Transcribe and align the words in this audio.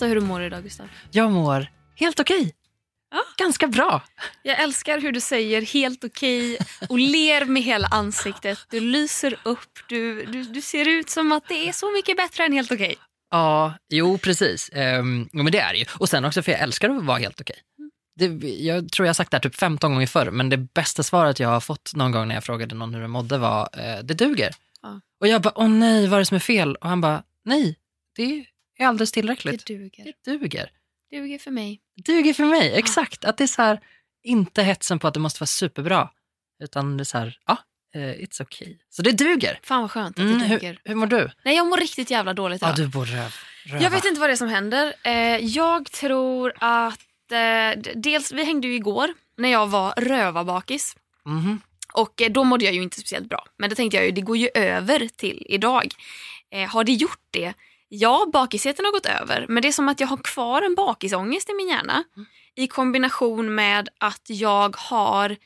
Berätta 0.00 0.14
hur 0.14 0.20
du 0.20 0.26
mår 0.26 0.42
idag 0.42 0.62
Gustav. 0.62 0.88
Jag 1.10 1.30
mår 1.30 1.66
helt 1.96 2.20
okej. 2.20 2.54
Ja. 3.10 3.22
Ganska 3.38 3.66
bra. 3.66 4.02
Jag 4.42 4.60
älskar 4.60 5.00
hur 5.00 5.12
du 5.12 5.20
säger 5.20 5.62
helt 5.62 6.04
okej 6.04 6.58
och 6.88 6.98
ler 6.98 7.44
med 7.44 7.62
hela 7.62 7.88
ansiktet. 7.88 8.58
Du 8.70 8.80
lyser 8.80 9.36
upp, 9.42 9.78
du, 9.88 10.24
du, 10.24 10.42
du 10.42 10.60
ser 10.60 10.88
ut 10.88 11.10
som 11.10 11.32
att 11.32 11.48
det 11.48 11.68
är 11.68 11.72
så 11.72 11.92
mycket 11.92 12.16
bättre 12.16 12.44
än 12.44 12.52
helt 12.52 12.72
okej. 12.72 12.96
Ja, 13.30 13.74
jo 13.88 14.18
precis. 14.18 14.70
Um, 14.74 15.28
men 15.32 15.52
det 15.52 15.58
är 15.58 15.72
det 15.72 15.78
ju. 15.78 15.84
Och 15.98 16.08
sen 16.08 16.24
också 16.24 16.42
för 16.42 16.52
jag 16.52 16.60
älskar 16.60 16.90
att 16.90 17.04
vara 17.04 17.18
helt 17.18 17.40
okej. 17.40 17.56
Det, 18.16 18.26
jag 18.48 18.92
tror 18.92 19.06
jag 19.06 19.08
har 19.08 19.14
sagt 19.14 19.30
det 19.30 19.36
här 19.36 19.42
typ 19.42 19.56
15 19.56 19.92
gånger 19.92 20.06
förr, 20.06 20.30
men 20.30 20.48
det 20.48 20.56
bästa 20.56 21.02
svaret 21.02 21.40
jag 21.40 21.48
har 21.48 21.60
fått 21.60 21.94
någon 21.94 22.12
gång 22.12 22.28
när 22.28 22.34
jag 22.34 22.44
frågade 22.44 22.74
någon 22.74 22.94
hur 22.94 23.00
den 23.00 23.10
mådde 23.10 23.38
var 23.38 23.68
eh, 23.72 24.04
det 24.04 24.14
duger. 24.14 24.50
Ja. 24.82 25.00
Och 25.20 25.28
jag 25.28 25.42
bara, 25.42 25.52
åh 25.56 25.68
nej, 25.68 26.06
vad 26.06 26.16
är 26.16 26.20
det 26.20 26.26
som 26.26 26.34
är 26.34 26.40
fel? 26.40 26.76
Och 26.76 26.88
han 26.88 27.00
bara, 27.00 27.22
nej, 27.44 27.76
det 28.16 28.22
är 28.22 28.44
alldeles 28.88 29.12
tillräckligt. 29.12 29.66
Det 29.66 29.74
duger. 29.74 30.12
Det 30.24 30.30
duger. 30.38 30.70
Duger 31.10 31.38
för 31.38 31.50
mig. 31.50 31.80
duger 32.04 32.34
för 32.34 32.44
mig, 32.44 32.72
exakt. 32.74 33.24
Att 33.24 33.36
det 33.38 33.44
är 33.44 33.48
så 33.48 33.62
här, 33.62 33.80
inte 34.22 34.62
hetsen 34.62 34.98
på 34.98 35.08
att 35.08 35.14
det 35.14 35.20
måste 35.20 35.40
vara 35.40 35.46
superbra, 35.46 36.10
utan 36.62 36.96
det 36.96 37.02
är 37.02 37.04
så 37.04 37.18
här, 37.18 37.38
ja, 37.46 37.56
eh, 37.94 38.00
it's 38.00 38.42
okay. 38.42 38.76
Så 38.90 39.02
det 39.02 39.12
duger. 39.12 39.58
Fan 39.62 39.80
vad 39.82 39.90
skönt 39.90 40.18
att 40.18 40.24
Mm, 40.24 40.38
det 40.38 40.48
duger. 40.48 40.68
hur, 40.68 40.80
hur 40.84 40.94
mår 40.94 41.06
du? 41.06 41.30
Nej 41.44 41.56
jag 41.56 41.66
mår 41.66 41.76
riktigt 41.76 42.10
jävla 42.10 42.34
dåligt 42.34 42.62
Ja, 42.62 42.68
idag. 42.68 42.76
du 42.76 42.88
bor 42.88 43.04
röv, 43.04 43.34
röva. 43.66 43.82
Jag 43.82 43.90
vet 43.90 44.04
inte 44.04 44.20
vad 44.20 44.28
det 44.28 44.34
är 44.34 44.36
som 44.36 44.48
händer. 44.48 44.94
Eh, 45.04 45.12
jag 45.36 45.90
tror 45.92 46.52
att... 46.58 47.00
Eh, 47.32 47.92
dels, 47.94 48.32
vi 48.32 48.44
hängde 48.44 48.66
ju 48.68 48.74
igår 48.74 49.14
när 49.36 49.48
jag 49.48 49.66
var 49.66 49.92
rövabakis. 49.96 50.96
Mhm. 51.24 51.60
Och 51.92 52.22
då 52.30 52.44
mådde 52.44 52.64
jag 52.64 52.74
ju 52.74 52.82
inte 52.82 53.00
speciellt 53.00 53.28
bra. 53.28 53.46
Men 53.56 53.70
det 53.70 53.76
tänkte 53.76 53.96
jag 53.96 54.06
ju, 54.06 54.10
det 54.12 54.20
går 54.20 54.36
ju 54.36 54.48
över 54.54 55.08
till 55.16 55.42
idag. 55.48 55.94
Har 56.68 56.84
det 56.84 56.92
gjort 56.92 57.20
det? 57.30 57.52
Ja, 57.92 58.26
bakisheten 58.32 58.84
har 58.84 58.92
gått 58.92 59.06
över. 59.06 59.46
Men 59.48 59.62
det 59.62 59.68
är 59.68 59.72
som 59.72 59.88
att 59.88 60.00
jag 60.00 60.08
har 60.08 60.16
kvar 60.16 60.62
en 60.62 60.74
bakisångest 60.74 61.50
i 61.50 61.54
min 61.54 61.68
hjärna. 61.68 62.04
I 62.54 62.66
kombination 62.66 63.54
med 63.54 63.88
att 63.98 64.22
jag 64.26 64.76
har 64.76 65.36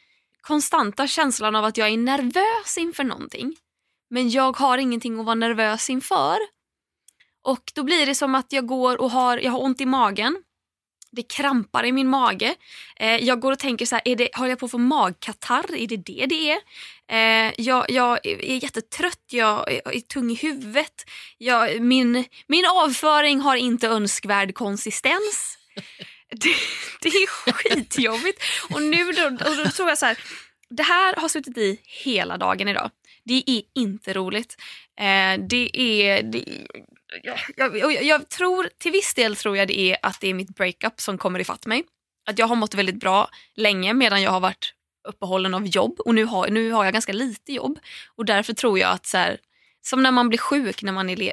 konstanta 0.41 1.07
känslan 1.07 1.57
av 1.57 1.65
att 1.65 1.77
jag 1.77 1.89
är 1.89 1.97
nervös 1.97 2.79
inför 2.79 3.05
någonting. 3.05 3.57
Men 4.11 4.31
jag 4.31 4.57
har 4.57 4.79
ingenting 4.79 5.21
att 5.21 5.27
vara 5.27 5.35
nervös 5.35 5.91
inför. 5.91 6.39
Och 7.43 7.73
då 7.75 7.83
blir 7.83 8.07
det 8.07 8.15
som 8.15 8.35
att 8.35 8.53
jag 8.53 8.67
går 8.67 9.01
och 9.01 9.11
har, 9.11 9.39
jag 9.39 9.53
har 9.53 9.63
ont 9.63 9.81
i 9.81 9.87
magen. 9.87 10.43
Det 11.15 11.23
krampar 11.23 11.85
i 11.85 11.93
min 11.93 12.09
mage. 12.09 12.55
Eh, 12.97 13.17
jag 13.17 13.41
går 13.41 13.53
och 13.53 13.59
tänker 13.59 13.87
så 13.87 13.95
här, 13.95 14.03
är 14.05 14.17
det, 14.17 14.29
håller 14.35 14.51
jag 14.51 14.59
på 14.59 14.67
att 14.67 14.71
få 14.71 14.79
magkatarr? 14.79 15.77
Är 15.77 15.87
det 15.87 15.97
det 15.97 16.27
det 16.27 16.51
är? 16.51 16.59
Eh, 17.09 17.53
jag, 17.57 17.91
jag 17.91 18.27
är 18.27 18.63
jättetrött, 18.63 19.25
jag 19.31 19.73
är, 19.73 19.97
är 19.97 20.01
tung 20.01 20.31
i 20.31 20.35
huvudet. 20.35 21.05
Jag, 21.39 21.81
min, 21.81 22.25
min 22.47 22.65
avföring 22.67 23.41
har 23.41 23.57
inte 23.57 23.89
önskvärd 23.89 24.55
konsistens. 24.55 25.59
Det, 26.31 26.55
det 27.01 27.09
är 27.09 27.53
skitjobbigt. 27.53 28.43
Och 28.71 28.83
nu 28.83 29.13
då, 29.13 29.27
och 29.27 29.57
då 29.57 29.71
tror 29.71 29.89
jag 29.89 29.99
så 29.99 30.07
här, 30.07 30.19
det 30.71 30.83
här 30.83 31.17
har 31.17 31.29
suttit 31.29 31.59
i 31.59 31.81
hela 32.05 32.37
dagen 32.37 32.69
idag. 32.69 32.91
Det 33.25 33.45
är 33.47 33.63
inte 33.75 34.13
roligt. 34.13 34.57
Eh, 34.99 35.47
det 35.49 35.81
är... 35.81 36.23
Det, 36.23 36.45
jag, 37.23 37.79
jag, 37.79 38.03
jag, 38.03 38.29
tror, 38.29 38.71
till 38.79 38.93
viss 38.93 39.15
del 39.15 39.37
tror 39.37 39.57
jag 39.57 39.69
det 39.69 39.79
är 39.79 39.97
att 40.03 40.21
det 40.21 40.29
är 40.29 40.35
mitt 40.35 40.55
breakup 40.55 41.01
som 41.01 41.19
kommer 41.19 41.41
ifatt 41.41 41.67
mig. 41.67 41.85
Att 42.27 42.39
jag 42.39 42.47
har 42.47 42.57
mått 42.57 42.75
väldigt 42.75 43.01
bra 43.01 43.29
länge 43.55 43.95
medan 43.95 44.23
jag 44.23 44.31
har 44.31 44.41
varit 44.41 44.75
uppehållen 45.09 45.55
av 45.55 45.67
jobb 45.67 46.01
och 46.01 46.15
nu 46.15 46.25
har, 46.25 46.49
nu 46.49 46.71
har 46.71 46.85
jag 46.85 46.93
ganska 46.93 47.13
lite 47.13 47.53
jobb. 47.53 47.79
Och 48.17 48.25
därför 48.25 48.53
tror 48.53 48.79
jag 48.79 48.91
att 48.91 49.07
så 49.07 49.19
här, 49.19 49.39
som 49.83 50.03
när 50.03 50.11
man 50.11 50.29
blir 50.29 50.39
sjuk 50.39 50.83
när 50.83 50.93
man 50.93 51.11
är 51.11 51.17
le, 51.17 51.33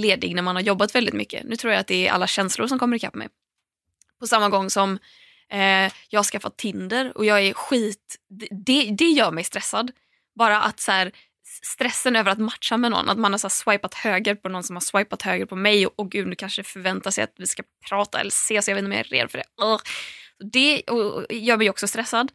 ledig 0.00 0.34
när 0.34 0.42
man 0.42 0.56
har 0.56 0.62
jobbat 0.62 0.94
väldigt 0.94 1.14
mycket. 1.14 1.44
Nu 1.44 1.56
tror 1.56 1.72
jag 1.72 1.80
att 1.80 1.86
det 1.86 2.08
är 2.08 2.12
alla 2.12 2.26
känslor 2.26 2.66
som 2.66 2.78
kommer 2.78 2.96
ikapp 2.96 3.14
mig. 3.14 3.28
På 4.20 4.26
samma 4.26 4.48
gång 4.48 4.70
som 4.70 4.98
eh, 5.48 5.92
jag 6.08 6.18
har 6.18 6.24
skaffat 6.24 6.56
Tinder 6.56 7.16
och 7.16 7.24
jag 7.24 7.40
är 7.40 7.52
skit... 7.52 8.16
Det, 8.50 8.90
det 8.98 9.04
gör 9.04 9.30
mig 9.30 9.44
stressad. 9.44 9.90
Bara 10.34 10.60
att 10.60 10.80
så 10.80 10.92
här, 10.92 11.12
stressen 11.62 12.16
över 12.16 12.30
att 12.30 12.38
matcha 12.38 12.76
med 12.76 12.90
någon. 12.90 13.08
Att 13.08 13.18
man 13.18 13.32
har 13.32 13.38
så 13.38 13.48
swipat 13.48 13.94
höger 13.94 14.34
på 14.34 14.48
någon 14.48 14.62
som 14.62 14.76
har 14.76 14.80
swipat 14.80 15.22
höger 15.22 15.46
på 15.46 15.56
mig 15.56 15.86
och, 15.86 15.92
och 15.98 16.10
gud 16.10 16.26
nu 16.26 16.34
kanske 16.34 16.62
förväntar 16.62 17.10
sig 17.10 17.24
att 17.24 17.34
vi 17.36 17.46
ska 17.46 17.62
prata 17.88 18.20
eller 18.20 18.30
ses. 18.30 18.68
Jag 18.68 18.74
vet 18.74 18.82
inte 18.82 18.88
om 18.88 18.92
jag 18.92 19.06
är 19.06 19.10
redo 19.10 19.28
för 19.28 19.38
det. 19.38 19.44
Det 20.52 20.82
och, 20.82 21.14
och 21.14 21.26
gör 21.30 21.56
mig 21.56 21.70
också 21.70 21.88
stressad. 21.88 22.32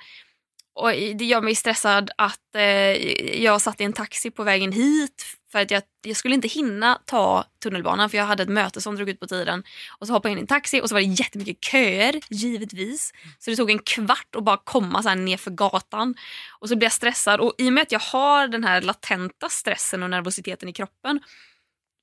Och 0.76 0.90
det 0.90 1.26
gör 1.26 1.42
mig 1.42 1.56
stressad 1.56 2.12
att 2.18 2.56
eh, 2.56 3.42
jag 3.44 3.62
satt 3.62 3.82
i 3.82 3.84
en 3.84 3.94
taxi 3.94 4.32
på 4.32 4.44
vägen 4.44 4.72
hit 4.72 5.26
för 5.52 5.60
att 5.62 5.72
jag, 5.72 5.84
jag 6.04 6.18
skulle 6.18 6.36
inte 6.36 6.48
hinna 6.48 7.02
ta 7.06 7.46
tunnelbanan 7.64 8.10
för 8.10 8.18
jag 8.18 8.26
hade 8.26 8.44
ett 8.44 8.50
möte 8.50 8.82
som 8.82 8.96
drog 8.96 9.10
ut 9.10 9.20
på 9.20 9.28
tiden. 9.28 9.64
Och 10.00 10.08
så 10.08 10.14
hoppade 10.14 10.30
jag 10.30 10.34
in 10.34 10.38
i 10.38 10.42
en 10.42 10.48
taxi 10.48 10.82
och 10.82 10.90
så 10.90 10.96
var 10.96 11.02
det 11.02 11.08
jättemycket 11.08 11.64
köer, 11.64 12.20
givetvis. 12.30 13.12
Så 13.40 13.50
det 13.50 13.56
tog 13.56 13.72
en 13.72 13.80
kvart 13.80 14.36
att 14.38 14.44
bara 14.44 14.58
komma 14.58 15.04
så 15.04 15.10
här 15.10 15.16
ner 15.16 15.38
för 15.38 15.52
gatan. 15.52 16.16
Och 16.60 16.70
så 16.70 16.76
blev 16.76 16.86
jag 16.86 16.94
stressad 16.94 17.40
och 17.40 17.54
i 17.58 17.70
och 17.70 17.74
med 17.74 17.82
att 17.82 17.92
jag 17.92 18.00
har 18.00 18.48
den 18.48 18.64
här 18.64 18.82
latenta 18.82 19.50
stressen 19.50 20.04
och 20.04 20.10
nervositeten 20.10 20.70
i 20.70 20.74
kroppen, 20.74 21.20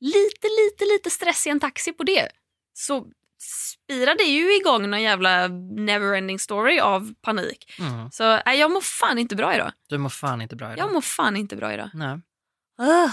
lite, 0.00 0.48
lite, 0.48 0.84
lite 0.92 1.10
stress 1.10 1.46
i 1.46 1.50
en 1.50 1.60
taxi 1.60 1.92
på 1.92 2.02
det, 2.02 2.28
så 2.74 3.06
spirar 3.42 4.14
det 4.18 4.24
ju 4.24 4.56
igång 4.56 4.90
någon 4.90 5.02
jävla 5.02 5.48
neverending 5.76 6.38
story 6.38 6.78
av 6.78 7.14
panik. 7.22 7.74
Mm. 7.78 8.10
Så 8.10 8.40
nej, 8.46 8.58
jag 8.58 8.70
mår 8.70 8.80
fan 8.80 9.18
inte 9.18 9.36
bra 9.36 9.54
idag. 9.54 9.72
Du 9.88 9.98
mår 9.98 10.08
fan 10.08 10.40
inte 10.42 10.56
bra 10.56 10.72
idag. 10.72 10.78
Jag 10.78 10.92
mår 10.92 11.00
fan 11.00 11.36
inte 11.36 11.56
bra 11.56 11.72
idag. 11.72 11.90
Nej. 11.94 12.20
Ugh. 12.80 13.12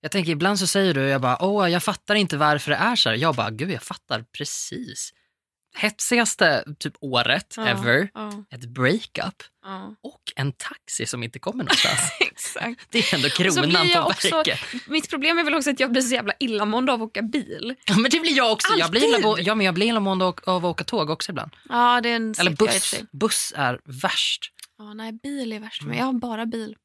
Jag 0.00 0.10
tänker 0.10 0.32
ibland 0.32 0.58
så 0.58 0.66
säger 0.66 0.94
du, 0.94 1.00
jag 1.00 1.20
bara, 1.20 1.42
åh 1.42 1.70
jag 1.70 1.82
fattar 1.82 2.14
inte 2.14 2.36
varför 2.36 2.70
det 2.70 2.76
är 2.76 2.96
så 2.96 3.08
här. 3.08 3.16
Jag 3.16 3.34
bara, 3.34 3.50
gud 3.50 3.70
jag 3.70 3.82
fattar 3.82 4.24
precis. 4.38 5.12
Hetsigaste 5.74 6.64
typ 6.78 6.94
året 7.00 7.54
Ja, 7.56 7.66
ever, 7.66 8.08
ja, 8.14 8.44
ett 8.50 8.68
breakup 8.68 9.42
ja. 9.64 9.94
och 10.02 10.22
en 10.36 10.52
taxi 10.52 11.06
som 11.06 11.22
inte 11.22 11.38
kommer 11.38 11.64
någonstans. 11.64 12.00
Exakt. 12.20 12.86
det 12.90 12.98
är 12.98 13.14
ändå 13.14 13.28
kronan 13.28 13.88
på 13.94 14.00
också- 14.00 14.36
verket. 14.36 14.58
Mitt 14.86 15.10
problem 15.10 15.38
är 15.38 15.44
väl 15.44 15.54
också 15.54 15.70
att 15.70 15.80
jag 15.80 15.92
blir 15.92 16.02
så 16.02 16.14
jävla 16.14 16.32
illamående 16.40 16.92
av 16.92 17.02
att 17.02 17.06
åka 17.08 17.22
bil. 17.22 17.74
Ja, 17.86 17.98
men 17.98 18.10
det 18.10 18.20
blir 18.20 18.36
jag 18.36 18.52
också. 18.52 18.74
Jag 18.78 18.90
blir 18.90 19.08
illamående, 19.08 19.42
ja, 19.42 19.54
men 19.54 19.66
jag 19.66 19.74
blir 19.74 19.86
illamående 19.86 20.24
av 20.24 20.34
att 20.46 20.64
åka 20.64 20.84
tåg 20.84 21.10
också 21.10 21.32
ibland. 21.32 21.50
Ja, 21.68 22.00
det 22.00 22.08
är 22.08 22.16
en 22.16 22.34
Eller 22.38 22.50
buss. 22.56 22.94
Buss 23.12 23.52
är 23.56 23.80
värst. 23.84 24.52
Ja, 24.78 24.94
nej, 24.94 25.12
bil 25.12 25.52
är 25.52 25.60
värst 25.60 25.82
mig. 25.82 25.98
Jag 25.98 26.04
har 26.04 26.12
bara 26.12 26.46
bil. 26.46 26.76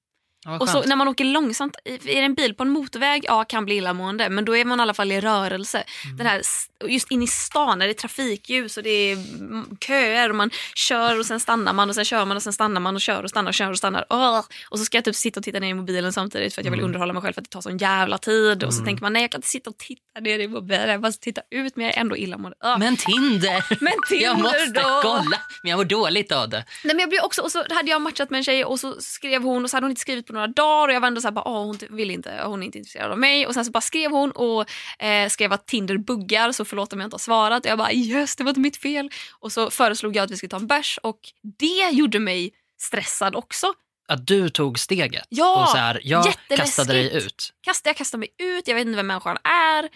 Ja, 0.47 0.57
Och 0.59 0.69
så 0.69 0.83
när 0.83 0.95
man 0.95 1.07
åker 1.07 1.25
långsamt, 1.25 1.75
är 1.85 1.97
det 2.05 2.19
en 2.19 2.33
bil 2.33 2.53
på 2.53 2.63
en 2.63 2.69
motorväg, 2.69 3.25
ja 3.27 3.43
kan 3.43 3.65
bli 3.65 3.75
illamående. 3.75 4.29
Men 4.29 4.45
då 4.45 4.57
är 4.57 4.65
man 4.65 4.79
i 4.79 4.81
alla 4.81 4.93
fall 4.93 5.11
i 5.11 5.21
rörelse. 5.21 5.83
Mm. 6.05 6.17
Den 6.17 6.27
här, 6.27 6.41
just 6.87 7.11
in 7.11 7.23
i 7.23 7.27
stan 7.27 7.79
när 7.79 7.85
det 7.85 7.91
är 7.91 7.93
trafikljus 7.93 8.77
och 8.77 8.83
det 8.83 8.89
är 8.89 9.13
mm, 9.13 9.77
köer 9.87 10.29
och 10.29 10.35
man 10.35 10.49
kör 10.75 11.19
och 11.19 11.25
sen 11.25 11.39
stannar 11.39 11.73
man 11.73 11.89
och 11.89 11.95
sen 11.95 12.05
kör 12.05 12.25
man 12.25 12.37
och 12.37 12.43
sen 12.43 12.53
stannar 12.53 12.81
man 12.81 12.95
och 12.95 13.01
kör 13.01 13.23
och 13.23 13.29
stannar 13.29 13.49
och 13.49 13.53
kör 13.53 13.71
och 13.71 13.77
stannar. 13.77 14.05
Åh! 14.09 14.41
Och 14.69 14.79
så 14.79 14.85
ska 14.85 14.97
jag 14.97 15.05
typ 15.05 15.15
sitta 15.15 15.39
och 15.39 15.43
titta 15.43 15.59
ner 15.59 15.69
i 15.69 15.73
mobilen 15.73 16.13
samtidigt 16.13 16.53
för 16.55 16.61
att 16.61 16.65
jag 16.65 16.71
vill 16.71 16.79
Mm. 16.79 16.85
underhålla 16.89 17.13
mig 17.13 17.21
själv 17.21 17.33
för 17.33 17.41
att 17.41 17.45
det 17.45 17.53
tar 17.53 17.61
sån 17.61 17.77
jävla 17.77 18.17
tid. 18.17 18.63
Och 18.63 18.73
så 18.73 18.77
Mm. 18.79 18.85
tänker 18.85 19.01
man 19.01 19.13
nej 19.13 19.21
jag 19.21 19.31
kan 19.31 19.37
inte 19.39 19.47
sitta 19.47 19.69
och 19.69 19.77
titta 19.77 20.19
ner 20.21 20.39
i 20.39 20.47
mobilen, 20.47 20.89
jag 20.89 21.01
bara 21.01 21.11
titta 21.11 21.41
ut 21.51 21.75
men 21.75 21.85
jag 21.85 21.95
är 21.95 21.99
ändå 22.01 22.17
illamående. 22.17 22.57
Åh. 22.63 22.79
Men 22.79 22.97
Tinder! 22.97 23.65
Men 23.83 23.93
Tinder 24.07 24.25
jag 24.25 24.39
måste 24.39 24.65
då? 24.73 24.99
kolla, 25.01 25.37
men 25.63 25.69
jag 25.69 25.77
mår 25.77 25.85
dåligt 25.85 26.31
av 26.31 26.49
det. 26.49 26.57
Nej, 26.83 26.95
men 26.95 26.99
jag 26.99 27.09
blev 27.09 27.21
också, 27.23 27.41
och 27.41 27.51
så 27.51 27.63
hade 27.73 27.89
jag 27.91 28.01
matchat 28.01 28.29
med 28.29 28.37
en 28.37 28.43
tjej 28.43 28.65
och 28.65 28.79
så 28.79 29.01
skrev 29.01 29.43
hon 29.43 29.63
och 29.63 29.69
så 29.69 29.77
hade 29.77 29.85
hon 29.85 29.91
inte 29.91 30.01
skrivit 30.01 30.27
på 30.27 30.33
några 30.37 30.47
dagar 30.47 30.87
och 30.87 30.93
jag 30.93 31.01
var 31.01 31.07
ändå 31.07 31.21
så 31.21 31.27
här, 31.27 31.33
bara, 31.33 31.47
Åh, 31.47 31.65
hon 31.65 31.77
vill 31.89 32.11
inte, 32.11 32.41
hon 32.43 32.61
är 32.61 32.65
inte 32.65 32.77
intresserad 32.77 33.11
av 33.11 33.19
mig 33.19 33.47
och 33.47 33.53
sen 33.53 33.65
så 33.65 33.71
bara 33.71 33.81
skrev 33.81 34.11
hon 34.11 34.31
och 34.31 34.65
eh, 35.03 35.29
skrev 35.29 35.53
att 35.53 35.65
Tinder 35.67 35.97
buggar 35.97 36.51
så 36.51 36.65
förlåt 36.65 36.93
om 36.93 36.99
jag 36.99 37.07
inte 37.07 37.13
har 37.13 37.19
svarat 37.19 37.65
och 37.65 37.71
jag 37.71 37.77
bara 37.77 37.91
yes 37.91 38.35
det 38.35 38.43
var 38.43 38.49
inte 38.49 38.59
mitt 38.59 38.77
fel 38.77 39.09
och 39.39 39.51
så 39.51 39.69
föreslog 39.69 40.15
jag 40.15 40.23
att 40.23 40.31
vi 40.31 40.37
skulle 40.37 40.49
ta 40.49 40.57
en 40.57 40.67
bärs 40.67 40.99
och 41.03 41.19
det 41.57 41.89
gjorde 41.91 42.19
mig 42.19 42.51
stressad 42.81 43.35
också. 43.35 43.73
Att 44.07 44.27
du 44.27 44.49
tog 44.49 44.79
steget 44.79 45.25
Ja, 45.29 45.63
och 45.63 45.69
så 45.69 45.77
här, 45.77 46.01
jag 46.03 46.33
kastade 46.49 46.93
dig 46.93 47.17
ut. 47.17 47.53
Kastade, 47.61 47.89
jag 47.89 47.97
kastade 47.97 48.19
mig 48.19 48.29
ut, 48.37 48.67
jag 48.67 48.75
vet 48.75 48.87
inte 48.87 48.95
vem 48.95 49.07
människan 49.07 49.37
är. 49.43 49.89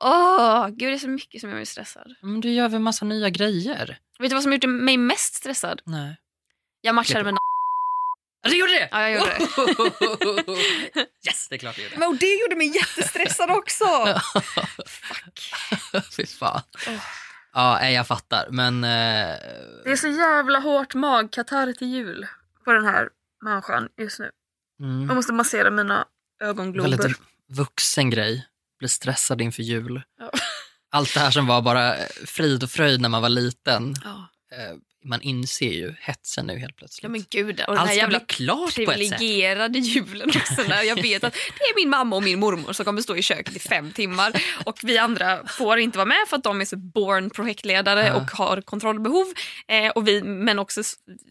Åh, 0.00 0.68
gud 0.68 0.88
det 0.88 0.94
är 0.94 0.98
så 0.98 1.08
mycket 1.08 1.40
som 1.40 1.50
gör 1.50 1.56
mig 1.56 1.66
stressad. 1.66 2.14
Men 2.22 2.40
du 2.40 2.52
gör 2.52 2.68
väl 2.68 2.80
massa 2.80 3.04
nya 3.04 3.30
grejer? 3.30 3.98
Vet 4.18 4.30
du 4.30 4.34
vad 4.34 4.42
som 4.42 4.52
gjorde 4.52 4.66
mig 4.66 4.96
mest 4.96 5.34
stressad? 5.34 5.80
Nej. 5.84 6.16
Jag 6.80 6.94
matchade 6.94 7.24
med 7.24 7.34
Ja, 8.44 8.50
du 8.50 8.58
gjorde 8.58 8.72
det? 8.72 8.88
Ja, 8.90 9.08
jag 9.08 9.12
gjorde 9.12 9.30
det. 9.30 11.00
yes, 11.26 11.48
det 11.48 11.54
är 11.54 11.58
klart 11.58 11.76
du 11.76 11.82
gjorde. 11.82 11.98
Men 11.98 12.08
och 12.08 12.16
det 12.16 12.34
gjorde 12.34 12.56
mig 12.56 12.76
jättestressad 12.76 13.50
också. 13.50 13.84
Fuck. 14.86 15.52
Fy 16.16 16.26
fan. 16.26 16.62
Åh. 16.86 17.04
Ja, 17.52 17.88
jag 17.90 18.06
fattar. 18.06 18.48
Men 18.50 18.84
eh, 18.84 19.36
Det 19.84 19.90
är 19.90 19.96
så 19.96 20.08
jävla 20.08 20.58
hårt 20.58 20.94
magkatarr 20.94 21.72
till 21.72 21.88
jul 21.88 22.26
på 22.64 22.72
den 22.72 22.84
här 22.84 23.08
människan 23.44 23.88
just 23.98 24.18
nu. 24.18 24.30
Jag 24.78 24.88
mm, 24.88 25.16
måste 25.16 25.32
massera 25.32 25.70
mina 25.70 26.04
ögonglober. 26.42 26.90
väldigt 26.90 27.20
vuxen 27.48 28.10
grej. 28.10 28.46
Bli 28.78 28.88
stressad 28.88 29.40
inför 29.40 29.62
jul. 29.62 30.02
Ja. 30.18 30.30
Allt 30.90 31.14
det 31.14 31.20
här 31.20 31.30
som 31.30 31.46
var 31.46 31.62
bara 31.62 31.94
frid 32.26 32.62
och 32.62 32.70
fröjd 32.70 33.00
när 33.00 33.08
man 33.08 33.22
var 33.22 33.28
liten 33.28 33.94
Ja. 34.04 34.28
Man 35.04 35.20
inser 35.22 35.72
ju 35.72 35.94
hetsen 36.00 36.46
nu 36.46 36.58
helt 36.58 36.76
plötsligt. 36.76 37.02
Ja 37.02 37.08
men 37.08 37.24
gud, 37.30 37.60
och 37.60 37.72
den 37.74 37.78
Allt 37.78 37.88
här 37.90 37.96
jävla 37.96 38.20
klart 38.20 38.74
privilegierade 38.74 39.78
julen 39.78 40.28
också 40.28 40.62
när 40.68 40.82
jag 40.82 41.02
vet 41.02 41.24
att 41.24 41.32
det 41.58 41.64
är 41.64 41.74
min 41.84 41.90
mamma 41.90 42.16
och 42.16 42.22
min 42.22 42.38
mormor 42.38 42.72
som 42.72 42.84
kommer 42.84 43.02
stå 43.02 43.16
i 43.16 43.22
köket 43.22 43.56
i 43.56 43.58
fem 43.58 43.92
timmar 43.92 44.32
och 44.64 44.78
vi 44.82 44.98
andra 44.98 45.46
får 45.46 45.78
inte 45.78 45.98
vara 45.98 46.06
med 46.06 46.24
för 46.28 46.36
att 46.36 46.44
de 46.44 46.60
är 46.60 46.64
så 46.64 46.76
born 46.76 47.30
projektledare 47.30 48.06
Ja. 48.06 48.14
och 48.14 48.30
har 48.30 48.60
kontrollbehov. 48.60 49.26
Eh, 49.68 49.90
och 49.90 50.08
vi, 50.08 50.22
men 50.22 50.58
också 50.58 50.82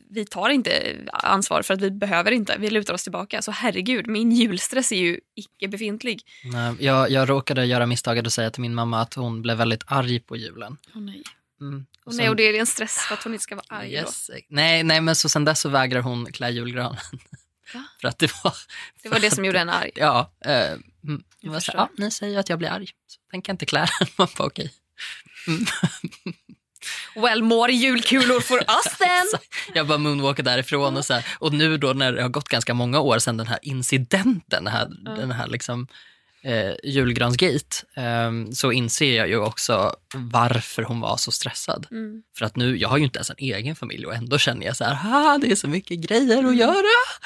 vi 0.10 0.26
tar 0.26 0.50
inte 0.50 0.96
ansvar 1.14 1.62
för 1.62 1.74
att 1.74 1.82
vi 1.82 1.92
behöver 1.92 2.32
inte, 2.32 2.56
vi 2.60 2.70
lutar 2.70 2.94
oss 2.94 3.04
tillbaka. 3.04 3.42
Så 3.42 3.52
herregud, 3.52 4.08
min 4.08 4.32
julstress 4.32 4.92
är 4.92 4.96
ju 4.96 5.20
icke 5.36 5.68
befintlig. 5.68 6.22
Jag, 6.80 7.12
jag 7.12 7.30
råkade 7.30 7.66
göra 7.66 7.86
misstaget 7.86 8.28
att 8.28 8.34
säga 8.34 8.50
till 8.52 8.62
min 8.62 8.74
mamma 8.76 9.02
att 9.02 9.14
hon 9.14 9.42
blev 9.42 9.58
väldigt 9.58 9.84
arg 9.88 10.20
på 10.20 10.38
julen. 10.38 10.78
Oh, 10.96 11.02
nej. 11.02 11.24
Mm. 11.62 11.86
Och 12.02 12.08
Och 12.08 12.14
nej, 12.14 12.24
sen- 12.26 12.30
och 12.30 12.36
det 12.36 12.44
är 12.44 12.60
en 12.60 12.66
stress 12.66 12.96
för 13.08 13.14
att 13.14 13.24
hon 13.24 13.34
inte 13.34 13.44
ska 13.44 13.56
vara 13.56 13.66
arg 13.70 13.88
då. 13.90 13.94
yes. 13.94 14.30
nej, 14.50 14.84
nej, 14.84 15.02
men 15.02 15.16
så 15.16 15.30
sen 15.30 15.46
dess 15.46 15.60
så 15.60 15.70
vägrar 15.70 16.02
hon 16.02 16.32
klä 16.32 16.50
julgranen. 16.50 17.00
Va? 17.74 17.84
För 18.02 18.08
att 18.08 18.20
det 18.20 18.32
var... 18.44 18.54
Det 19.04 19.10
var 19.10 19.20
det 19.20 19.32
som 19.32 19.46
gjorde 19.46 19.60
henne 19.60 19.72
arg. 19.74 19.92
Ja, 19.96 20.34
eh, 20.46 20.72
mm, 21.04 21.24
var 21.42 21.60
så, 21.60 21.72
ja, 21.76 21.90
ni 21.98 22.12
säger 22.12 22.40
att 22.40 22.50
jag 22.50 22.60
blir 22.60 22.70
arg, 22.70 22.88
så 23.08 23.20
tänker 23.32 23.50
jag 23.50 23.54
inte 23.54 23.66
klä 23.66 23.88
den. 24.00 24.08
Man 24.18 24.28
bara, 24.38 24.48
okej. 24.48 24.74
Well, 27.16 27.44
more 27.44 27.72
julkulor 27.74 28.40
for 28.42 28.58
us 28.58 28.98
then! 28.98 29.40
Jag 29.74 29.88
bara 29.88 29.98
moonwalkade 29.98 30.52
därifrån 30.52 30.98
och 30.98 31.06
så 31.06 31.14
här, 31.14 31.26
och 31.40 31.54
nu 31.54 31.78
då 31.78 31.94
när 31.94 32.12
det 32.14 32.22
har 32.22 32.30
gått 32.30 32.50
ganska 32.50 32.74
många 32.74 33.00
år 33.00 33.20
sedan 33.20 33.38
den 33.38 33.48
här 33.48 33.60
incidenten, 33.62 34.42
den 34.48 34.68
här, 34.68 34.88
den 35.16 35.32
här 35.32 35.48
liksom 35.48 35.88
eh, 36.44 36.74
julgransgate, 36.84 37.76
eh, 37.96 38.32
så 38.54 38.72
inser 38.72 39.18
jag 39.18 39.28
ju 39.28 39.38
också 39.38 39.96
varför 40.16 40.84
hon 40.84 41.00
var 41.00 41.18
så 41.18 41.32
stressad. 41.32 41.88
Mm. 41.92 42.24
För 42.38 42.46
att 42.46 42.56
nu, 42.56 42.78
jag 42.78 42.90
har 42.90 42.98
ju 42.98 43.04
inte 43.04 43.18
ens 43.18 43.30
en 43.30 43.36
egen 43.40 43.76
familj 43.76 44.06
och 44.06 44.14
ändå 44.14 44.38
känner 44.38 44.66
jag 44.66 44.76
så 44.76 44.84
här, 44.84 45.00
"Ah, 45.04 45.38
det 45.38 45.52
är 45.52 45.56
så 45.56 45.68
mycket 45.68 46.00
grejer 46.00 46.44
att 46.44 46.56
göra. 46.58 46.84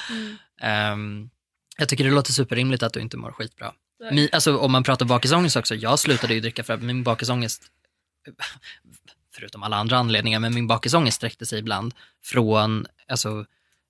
Mm. 0.09 0.35
Ehm, 0.61 1.29
jag 1.77 1.89
tycker 1.89 2.03
det 2.03 2.11
låter 2.11 2.33
superrimligt 2.33 2.83
att 2.83 2.93
du 2.93 2.99
inte 2.99 3.17
mår 3.17 3.31
skitbra. 3.31 3.73
Nej. 3.99 4.13
Mi, 4.15 4.29
alltså, 4.31 4.57
om 4.57 4.71
man 4.71 4.83
pratar 4.83 5.05
bakisångest 5.05 5.55
också, 5.55 5.75
jag 5.75 5.99
slutade 5.99 6.33
ju 6.33 6.39
dricka 6.39 6.63
för 6.63 6.73
att 6.73 6.81
min 6.81 7.03
bakisångest, 7.03 7.63
förutom 9.35 9.63
alla 9.63 9.77
andra 9.77 9.97
anledningar, 9.97 10.39
men 10.39 10.53
min 10.53 10.67
bakisångest 10.67 11.17
sträckte 11.17 11.45
sig 11.45 11.59
ibland 11.59 11.93
från 12.23 12.85
alltså, 13.07 13.45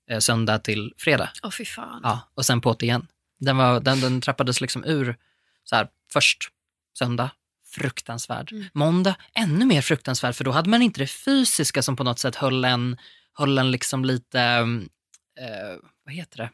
eh, 0.09 0.19
söndag 0.19 0.59
till 0.59 0.93
fredag. 0.97 1.29
Åh 1.43 1.51
fy 1.51 1.65
fan. 1.65 2.01
Ja, 2.03 2.19
och 2.35 2.45
sen 2.45 2.61
på 2.61 2.73
det 2.73 2.85
igen. 2.85 3.07
Den, 3.39 3.57
var, 3.57 3.79
den, 3.79 3.99
den 3.99 4.21
trappades 4.21 4.61
liksom 4.61 4.85
ur 4.85 5.15
så 5.63 5.75
här, 5.75 5.87
först 6.13 6.49
söndag, 6.97 7.31
fruktansvärd. 7.65 8.51
Mm. 8.51 8.65
Måndag, 8.73 9.15
ännu 9.33 9.65
mer 9.65 9.81
fruktansvärd, 9.81 10.35
för 10.35 10.43
då 10.43 10.51
hade 10.51 10.69
man 10.69 10.81
inte 10.81 10.99
det 10.99 11.07
fysiska 11.07 11.81
som 11.81 11.95
på 11.95 12.03
något 12.03 12.19
sätt 12.19 12.35
höll 12.35 12.65
en, 12.65 12.97
höll 13.33 13.57
en 13.57 13.71
liksom 13.71 14.05
lite, 14.05 14.41
eh, 15.39 15.75
vad 16.03 16.13
heter 16.13 16.37
det? 16.37 16.49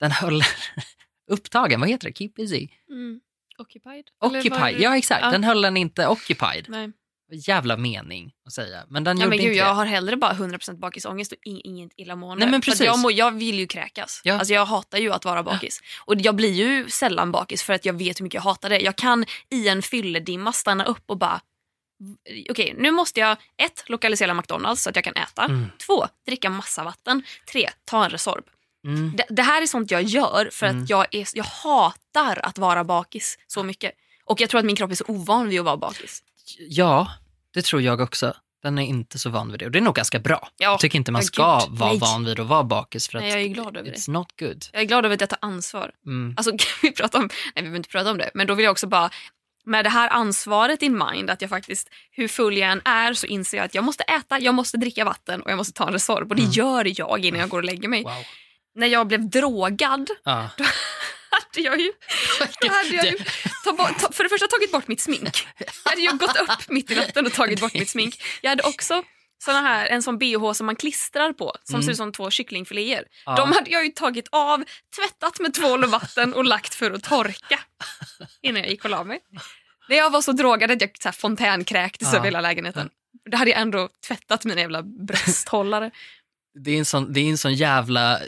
Den 0.00 0.10
höll 0.10 0.42
upptagen, 1.30 1.80
vad 1.80 1.88
heter 1.88 2.08
det? 2.08 2.14
Keep 2.14 2.32
busy. 2.36 2.68
Mm. 2.88 3.20
Occupied? 3.58 4.04
Occupied, 4.20 4.80
ja 4.80 4.96
exakt. 4.96 5.22
Ja. 5.22 5.30
Den 5.30 5.44
höll 5.44 5.62
den 5.62 5.76
inte 5.76 6.06
occupied. 6.06 6.66
Nej. 6.68 6.92
Jävla 7.34 7.76
mening 7.76 8.32
att 8.46 8.52
säga. 8.52 8.84
Men 8.88 9.04
den 9.04 9.18
Ja, 9.18 9.24
gjorde 9.24 9.36
men 9.36 9.38
gud, 9.38 9.46
inte 9.46 9.58
jag 9.58 9.66
det. 9.68 9.72
har 9.72 9.84
hellre 9.86 10.16
bara 10.16 10.32
100% 10.32 10.78
bakisångest 10.78 11.32
och 11.32 11.38
in, 11.44 11.60
inget 11.64 11.92
illamående. 11.96 12.44
Nej, 12.44 12.50
men 12.50 12.60
precis. 12.60 12.86
jag, 12.86 12.98
må, 12.98 13.10
jag 13.10 13.30
vill 13.30 13.58
ju 13.58 13.66
kräkas. 13.66 14.20
Ja. 14.24 14.34
Alltså, 14.38 14.54
jag 14.54 14.66
hatar 14.66 14.98
ju 14.98 15.12
att 15.12 15.24
vara 15.24 15.42
bakis. 15.42 15.80
Och 16.04 16.14
jag 16.18 16.36
blir 16.36 16.52
ju 16.52 16.90
sällan 16.90 17.32
bakis 17.32 17.62
för 17.62 17.72
att 17.72 17.84
jag 17.84 17.92
vet 17.92 18.20
hur 18.20 18.22
mycket 18.22 18.34
jag 18.34 18.42
hatar 18.42 18.70
det. 18.70 18.80
Jag 18.80 18.96
kan 18.96 19.24
i 19.50 19.68
en 19.68 19.82
fylledimma 19.82 20.52
stanna 20.52 20.84
upp 20.84 21.02
och 21.06 21.18
bara 21.18 21.40
Okej, 22.50 22.74
nu 22.78 22.90
måste 22.90 23.20
jag 23.20 23.36
ett, 23.56 23.84
lokalisera 23.86 24.34
McDonalds 24.34 24.82
så 24.82 24.90
att 24.90 24.96
jag 24.96 25.04
kan 25.04 25.14
äta. 25.14 25.44
Mm. 25.44 25.66
Två, 25.86 26.06
dricka 26.26 26.50
massa 26.50 26.84
vatten. 26.84 27.22
Tre, 27.52 27.70
ta 27.84 28.04
en 28.04 28.10
Resorb. 28.10 28.44
Mm. 28.86 29.12
Det, 29.16 29.26
det 29.28 29.42
här 29.42 29.62
är 29.62 29.66
sånt 29.66 29.90
jag 29.90 30.02
gör 30.02 30.48
för 30.52 30.66
Mm. 30.66 30.82
att 30.82 30.90
jag, 30.90 31.06
är, 31.14 31.28
jag 31.34 31.44
hatar 31.44 32.38
att 32.46 32.58
vara 32.58 32.84
bakis 32.84 33.38
så 33.46 33.62
mycket. 33.62 33.92
Och 34.24 34.40
jag 34.40 34.50
tror 34.50 34.58
att 34.58 34.64
min 34.64 34.76
kropp 34.76 34.90
är 34.90 34.94
så 34.94 35.04
ovan 35.08 35.48
vid 35.48 35.58
att 35.58 35.64
vara 35.64 35.76
bakis. 35.76 36.22
Ja, 36.58 37.12
det 37.54 37.62
tror 37.64 37.82
jag 37.82 38.00
också. 38.00 38.34
Den 38.62 38.78
är 38.78 38.82
inte 38.82 39.18
så 39.18 39.30
van 39.30 39.50
vid 39.50 39.58
det. 39.60 39.64
Och 39.66 39.70
det 39.72 39.78
är 39.78 39.82
nog 39.82 39.94
ganska 39.94 40.18
bra. 40.18 40.48
Ja, 40.56 40.70
Jag 40.70 40.80
tycker 40.80 40.98
inte 40.98 41.12
man 41.12 41.22
ja, 41.22 41.26
ska 41.26 41.58
gud, 41.68 41.78
vara 41.78 41.90
nej. 41.90 41.98
van 41.98 42.24
vid 42.24 42.40
att 42.40 42.46
vara 42.46 42.62
bakis 42.64 43.08
för 43.08 43.18
att 43.18 43.24
Nej, 43.24 43.32
jag 43.32 43.40
är 43.42 43.46
glad 43.46 43.76
över 43.76 43.90
det. 43.90 43.96
it's 43.96 44.10
not 44.10 44.26
good. 44.40 44.64
Jag 44.72 44.82
är 44.82 44.86
glad 44.86 45.04
över 45.04 45.14
att 45.14 45.20
jag 45.20 45.30
tar 45.30 45.38
ansvar. 45.42 45.90
Mm. 46.06 46.34
Alltså 46.36 46.50
kan 46.58 46.58
vi 46.82 46.92
prata 46.92 47.18
om, 47.18 47.24
nej 47.24 47.32
vi 47.54 47.60
behöver 47.62 47.76
inte 47.76 47.88
prata 47.88 48.10
om 48.10 48.18
det, 48.18 48.30
men 48.34 48.46
då 48.46 48.54
vill 48.54 48.64
jag 48.64 48.72
också 48.72 48.86
bara 48.86 49.10
med 49.64 49.84
det 49.84 49.88
här 49.88 50.08
ansvaret 50.08 50.82
in 50.82 50.98
mind, 51.12 51.30
att 51.30 51.40
jag 51.40 51.50
faktiskt, 51.50 51.88
hur 52.10 52.28
full 52.28 52.56
jag 52.56 52.70
än 52.70 52.80
är 52.84 53.14
så 53.14 53.26
inser 53.26 53.56
jag 53.56 53.64
att 53.64 53.74
jag 53.74 53.84
måste 53.84 54.02
äta, 54.04 54.38
jag 54.40 54.54
måste 54.54 54.76
dricka 54.76 55.04
vatten 55.04 55.42
och 55.42 55.50
jag 55.50 55.56
måste 55.56 55.72
ta 55.72 55.86
en 55.86 55.92
Resorb. 55.92 56.30
Och 56.30 56.36
det 56.36 56.42
Mm. 56.42 56.52
gör 56.52 56.92
jag 57.00 57.24
innan 57.24 57.40
jag 57.40 57.48
går 57.48 57.58
och 57.58 57.64
lägger 57.64 57.88
mig. 57.88 58.02
Wow. 58.02 58.12
När 58.74 58.86
jag 58.86 59.06
blev 59.06 59.30
drogad 59.30 60.08
Ja. 60.24 60.48
hade 61.32 61.60
jag 61.68 61.80
ju, 61.80 61.92
då 62.60 62.68
hade 62.72 62.88
jag 62.96 63.06
ju 63.06 63.18
ta 63.64 63.72
bort, 63.72 63.98
ta, 64.00 64.12
för 64.12 64.22
det 64.24 64.28
första 64.30 64.46
tagit 64.46 64.72
bort 64.72 64.88
mitt 64.88 65.00
smink. 65.00 65.46
Jag 65.84 65.90
hade 65.90 66.02
ju 66.02 66.12
gått 66.12 66.36
upp 66.36 66.68
mitt 66.68 66.90
i 66.90 66.94
natten 66.94 67.26
och 67.26 67.32
tagit 67.32 67.60
bort 67.60 67.74
mitt 67.74 67.90
smink. 67.90 68.22
Jag 68.40 68.50
hade 68.50 68.62
också 68.62 69.02
såna 69.44 69.60
här, 69.60 69.86
en 69.86 70.02
sån 70.02 70.18
bh 70.18 70.52
som 70.52 70.66
man 70.66 70.76
klistrar 70.76 71.32
på 71.32 71.54
som 71.64 71.74
Mm. 71.74 71.82
ser 71.84 71.90
ut 71.92 71.96
som 71.96 72.12
två 72.12 72.30
kycklingfiléer. 72.30 73.04
Ja. 73.26 73.36
De 73.36 73.52
hade 73.52 73.70
jag 73.70 73.84
ju 73.84 73.90
tagit 73.90 74.28
av, 74.32 74.64
tvättat 74.96 75.40
med 75.40 75.54
tvål 75.54 75.84
och 75.84 75.90
vatten 75.90 76.34
och 76.34 76.44
lagt 76.44 76.74
för 76.74 76.90
att 76.90 77.02
torka 77.04 77.60
innan 78.42 78.60
jag 78.62 78.70
gick 78.70 78.84
och 78.84 78.90
la 78.90 79.04
mig. 79.04 79.20
När 79.88 79.96
jag 79.96 80.10
var 80.10 80.22
så 80.22 80.32
drogad 80.32 80.70
att 80.70 80.80
jag 80.80 80.90
så 81.02 81.08
här, 81.08 81.12
fontänkräktes 81.12 82.08
Ja. 82.12 82.16
över 82.16 82.24
hela 82.24 82.40
lägenheten. 82.40 82.90
Då 83.30 83.36
hade 83.36 83.50
jag 83.50 83.60
ändå 83.60 83.88
tvättat 84.08 84.44
mina 84.44 84.60
jävla 84.60 84.82
brösthållare. 84.82 85.90
Det, 86.64 86.70
är 86.70 86.78
en 86.78 86.84
sån, 86.84 87.12
det 87.12 87.20
är 87.20 87.30
en 87.30 87.38
sån 87.38 87.54
jävla 87.54 88.20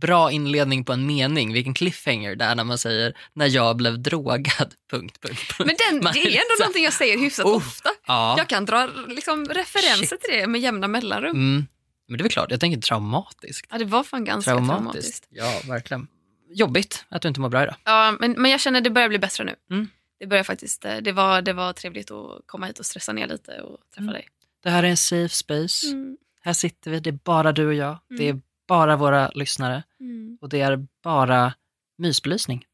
bra 0.00 0.30
inledning 0.32 0.84
på 0.84 0.92
en 0.92 1.06
mening. 1.06 1.52
Vilken 1.52 1.74
cliffhanger 1.74 2.36
där 2.36 2.54
när 2.54 2.64
man 2.64 2.78
säger 2.78 3.16
när 3.32 3.46
jag 3.46 3.76
blev 3.76 3.98
drogad. 4.02 4.74
Punkt, 4.90 5.18
punkt, 5.20 5.40
punkt. 5.58 5.58
Men 5.58 6.00
den, 6.02 6.12
det 6.12 6.18
är 6.20 6.26
ändå 6.26 6.54
någonting 6.60 6.84
jag 6.84 6.92
säger 6.92 7.18
hyfsat 7.18 7.46
Oh. 7.46 7.56
ofta. 7.56 7.88
Ja. 8.06 8.34
Jag 8.38 8.48
kan 8.48 8.64
dra 8.64 8.86
liksom, 9.08 9.44
referenser 9.48 10.06
Shit. 10.06 10.20
till 10.20 10.34
det 10.38 10.46
med 10.46 10.60
jämna 10.60 10.88
mellanrum. 10.88 11.36
Mm. 11.36 11.66
Men 12.08 12.18
det 12.18 12.22
är 12.22 12.24
väl 12.24 12.32
klart, 12.32 12.50
jag 12.50 12.60
tänker 12.60 12.80
traumatiskt. 12.80 13.66
Ja, 13.70 13.78
det 13.78 13.84
var 13.84 14.02
fan 14.02 14.24
ganska 14.24 14.50
traumatiskt. 14.50 15.28
Traumatiskt. 15.30 15.64
Ja, 15.66 15.72
verkligen. 15.72 16.08
Jobbigt 16.54 17.04
att 17.08 17.22
du 17.22 17.28
inte 17.28 17.40
mår 17.40 17.48
bra 17.48 17.62
idag. 17.62 17.74
Ja, 17.84 18.16
men, 18.20 18.32
men 18.32 18.50
jag 18.50 18.60
känner 18.60 18.78
att 18.80 18.84
det 18.84 18.90
börjar 18.90 19.08
bli 19.08 19.18
bättre 19.18 19.44
nu. 19.44 19.54
Mm. 19.70 19.88
Det 20.20 20.26
börjar 20.26 20.44
faktiskt, 20.44 20.84
eh, 20.84 20.96
det 20.96 21.12
var, 21.12 21.42
det 21.42 21.52
var 21.52 21.72
trevligt 21.72 22.10
att 22.10 22.42
komma 22.46 22.66
hit 22.66 22.78
och 22.78 22.86
stressa 22.86 23.12
ner 23.12 23.26
lite 23.26 23.60
och 23.60 23.78
träffa 23.94 24.02
Mm. 24.02 24.12
dig. 24.12 24.28
Det 24.62 24.70
här 24.70 24.82
är 24.82 24.88
en 24.88 24.96
safe 24.96 25.28
space. 25.34 25.86
Mm. 25.86 26.16
Här 26.40 26.52
sitter 26.52 26.90
vi, 26.90 27.00
det 27.00 27.10
är 27.10 27.18
bara 27.24 27.52
du 27.52 27.66
och 27.66 27.74
jag. 27.74 27.88
Mm. 28.10 28.18
Det 28.18 28.28
är 28.28 28.40
bara 28.68 28.96
våra 28.96 29.28
lyssnare. 29.34 29.82
Mm. 30.00 30.38
Och 30.40 30.48
det 30.48 30.60
är 30.60 30.86
bara 31.02 31.54
mysbelysning 31.98 32.64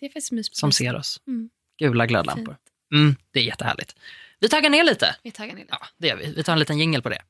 Det 0.00 0.06
är 0.06 0.08
faktiskt 0.08 0.32
mysigt. 0.32 0.56
som 0.56 0.72
ser 0.72 0.96
oss. 0.96 1.20
Mm. 1.26 1.50
Gula 1.78 2.06
glödlampor. 2.06 2.56
Mm, 2.94 3.16
det 3.32 3.40
är 3.40 3.44
jättehärligt. 3.44 3.94
Vi 4.40 4.48
taggar 4.48 4.70
ner 4.70 4.84
lite. 4.84 5.16
Vi 5.22 5.30
taggar 5.30 5.54
ner 5.54 5.60
lite. 5.62 5.76
Ja, 5.80 5.86
det 5.98 6.08
gör 6.08 6.16
vi. 6.16 6.34
Vi 6.36 6.42
tar 6.42 6.52
en 6.52 6.58
liten 6.58 6.78
jingel 6.78 7.02
på 7.02 7.08
det. 7.08 7.22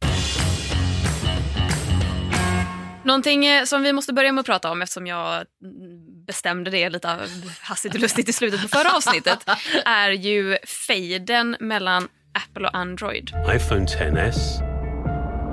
Någonting 3.04 3.46
eh, 3.46 3.64
som 3.64 3.82
vi 3.82 3.92
måste 3.92 4.12
börja 4.12 4.32
med 4.32 4.40
att 4.40 4.46
prata 4.46 4.70
om 4.70 4.82
eftersom 4.82 5.06
jag 5.06 5.44
mm, 5.64 6.24
bestämde 6.24 6.70
det 6.70 6.90
lite 6.90 7.12
av 7.12 7.20
hastigt 7.60 7.94
och 7.94 8.00
lustigt 8.00 8.28
i 8.28 8.32
slutet 8.32 8.62
på 8.62 8.68
förra 8.68 8.96
avsnittet 8.96 9.38
är 9.84 10.10
ju 10.10 10.58
fejden 10.86 11.56
mellan 11.60 12.08
Apple 12.34 12.68
och 12.68 12.76
Android. 12.76 13.30
iPhone 13.56 13.86
XS, 13.86 14.58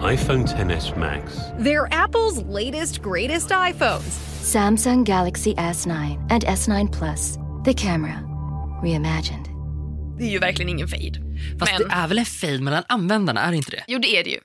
iPhone 0.02 0.46
XS 0.48 0.96
Max, 0.98 1.34
They're 1.60 1.88
Apple's 1.92 2.44
latest, 2.54 3.02
greatest 3.04 3.50
iPhones. 3.50 4.20
Samsung 4.44 5.04
Galaxy 5.04 5.54
S9 5.54 5.92
and 6.32 6.44
S9 6.44 6.88
Plus. 7.00 7.38
The 7.66 7.74
camera. 7.74 8.20
Reimagined. 8.84 9.46
Det 10.18 10.24
är 10.24 10.30
ju 10.32 10.40
verkligen 10.40 10.70
ingen 10.70 10.88
fejd. 10.88 11.18
Fast 11.60 11.72
Men- 11.80 11.88
det 11.88 11.94
är 11.96 12.08
väl 12.08 12.18
en 12.20 12.26
fejd 12.26 12.62
mellan 12.62 12.84
användarna, 12.88 13.42
är 13.42 13.52
det 13.52 13.58
inte 13.58 13.72
det? 13.72 13.84
Jo, 13.88 14.00
det 14.00 14.08
är 14.20 14.24
det 14.24 14.30
ju. 14.30 14.40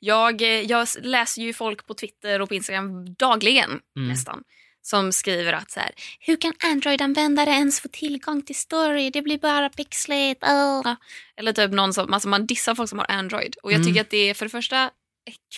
Jag, 0.00 0.42
eh, 0.42 0.48
jag 0.48 0.88
läser 1.02 1.42
ju 1.42 1.52
folk 1.52 1.86
på 1.86 1.94
Twitter 1.94 2.40
och 2.42 2.48
på 2.48 2.54
Instagram 2.54 3.14
dagligen 3.18 3.70
Mm. 3.96 4.08
nästan 4.08 4.42
som 4.86 5.12
skriver 5.12 5.52
att 5.52 5.70
så 5.70 5.80
här, 5.80 5.90
hur 6.20 6.36
kan 6.36 6.52
Android-användare 6.64 7.50
ens 7.50 7.80
få 7.80 7.88
tillgång 7.88 8.42
till 8.42 8.54
story? 8.56 9.10
Det 9.10 9.22
blir 9.22 9.38
bara 9.38 9.68
pixligt. 9.68 10.42
ah." 10.44 10.96
Eller 11.36 11.52
typ 11.52 11.70
någon 11.70 11.94
som, 11.94 12.12
alltså 12.14 12.28
man 12.28 12.46
dissar 12.46 12.74
folk 12.74 12.88
som 12.90 12.98
har 12.98 13.06
Android. 13.10 13.56
Och 13.62 13.72
jag 13.72 13.76
Mm. 13.80 13.86
tycker 13.88 14.00
att 14.00 14.10
det 14.10 14.30
är 14.30 14.34
för 14.34 14.46
det 14.46 14.50
första 14.50 14.90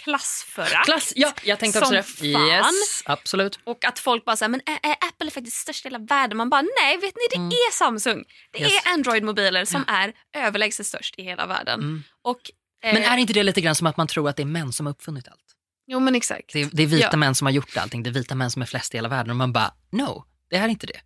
klassförakt. 0.04 0.84
Klass, 0.84 1.12
ja, 1.16 1.32
jag 1.44 1.58
tänkte 1.58 1.78
också 1.78 1.92
det. 1.94 2.02
fan. 2.02 2.48
Yes, 2.48 3.02
absolut. 3.04 3.58
Och 3.64 3.84
att 3.84 3.98
folk 3.98 4.24
bara 4.24 4.36
säger 4.36 4.50
men 4.50 4.60
ä- 4.60 4.78
ä- 4.82 4.96
Apple 5.00 5.26
är 5.26 5.30
faktiskt 5.30 5.56
störst 5.56 5.84
i 5.84 5.88
hela 5.88 5.98
världen. 5.98 6.36
Man 6.36 6.50
bara 6.50 6.62
nej, 6.82 6.96
vet 6.96 7.14
ni 7.16 7.22
det 7.30 7.36
är 7.54 7.72
Samsung. 7.72 8.24
Det 8.52 8.58
Mm. 8.58 8.70
Yes. 8.72 8.86
är 8.86 8.90
Android-mobiler 8.92 9.64
som 9.64 9.84
är 9.86 10.12
överlägset 10.36 10.86
störst 10.86 11.14
i 11.18 11.22
hela 11.22 11.46
världen. 11.46 11.80
Mm. 11.80 12.02
Och, 12.22 12.40
eh, 12.84 12.94
Men 12.94 13.02
är 13.02 13.16
inte 13.16 13.32
det 13.32 13.42
lite 13.42 13.60
grann 13.60 13.74
som 13.74 13.86
att 13.86 13.96
man 13.96 14.06
tror 14.06 14.28
att 14.28 14.36
det 14.36 14.42
är 14.42 14.46
män 14.46 14.72
som 14.72 14.86
har 14.86 14.90
uppfunnit 14.92 15.28
allt? 15.28 15.45
Jo 15.86 16.00
men 16.00 16.14
exakt. 16.14 16.52
Det 16.52 16.60
är, 16.60 16.68
det 16.72 16.82
är 16.82 16.86
vita 16.86 17.08
Ja. 17.12 17.16
män 17.16 17.34
som 17.34 17.46
har 17.46 17.52
gjort 17.52 17.76
allting, 17.76 18.02
det 18.02 18.10
är 18.10 18.12
vita 18.12 18.34
män 18.34 18.50
som 18.50 18.62
är 18.62 18.66
flest 18.66 18.94
i 18.94 18.96
hela 18.98 19.08
världen 19.08 19.30
och 19.30 19.36
man 19.36 19.52
bara, 19.52 19.74
no, 19.90 20.24
det 20.50 20.56
här 20.56 20.64
är 20.64 20.70
inte 20.70 20.86
det. 20.86 21.00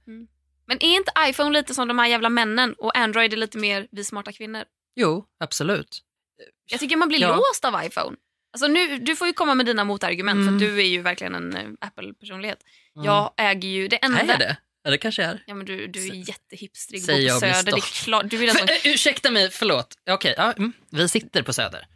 Men 0.66 0.82
är 0.84 0.96
inte 0.96 1.12
iPhone 1.18 1.50
lite 1.50 1.74
som 1.74 1.88
de 1.88 1.98
här 1.98 2.06
jävla 2.06 2.28
männen 2.28 2.74
och 2.78 2.96
Android 2.96 3.32
är 3.32 3.36
lite 3.36 3.58
mer 3.58 3.88
vi 3.92 4.04
smarta 4.04 4.32
kvinnor? 4.32 4.64
Jo, 4.96 5.24
absolut. 5.40 6.02
Jag 6.70 6.80
tycker 6.80 6.96
man 6.96 7.08
blir 7.08 7.20
Ja. 7.20 7.36
låst 7.36 7.64
av 7.64 7.84
iPhone. 7.84 8.16
Alltså 8.52 8.66
nu, 8.66 8.98
du 8.98 9.16
får 9.16 9.26
ju 9.26 9.32
komma 9.32 9.54
med 9.54 9.66
dina 9.66 9.84
motargument 9.84 10.36
Mm. 10.36 10.46
för 10.48 10.54
att 10.66 10.72
du 10.72 10.80
är 10.80 10.86
ju 10.86 11.02
verkligen 11.02 11.34
en 11.34 11.56
eh, 11.56 11.62
Apple-personlighet. 11.80 12.58
Mm. 12.96 13.06
Jag 13.06 13.32
äger 13.36 13.68
ju 13.68 13.88
det 13.88 13.96
enda... 13.96 14.20
Är 14.20 14.26
jag 14.28 14.38
det? 14.38 14.56
Ja, 14.84 14.90
det 14.90 14.98
kanske 14.98 15.22
jag 15.22 15.30
är. 15.30 15.42
Ja, 15.46 15.54
men 15.54 15.66
du, 15.66 15.86
du 15.86 16.06
är 16.08 16.28
jättehipstrig, 16.28 17.02
Säger 17.02 17.28
jag 17.28 17.40
på 17.40 17.46
blir 17.46 17.54
Söder. 17.54 17.72
Det 17.72 17.78
är 17.78 18.04
klart, 18.04 18.24
du 18.30 18.36
är 18.42 18.46
den 18.46 18.56
som... 18.56 18.68
Eh, 18.68 18.92
ursäkta 18.94 19.30
mig, 19.30 19.50
förlåt. 19.50 19.94
Okej, 20.10 20.34
ja, 20.36 20.52
mm. 20.52 20.72
vi 20.90 21.08
sitter 21.08 21.42
på 21.42 21.52
Söder. 21.52 21.86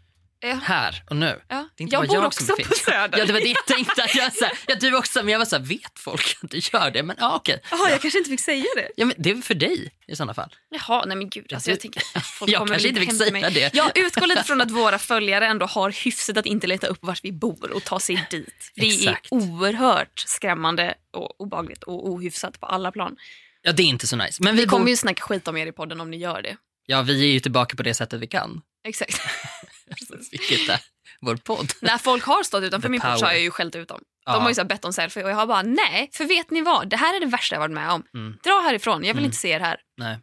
Ja. 0.46 0.58
Här 0.62 1.02
och 1.10 1.16
nu. 1.16 1.40
Ja. 1.48 1.68
Det 1.76 1.82
är 1.82 1.84
inte 1.84 1.94
Jag 1.94 2.02
bara 2.02 2.06
bor 2.06 2.16
jag 2.16 2.26
också 2.26 2.44
som 2.44 2.56
på. 2.56 2.74
Söder. 2.74 3.18
Ja, 3.18 3.24
det 3.24 3.32
var 3.32 3.40
det 3.40 3.48
jag 3.48 3.66
tänkte. 3.66 4.02
Att 4.04 4.14
jag, 4.14 4.32
så 4.32 4.44
här, 4.44 4.58
ja, 4.66 4.74
du 4.74 4.96
också, 4.96 5.22
men 5.22 5.28
jag 5.32 5.38
var 5.38 5.46
så 5.46 5.56
här, 5.56 5.62
vet 5.64 5.98
folk 5.98 6.36
att 6.42 6.50
du 6.50 6.56
gör 6.72 6.90
det? 6.90 7.02
Men 7.02 7.16
ja, 7.20 7.36
okej. 7.36 7.60
Jaha, 7.70 7.90
jag 7.90 8.00
kanske 8.02 8.18
inte 8.18 8.30
fick 8.30 8.40
säga 8.40 8.64
det. 8.76 8.88
Ja, 8.96 9.06
men 9.06 9.14
det 9.18 9.30
är 9.30 9.34
väl 9.34 9.42
för 9.42 9.54
dig 9.54 9.90
i 10.06 10.16
sådana 10.16 10.34
fall. 10.34 10.54
Jaha, 10.70 11.04
nej 11.06 11.16
men 11.16 11.30
gud. 11.30 11.52
Alltså, 11.52 11.70
jag 11.70 11.80
tänker 11.80 12.02
folk 12.20 12.50
Jag 12.50 12.68
kanske 12.68 12.88
inte 12.88 13.00
fick 13.00 13.14
säga 13.18 13.32
mig. 13.32 13.50
det. 13.52 13.74
Jag 13.74 13.98
utgår 13.98 14.26
lite 14.26 14.44
från 14.44 14.60
att 14.60 14.70
våra 14.70 14.98
följare 14.98 15.46
ändå 15.46 15.66
har 15.66 15.90
hyfsat 16.04 16.36
att 16.36 16.46
inte 16.46 16.66
leta 16.66 16.86
upp 16.86 16.98
vart 17.00 17.24
vi 17.24 17.32
bor 17.32 17.70
och 17.72 17.84
ta 17.84 18.00
sig 18.00 18.26
dit. 18.30 18.72
Det 18.74 18.86
Exakt. 18.86 19.32
är 19.32 19.34
oerhört 19.34 20.18
skrämmande 20.26 20.94
och 21.12 21.40
obagligt 21.40 21.82
och 21.82 22.08
ohyfsat 22.08 22.60
på 22.60 22.66
alla 22.66 22.92
plan. 22.92 23.16
Ja, 23.62 23.72
det 23.72 23.82
är 23.82 23.86
inte 23.86 24.06
så 24.06 24.16
nice. 24.16 24.42
Men 24.42 24.56
vi, 24.56 24.60
Vi 24.62 24.66
kommer 24.68 24.84
bor... 24.84 24.90
ju 24.90 24.96
snacka 24.96 25.22
skit 25.22 25.48
om 25.48 25.56
er 25.56 25.66
i 25.66 25.72
podden 25.72 26.00
om 26.00 26.10
ni 26.10 26.16
gör 26.16 26.42
det. 26.42 26.56
Ja, 26.86 27.02
vi 27.02 27.22
är 27.28 27.32
ju 27.32 27.40
tillbaka 27.40 27.76
på 27.76 27.82
det 27.82 27.94
sättet 27.94 28.20
vi 28.20 28.26
kan. 28.26 28.60
Exakt. 28.88 29.20
Vilket 30.30 30.68
är 30.68 30.80
vår 31.20 31.36
podd. 31.36 31.72
När 31.80 31.98
folk 31.98 32.24
har 32.24 32.42
stått 32.42 32.62
utanför 32.62 32.88
The 32.88 32.90
min 32.90 33.00
port 33.00 33.10
så 33.10 33.14
power. 33.16 33.26
har 33.26 33.32
jag 33.32 33.42
ju 33.42 33.50
skällt 33.50 33.76
ut 33.76 33.88
dem. 33.88 34.00
Ja. 34.26 34.32
De 34.32 34.42
har 34.42 34.48
ju 34.48 34.54
så 34.54 34.64
bett 34.64 34.84
om 34.84 34.92
selfie 34.92 35.24
och 35.24 35.30
jag 35.30 35.36
har 35.36 35.46
bara 35.46 35.62
nej, 35.62 36.10
för 36.12 36.24
vet 36.24 36.50
ni 36.50 36.60
vad? 36.62 36.88
Det 36.88 36.96
här 36.96 37.16
är 37.16 37.20
det 37.20 37.26
värsta 37.26 37.54
jag 37.54 37.60
varit 37.60 37.74
med 37.74 37.90
om. 37.90 38.02
Mm. 38.14 38.36
Dra 38.44 38.60
härifrån, 38.64 38.94
jag 39.04 39.14
vill 39.14 39.18
Mm. 39.18 39.24
inte 39.24 39.36
se 39.36 39.48
er 39.50 39.60
här. 39.60 39.76
Nej, 39.96 40.18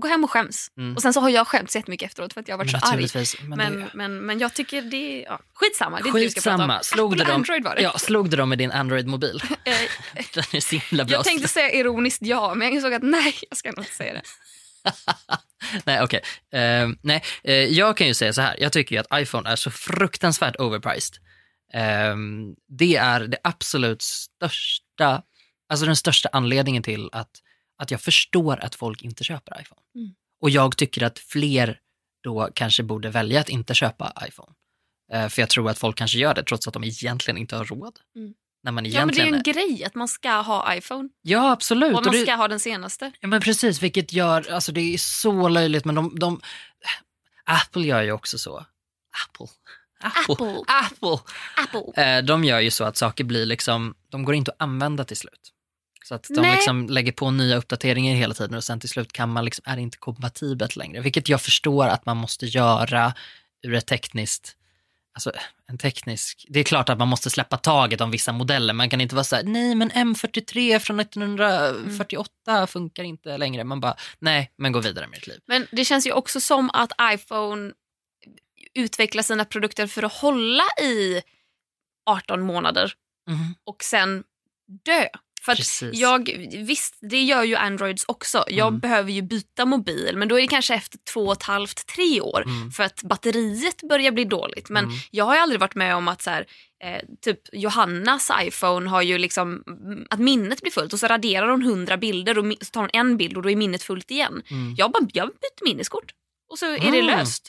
Gå 0.00 0.08
hem 0.08 0.24
och 0.24 0.30
skäms. 0.30 0.68
Mm. 0.78 0.96
Och 0.96 1.02
sen 1.02 1.12
så 1.12 1.20
har 1.20 1.28
jag 1.30 1.46
skämts 1.48 1.76
jättemycket 1.76 2.06
efteråt 2.10 2.32
för 2.32 2.40
att 2.40 2.48
jag 2.48 2.54
har 2.56 2.58
varit 2.58 2.70
så 2.70 2.76
arg. 2.76 3.26
Men, 3.48 3.58
Men, 3.58 3.80
det... 3.80 3.86
men, 3.94 4.26
men 4.26 4.38
jag 4.38 4.54
tycker 4.54 4.82
det 4.82 4.96
är 4.96 5.24
ja, 5.24 5.40
skitsamma. 5.54 5.96
Det 5.96 6.02
är 6.02 6.06
inte 6.06 6.18
det 6.18 6.24
vi 6.24 6.30
ska 6.30 6.40
prata 6.40 6.56
Skitsamma. 6.56 6.76
om. 6.78 6.84
Slog 6.84 7.12
Apple 7.12 7.24
du 7.24 7.28
dem? 7.30 7.34
Android 7.40 7.64
var 7.64 7.74
det. 7.74 7.82
Ja, 7.82 7.98
slog 7.98 8.30
du 8.30 8.36
dem 8.36 8.48
med 8.48 8.58
din 8.58 8.70
Android-mobil? 8.72 9.42
Eh, 9.64 9.74
Den 10.34 10.44
är 10.52 10.60
så 10.60 10.76
himla 10.76 11.04
bra. 11.04 11.12
jag 11.16 11.24
tänkte 11.24 11.48
säga 11.48 11.70
ironiskt 11.72 12.22
ja, 12.22 12.54
men 12.54 12.66
jag 12.68 12.74
insåg 12.74 12.94
att 12.94 13.02
nej, 13.02 13.34
jag 13.50 13.58
ska 13.58 13.68
nog 13.70 13.78
inte 13.78 13.94
säga 13.94 14.12
det. 14.12 14.22
Nej, 15.84 16.02
okej. 16.02 16.20
Eh, 16.52 16.88
nej, 17.02 17.22
eh, 17.44 17.54
jag 17.54 17.96
kan 17.96 18.06
ju 18.06 18.14
säga 18.14 18.32
så 18.32 18.40
här. 18.40 18.56
Jag 18.60 18.72
tycker 18.72 18.96
ju 18.96 19.00
att 19.00 19.20
iPhone 19.22 19.50
är 19.50 19.56
så 19.56 19.70
fruktansvärt 19.70 20.56
overpriced. 20.56 21.16
Eh, 21.72 22.16
det 22.68 22.96
är 22.96 23.20
det 23.20 23.38
absolut 23.42 24.02
största, 24.02 25.22
alltså 25.68 25.86
den 25.86 25.96
största 25.96 26.28
anledningen 26.32 26.82
till 26.82 27.08
att, 27.12 27.30
att 27.78 27.90
jag 27.90 28.00
förstår 28.00 28.64
att 28.64 28.74
folk 28.74 29.02
inte 29.02 29.24
köper 29.24 29.60
iPhone. 29.60 29.80
Mm. 29.94 30.14
Och 30.40 30.50
jag 30.50 30.76
tycker 30.76 31.02
att 31.02 31.18
fler 31.18 31.80
då 32.22 32.50
kanske 32.54 32.82
borde 32.82 33.10
välja 33.10 33.40
att 33.40 33.48
inte 33.48 33.74
köpa 33.74 34.12
iPhone. 34.28 34.52
Eh, 35.12 35.28
för 35.28 35.42
jag 35.42 35.48
tror 35.48 35.70
att 35.70 35.78
folk 35.78 35.96
kanske 35.96 36.18
gör 36.18 36.34
det 36.34 36.42
trots 36.42 36.68
att 36.68 36.74
de 36.74 36.84
egentligen 36.84 37.38
inte 37.38 37.56
har 37.56 37.64
råd. 37.64 37.98
Mm. 38.16 38.34
När 38.62 38.72
man 38.72 38.84
Ja, 38.84 39.06
men 39.06 39.14
det 39.14 39.20
är 39.20 39.26
egentligen 39.26 39.28
ju 39.28 39.64
en 39.64 39.74
grej 39.76 39.84
att 39.84 39.94
man 39.94 40.08
ska 40.08 40.30
ha 40.30 40.74
iPhone 40.74 41.08
Ja, 41.22 41.50
absolut. 41.52 41.92
och 41.92 41.98
Och 41.98 42.04
man 42.04 42.14
det- 42.14 42.22
ska 42.22 42.34
ha 42.34 42.48
den 42.48 42.60
senaste. 42.60 43.12
Ja, 43.20 43.28
men 43.28 43.40
precis, 43.40 43.82
vilket 43.82 44.12
gör, 44.12 44.50
alltså 44.50 44.72
det 44.72 44.94
är 44.94 44.98
så 44.98 45.48
löjligt, 45.48 45.84
men 45.84 45.94
de, 45.94 46.16
de 46.18 46.40
Apple 47.44 47.82
gör 47.86 48.02
ju 48.02 48.12
också 48.12 48.38
så. 48.38 48.56
Apple. 49.28 49.46
Apple. 50.00 50.62
Apple. 50.66 51.18
Apple. 51.56 52.02
Eh, 52.04 52.24
de 52.24 52.44
gör 52.44 52.60
ju 52.60 52.70
så 52.70 52.84
att 52.84 52.96
saker 52.96 53.24
blir 53.24 53.46
liksom, 53.46 53.94
de 54.08 54.24
går 54.24 54.34
inte 54.34 54.50
att 54.50 54.62
använda 54.62 55.04
till 55.04 55.16
slut. 55.16 55.52
Så 56.04 56.14
att 56.14 56.26
de 56.28 56.40
Nej. 56.40 56.54
liksom 56.56 56.86
lägger 56.88 57.12
på 57.12 57.30
nya 57.30 57.56
uppdateringar 57.56 58.14
hela 58.14 58.34
tiden 58.34 58.54
och 58.56 58.64
sen 58.64 58.80
till 58.80 58.88
slut 58.88 59.12
kan 59.12 59.28
man 59.28 59.44
liksom, 59.44 59.62
är 59.66 59.76
det 59.76 59.82
inte 59.82 59.98
kompatibelt 59.98 60.76
längre. 60.76 61.00
Vilket 61.00 61.28
jag 61.28 61.42
förstår 61.42 61.86
att 61.88 62.06
man 62.06 62.16
måste 62.16 62.46
göra 62.46 63.14
ur 63.62 63.74
ett 63.74 63.86
tekniskt, 63.86 64.56
alltså 65.18 65.32
en 65.66 65.78
teknisk, 65.78 66.46
det 66.48 66.60
är 66.60 66.64
klart 66.64 66.88
att 66.88 66.98
man 66.98 67.08
måste 67.08 67.30
släppa 67.30 67.56
taget 67.56 68.00
om 68.00 68.10
vissa 68.10 68.32
modeller. 68.32 68.74
Man 68.74 68.90
kan 68.90 69.00
inte 69.00 69.14
vara 69.14 69.24
så 69.24 69.36
här, 69.36 69.42
nej 69.42 69.74
men 69.74 69.90
M43 69.90 70.78
från 70.78 71.00
1948 71.00 72.66
funkar 72.66 73.02
inte 73.04 73.36
längre. 73.38 73.64
Man 73.64 73.80
bara, 73.80 73.96
nej 74.18 74.52
men 74.58 74.72
gå 74.72 74.80
vidare 74.80 75.06
med 75.06 75.18
ditt 75.18 75.26
liv. 75.26 75.40
Men 75.46 75.66
det 75.72 75.84
känns 75.84 76.06
ju 76.06 76.12
också 76.12 76.40
som 76.40 76.70
att 76.70 76.92
iPhone 77.02 77.72
utvecklar 78.74 79.22
sina 79.22 79.44
produkter 79.44 79.86
för 79.86 80.02
att 80.02 80.12
hålla 80.12 80.64
i 80.82 81.22
18 82.10 82.40
månader 82.40 82.92
Mhm. 83.30 83.54
och 83.64 83.84
sen 83.84 84.24
dö. 84.84 85.06
För 85.92 86.00
jag, 86.00 86.30
visst, 86.66 86.94
det 87.00 87.22
gör 87.22 87.42
ju 87.42 87.54
Androids 87.56 88.04
också. 88.08 88.44
Jag 88.48 88.68
Mm. 88.68 88.80
behöver 88.80 89.12
ju 89.12 89.22
byta 89.22 89.64
mobil 89.64 90.16
men 90.16 90.28
då 90.28 90.36
är 90.38 90.40
det 90.42 90.48
kanske 90.48 90.74
efter 90.74 90.98
två 91.12 91.26
och 91.26 91.32
ett 91.32 91.42
halvt, 91.42 91.86
tre 91.86 92.20
år 92.20 92.42
Mm. 92.46 92.70
för 92.70 92.82
att 92.84 93.02
batteriet 93.02 93.82
börjar 93.88 94.10
bli 94.12 94.24
dåligt. 94.24 94.68
Men 94.68 94.84
Mm. 94.84 94.96
jag 95.10 95.24
har 95.24 95.34
ju 95.34 95.40
aldrig 95.40 95.60
varit 95.60 95.74
med 95.74 95.96
om 95.96 96.08
att 96.08 96.22
så 96.22 96.30
här, 96.30 96.46
eh, 96.84 97.00
typ 97.24 97.40
Johannas 97.52 98.30
iPhone 98.42 98.88
har 98.90 99.02
ju 99.02 99.18
liksom 99.18 99.62
att 100.10 100.18
minnet 100.20 100.60
blir 100.62 100.72
fullt 100.72 100.92
och 100.92 101.00
så 101.00 101.06
raderar 101.06 101.48
hon 101.48 101.62
hundra 101.62 101.96
bilder 101.96 102.38
och 102.38 102.44
så 102.60 102.70
tar 102.70 102.80
hon 102.80 102.90
en 102.92 103.16
bild 103.16 103.36
och 103.36 103.42
då 103.42 103.50
är 103.50 103.56
minnet 103.56 103.82
fullt 103.82 104.10
igen. 104.10 104.42
Mm. 104.50 104.74
Jag 104.78 104.90
bara, 104.92 105.06
jag 105.12 105.28
byter 105.28 105.64
minneskort 105.64 106.12
och 106.50 106.58
så 106.58 106.66
är 106.66 106.92
det 106.92 106.98
Ah. 107.02 107.16
löst. 107.16 107.48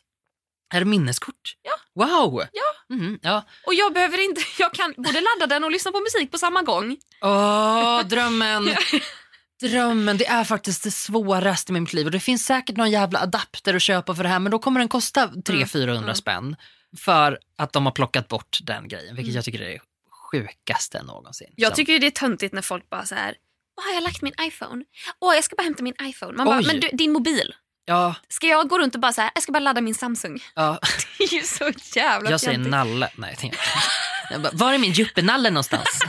Är 0.73 0.79
det 0.79 0.85
minneskort? 0.85 1.55
Ja. 1.61 2.05
Wow! 2.05 2.43
Ja. 2.51 2.95
Mhm, 2.95 3.19
ja. 3.21 3.43
Och 3.67 3.73
jag 3.73 3.93
behöver 3.93 4.23
inte, 4.29 4.41
jag 4.59 4.73
kan 4.73 4.93
både 4.97 5.21
ladda 5.21 5.47
den 5.47 5.63
och 5.63 5.71
lyssna 5.71 5.91
på 5.91 5.99
musik 5.99 6.31
på 6.31 6.37
samma 6.37 6.61
gång. 6.61 6.97
Åh, 7.21 8.01
drömmen! 8.07 8.69
Drömmen, 9.61 10.17
det 10.17 10.25
är 10.27 10.43
faktiskt 10.43 10.83
det 10.83 10.91
svåraste 10.91 11.73
med 11.73 11.81
mitt 11.81 11.93
liv. 11.93 12.05
Och 12.05 12.11
det 12.11 12.19
finns 12.19 12.45
säkert 12.45 12.77
någon 12.77 12.91
jävla 12.91 13.19
adapter 13.19 13.73
att 13.73 13.81
köpa 13.81 14.15
för 14.15 14.23
det 14.23 14.29
här 14.29 14.39
men 14.39 14.51
då 14.51 14.59
kommer 14.59 14.79
den 14.79 14.89
kosta 14.89 15.27
300-400 15.27 15.97
Mm. 15.97 16.15
spänn. 16.15 16.55
För 16.97 17.39
att 17.57 17.73
de 17.73 17.85
har 17.85 17.91
plockat 17.93 18.27
bort 18.27 18.57
den 18.63 18.87
grejen, 18.87 19.15
vilket 19.15 19.29
Mm. 19.29 19.35
jag 19.35 19.45
tycker 19.45 19.61
är 19.61 19.69
det 19.69 19.79
sjukaste 20.31 21.03
någonsin. 21.03 21.53
Jag 21.55 21.75
tycker 21.75 21.99
det 21.99 22.07
är 22.07 22.11
töntigt 22.11 22.53
när 22.53 22.61
folk 22.61 22.89
bara 22.89 23.05
så 23.05 23.15
här, 23.15 23.35
var 23.75 23.83
har 23.83 23.93
jag 23.93 24.03
lagt 24.03 24.21
min 24.21 24.33
iPhone? 24.41 24.85
Åh, 25.19 25.35
jag 25.35 25.43
ska 25.43 25.55
bara 25.55 25.63
hämta 25.63 25.83
min 25.83 25.95
iPhone. 26.01 26.33
Man 26.37 26.45
bara, 26.45 26.59
Oj. 26.59 26.65
men 26.67 26.79
du, 26.79 26.89
din 26.93 27.11
mobil. 27.13 27.53
Ja, 27.89 28.15
Ska 28.27 28.47
jag 28.47 28.69
gå 28.69 28.79
runt 28.79 28.95
och 28.95 29.01
bara 29.01 29.13
så 29.13 29.21
här, 29.21 29.31
jag 29.33 29.43
ska 29.43 29.51
bara 29.51 29.59
ladda 29.59 29.81
min 29.81 29.95
Samsung? 29.95 30.39
ja. 30.55 30.79
Det 31.17 31.23
är 31.23 31.33
ju 31.33 31.41
så 31.43 31.71
jävla 31.95 32.29
jag 32.31 32.39
säger 32.39 32.53
fjantigt. 32.53 32.71
nalle. 32.71 33.09
Nej, 33.15 33.37
jag 33.41 33.53
jag 34.31 34.41
bara, 34.41 34.51
var 34.53 34.73
är 34.73 34.77
min 34.77 34.91
juppe-nalle 34.91 35.49
någonstans? 35.49 35.87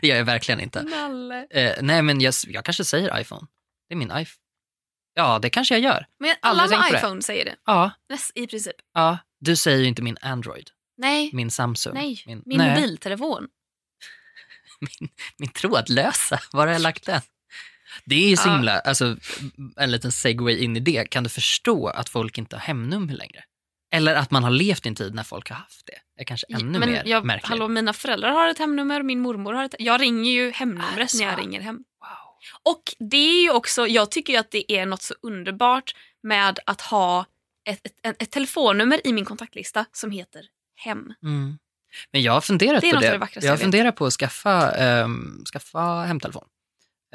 Det 0.00 0.06
gör 0.08 0.16
jag 0.16 0.24
verkligen 0.24 0.60
inte. 0.60 0.82
Nalle. 0.82 1.46
Eh, 1.50 1.74
nej, 1.82 2.02
men 2.02 2.20
jag, 2.20 2.34
jag 2.46 2.64
kanske 2.64 2.84
säger 2.84 3.20
iPhone. 3.20 3.46
Det 3.88 3.94
är 3.94 3.96
min 3.96 4.08
iPhone. 4.10 4.26
Ja, 5.14 5.38
det 5.38 5.50
kanske 5.50 5.74
jag 5.74 5.80
gör. 5.82 6.06
Men 6.18 6.36
alla 6.42 6.62
Aldrig 6.62 6.78
med 6.78 6.86
på 6.88 6.92
det. 6.92 6.98
iPhone 6.98 7.22
säger 7.22 7.44
det. 7.44 7.56
Ja, 7.66 7.90
I 8.34 8.46
princip. 8.46 8.76
ja. 8.94 9.18
Du 9.40 9.56
säger 9.56 9.78
ju 9.78 9.84
inte 9.86 10.02
min 10.02 10.16
Android, 10.22 10.70
Nej, 10.96 11.30
min 11.32 11.50
Samsung. 11.50 11.94
nej. 11.94 12.22
Min, 12.26 12.42
Min 12.46 12.58
nej. 12.58 12.70
mobiltelefon. 12.74 13.48
min 15.38 15.50
trådlösa, 15.50 16.40
var 16.52 16.66
har 16.66 16.72
jag 16.72 16.82
lagt 16.82 17.06
den? 17.06 17.20
Det 18.04 18.32
är 18.32 18.36
så 18.36 18.48
Ja. 18.48 18.52
himla, 18.54 18.78
alltså 18.80 19.16
en 19.76 19.90
liten 19.90 20.12
segway 20.12 20.56
in 20.64 20.76
i 20.76 20.80
det. 20.80 21.04
Kan 21.10 21.22
du 21.24 21.30
förstå 21.30 21.86
att 21.88 22.08
folk 22.08 22.38
inte 22.38 22.56
har 22.56 22.60
hemnummer 22.60 23.14
längre? 23.14 23.44
Eller 23.92 24.14
att 24.14 24.30
man 24.30 24.44
har 24.44 24.50
levt 24.50 24.86
i 24.86 24.88
en 24.88 24.94
tid 24.94 25.14
när 25.14 25.22
folk 25.22 25.48
har 25.50 25.56
haft 25.56 25.86
det. 25.86 26.20
är 26.22 26.24
kanske 26.24 26.46
ännu 26.50 26.78
men 26.78 26.90
mer 26.90 27.02
jag, 27.06 27.24
märkligt. 27.24 27.48
hallå, 27.48 27.68
mina 27.68 27.92
föräldrar 27.92 28.30
har 28.30 28.48
ett 28.48 28.58
hemnummer, 28.58 29.02
min 29.02 29.20
mormor 29.20 29.52
har 29.52 29.64
ett 29.64 29.74
Jag 29.78 30.00
ringer 30.00 30.32
ju 30.32 30.50
hemnumret 30.50 31.14
när 31.14 31.20
jag 31.22 31.28
Alltså. 31.30 31.40
ringer 31.46 31.60
hem. 31.60 31.74
Wow. 31.76 32.72
Och 32.74 32.82
det 33.10 33.16
är 33.16 33.42
ju 33.42 33.50
också, 33.50 33.86
jag 33.86 34.10
tycker 34.10 34.32
ju 34.32 34.38
att 34.38 34.50
det 34.50 34.72
är 34.72 34.86
något 34.86 35.02
så 35.02 35.14
underbart 35.22 35.94
med 36.22 36.58
att 36.66 36.80
ha 36.80 37.24
ett, 37.68 37.86
ett, 37.86 38.22
ett, 38.22 38.30
telefonnummer 38.30 39.00
i 39.06 39.12
min 39.12 39.24
kontaktlista 39.24 39.84
som 39.92 40.10
heter 40.10 40.42
hem. 40.76 41.12
Mm. 41.22 41.58
Men 42.12 42.22
jag 42.22 42.32
har 42.32 42.40
funderat 42.40 42.80
Det 42.80 42.88
är 42.90 42.94
på 42.94 43.00
det. 43.00 43.06
det 43.10 43.28
jag 43.34 43.44
jag 43.44 43.52
vet. 43.52 43.60
funderat 43.60 43.96
på 43.96 44.06
att 44.06 44.12
skaffa, 44.12 44.72
ehm, 44.72 45.44
skaffa 45.52 45.80
hemtelefon. 46.02 46.44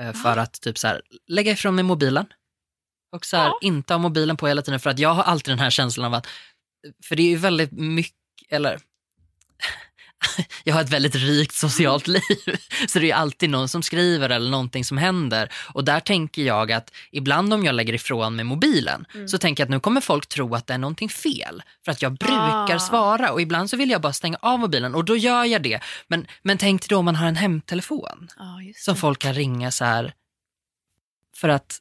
Eh, 0.01 0.13
för 0.13 0.37
att 0.37 0.61
typ 0.61 0.77
så 0.77 0.87
här, 0.87 1.01
lägga 1.27 1.51
ifrån 1.51 1.75
mig 1.75 1.83
mobilen. 1.83 2.25
Och 3.11 3.25
så 3.25 3.37
här, 3.37 3.45
Ja. 3.45 3.59
inte 3.61 3.93
ha 3.93 3.97
mobilen 3.99 4.37
på 4.37 4.47
hela 4.47 4.61
tiden. 4.61 4.79
För 4.79 4.89
att 4.89 4.99
jag 4.99 5.13
har 5.13 5.23
alltid 5.23 5.51
den 5.51 5.59
här 5.59 5.69
känslan 5.69 6.05
av 6.05 6.13
att, 6.13 6.27
för 7.03 7.15
det 7.15 7.23
är 7.23 7.29
ju 7.29 7.37
väldigt 7.37 7.71
mycket, 7.71 8.15
eller 8.49 8.79
jag 10.63 10.73
har 10.73 10.81
ett 10.81 10.89
väldigt 10.89 11.15
rikt 11.15 11.53
socialt 11.55 12.07
liv. 12.07 12.21
Så 12.87 12.99
det 12.99 13.11
är 13.11 13.15
alltid 13.15 13.49
någon 13.49 13.69
som 13.69 13.83
skriver 13.83 14.29
eller 14.29 14.49
någonting 14.51 14.85
som 14.85 14.97
händer. 14.97 15.51
Och 15.73 15.83
där 15.83 15.99
tänker 15.99 16.41
jag 16.43 16.71
att 16.71 16.91
ibland 17.11 17.53
om 17.53 17.65
jag 17.65 17.75
lägger 17.75 17.93
ifrån 17.93 18.35
mig 18.35 18.45
mobilen 18.45 19.05
Mm. 19.15 19.27
så 19.27 19.37
tänker 19.37 19.61
jag 19.61 19.65
att 19.65 19.71
nu 19.71 19.79
kommer 19.79 20.01
folk 20.01 20.27
tro 20.27 20.55
att 20.55 20.67
det 20.67 20.73
är 20.73 20.77
någonting 20.77 21.09
fel. 21.09 21.63
För 21.85 21.91
att 21.91 22.01
jag 22.01 22.11
brukar 22.17 22.75
Ah. 22.75 22.79
svara 22.79 23.31
och 23.31 23.41
ibland 23.41 23.69
så 23.69 23.77
vill 23.77 23.89
jag 23.89 24.01
bara 24.01 24.13
stänga 24.13 24.37
av 24.41 24.59
mobilen 24.59 24.95
och 24.95 25.05
då 25.05 25.15
gör 25.17 25.43
jag 25.45 25.61
det. 25.63 25.79
Men, 26.07 26.27
men 26.43 26.57
tänk 26.57 26.81
dig 26.81 26.87
då 26.89 26.97
om 26.97 27.05
man 27.05 27.15
har 27.15 27.27
en 27.27 27.35
hemtelefon 27.35 28.27
just 28.67 28.83
som 28.85 28.95
folk 28.95 29.19
kan 29.19 29.33
ringa 29.33 29.71
så 29.71 29.85
här 29.85 30.13
för 31.35 31.49
att 31.49 31.77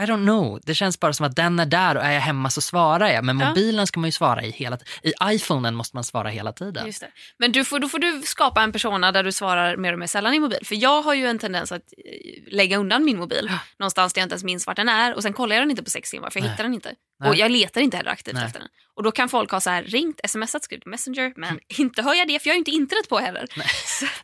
I 0.00 0.04
don't 0.04 0.24
know, 0.24 0.60
det 0.64 0.74
känns 0.74 1.00
bara 1.00 1.12
som 1.12 1.26
att 1.26 1.36
den 1.36 1.58
är 1.58 1.66
där 1.66 1.96
och 1.96 2.02
är 2.04 2.12
jag 2.12 2.20
hemma 2.20 2.50
så 2.50 2.60
svarar 2.60 3.08
jag. 3.08 3.24
Men 3.24 3.40
Ja. 3.40 3.48
mobilen 3.48 3.86
ska 3.86 4.00
man 4.00 4.08
ju 4.08 4.12
svara 4.12 4.42
i 4.42 4.50
hela. 4.50 4.78
I 5.02 5.12
iPhonen 5.24 5.74
måste 5.74 5.96
man 5.96 6.04
svara 6.04 6.28
hela 6.28 6.52
tiden. 6.52 6.86
Just 6.86 7.00
det. 7.00 7.08
Men 7.38 7.52
du 7.52 7.64
får, 7.64 7.78
då 7.78 7.88
får 7.88 7.98
du 7.98 8.22
skapa 8.24 8.62
en 8.62 8.72
persona 8.72 9.12
där 9.12 9.24
du 9.24 9.32
svarar 9.32 9.76
mer 9.76 9.92
och 9.92 9.98
mer 9.98 10.06
sällan 10.06 10.34
i 10.34 10.40
mobil. 10.40 10.58
För 10.64 10.74
jag 10.82 11.02
har 11.02 11.14
ju 11.14 11.26
en 11.26 11.38
tendens 11.38 11.72
att 11.72 11.80
eh, 11.82 12.52
lägga 12.54 12.76
undan 12.76 13.04
min 13.04 13.18
mobil 13.18 13.46
Ja. 13.50 13.58
någonstans 13.78 14.12
där 14.12 14.20
jag 14.20 14.24
inte 14.26 14.32
ens 14.34 14.44
minns 14.44 14.66
vart 14.66 14.76
den 14.76 14.88
är 14.88 15.14
och 15.14 15.22
sen 15.22 15.32
kollar 15.32 15.56
jag 15.56 15.62
den 15.62 15.70
inte 15.70 15.82
på 15.84 15.90
sex 15.90 16.10
timmar 16.10 16.30
för 16.30 16.38
jag 16.40 16.44
Nej. 16.44 16.50
hittar 16.52 16.64
den 16.64 16.74
inte. 16.74 16.94
Nej. 17.22 17.30
Och 17.30 17.36
jag 17.36 17.50
letar 17.50 17.80
inte 17.80 17.96
heller 17.96 18.10
aktivt 18.10 18.34
Nej. 18.34 18.44
efter 18.46 18.60
den. 18.60 18.68
Och 18.94 19.02
då 19.02 19.12
kan 19.12 19.28
folk 19.28 19.50
ha 19.50 19.60
så 19.60 19.70
här 19.70 19.82
ringt, 19.82 20.20
smsat, 20.28 20.64
skrivit 20.64 20.86
Messenger, 20.86 21.32
men 21.36 21.60
inte 21.78 22.02
hör 22.02 22.14
jag 22.14 22.28
det 22.28 22.38
för 22.38 22.48
jag 22.48 22.52
har 22.52 22.56
ju 22.56 22.58
inte 22.58 22.70
internet 22.70 23.08
på 23.08 23.18
heller. 23.18 23.42
Att 23.42 23.50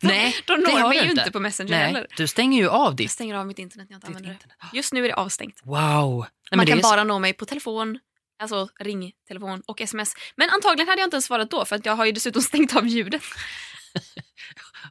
de- 0.01 0.07
Nej, 0.07 0.35
de 0.45 0.53
når 0.59 0.89
mig 0.89 0.99
du 0.99 1.05
ju 1.05 1.11
inte. 1.11 1.31
på 1.31 1.39
Messenger 1.39 1.71
Nej, 1.71 1.79
heller. 1.85 2.07
du 2.17 2.27
stänger 2.27 2.61
ju 2.61 2.69
av 2.69 2.85
Jag 2.85 2.95
ditt... 2.95 3.11
stänger 3.11 3.35
av 3.35 3.47
mitt 3.47 3.59
internet 3.59 3.89
när 3.89 3.93
jag 3.93 3.97
inte 3.97 4.07
Ditt 4.07 4.15
använder 4.15 4.31
internet. 4.33 4.57
det. 4.71 4.77
Just 4.77 4.93
nu 4.93 5.03
är 5.03 5.07
det 5.07 5.15
avstängt. 5.15 5.59
Wow. 5.63 6.25
Nej, 6.51 6.57
Man 6.57 6.65
kan 6.65 6.77
så- 6.81 6.89
bara 6.89 7.03
nå 7.03 7.19
mig 7.19 7.33
på 7.33 7.45
telefon, 7.45 7.99
alltså 8.41 8.69
ringtelefon 8.79 9.61
och 9.65 9.81
sms. 9.81 10.13
Men 10.35 10.49
antagligen 10.49 10.87
hade 10.89 11.01
jag 11.01 11.07
inte 11.07 11.15
ens 11.15 11.25
svarat 11.25 11.51
då 11.51 11.65
för 11.65 11.75
att 11.75 11.85
jag 11.85 11.95
har 11.95 12.05
ju 12.05 12.11
dessutom 12.11 12.41
stängt 12.51 12.75
av 12.75 12.87
ljudet. 12.87 13.21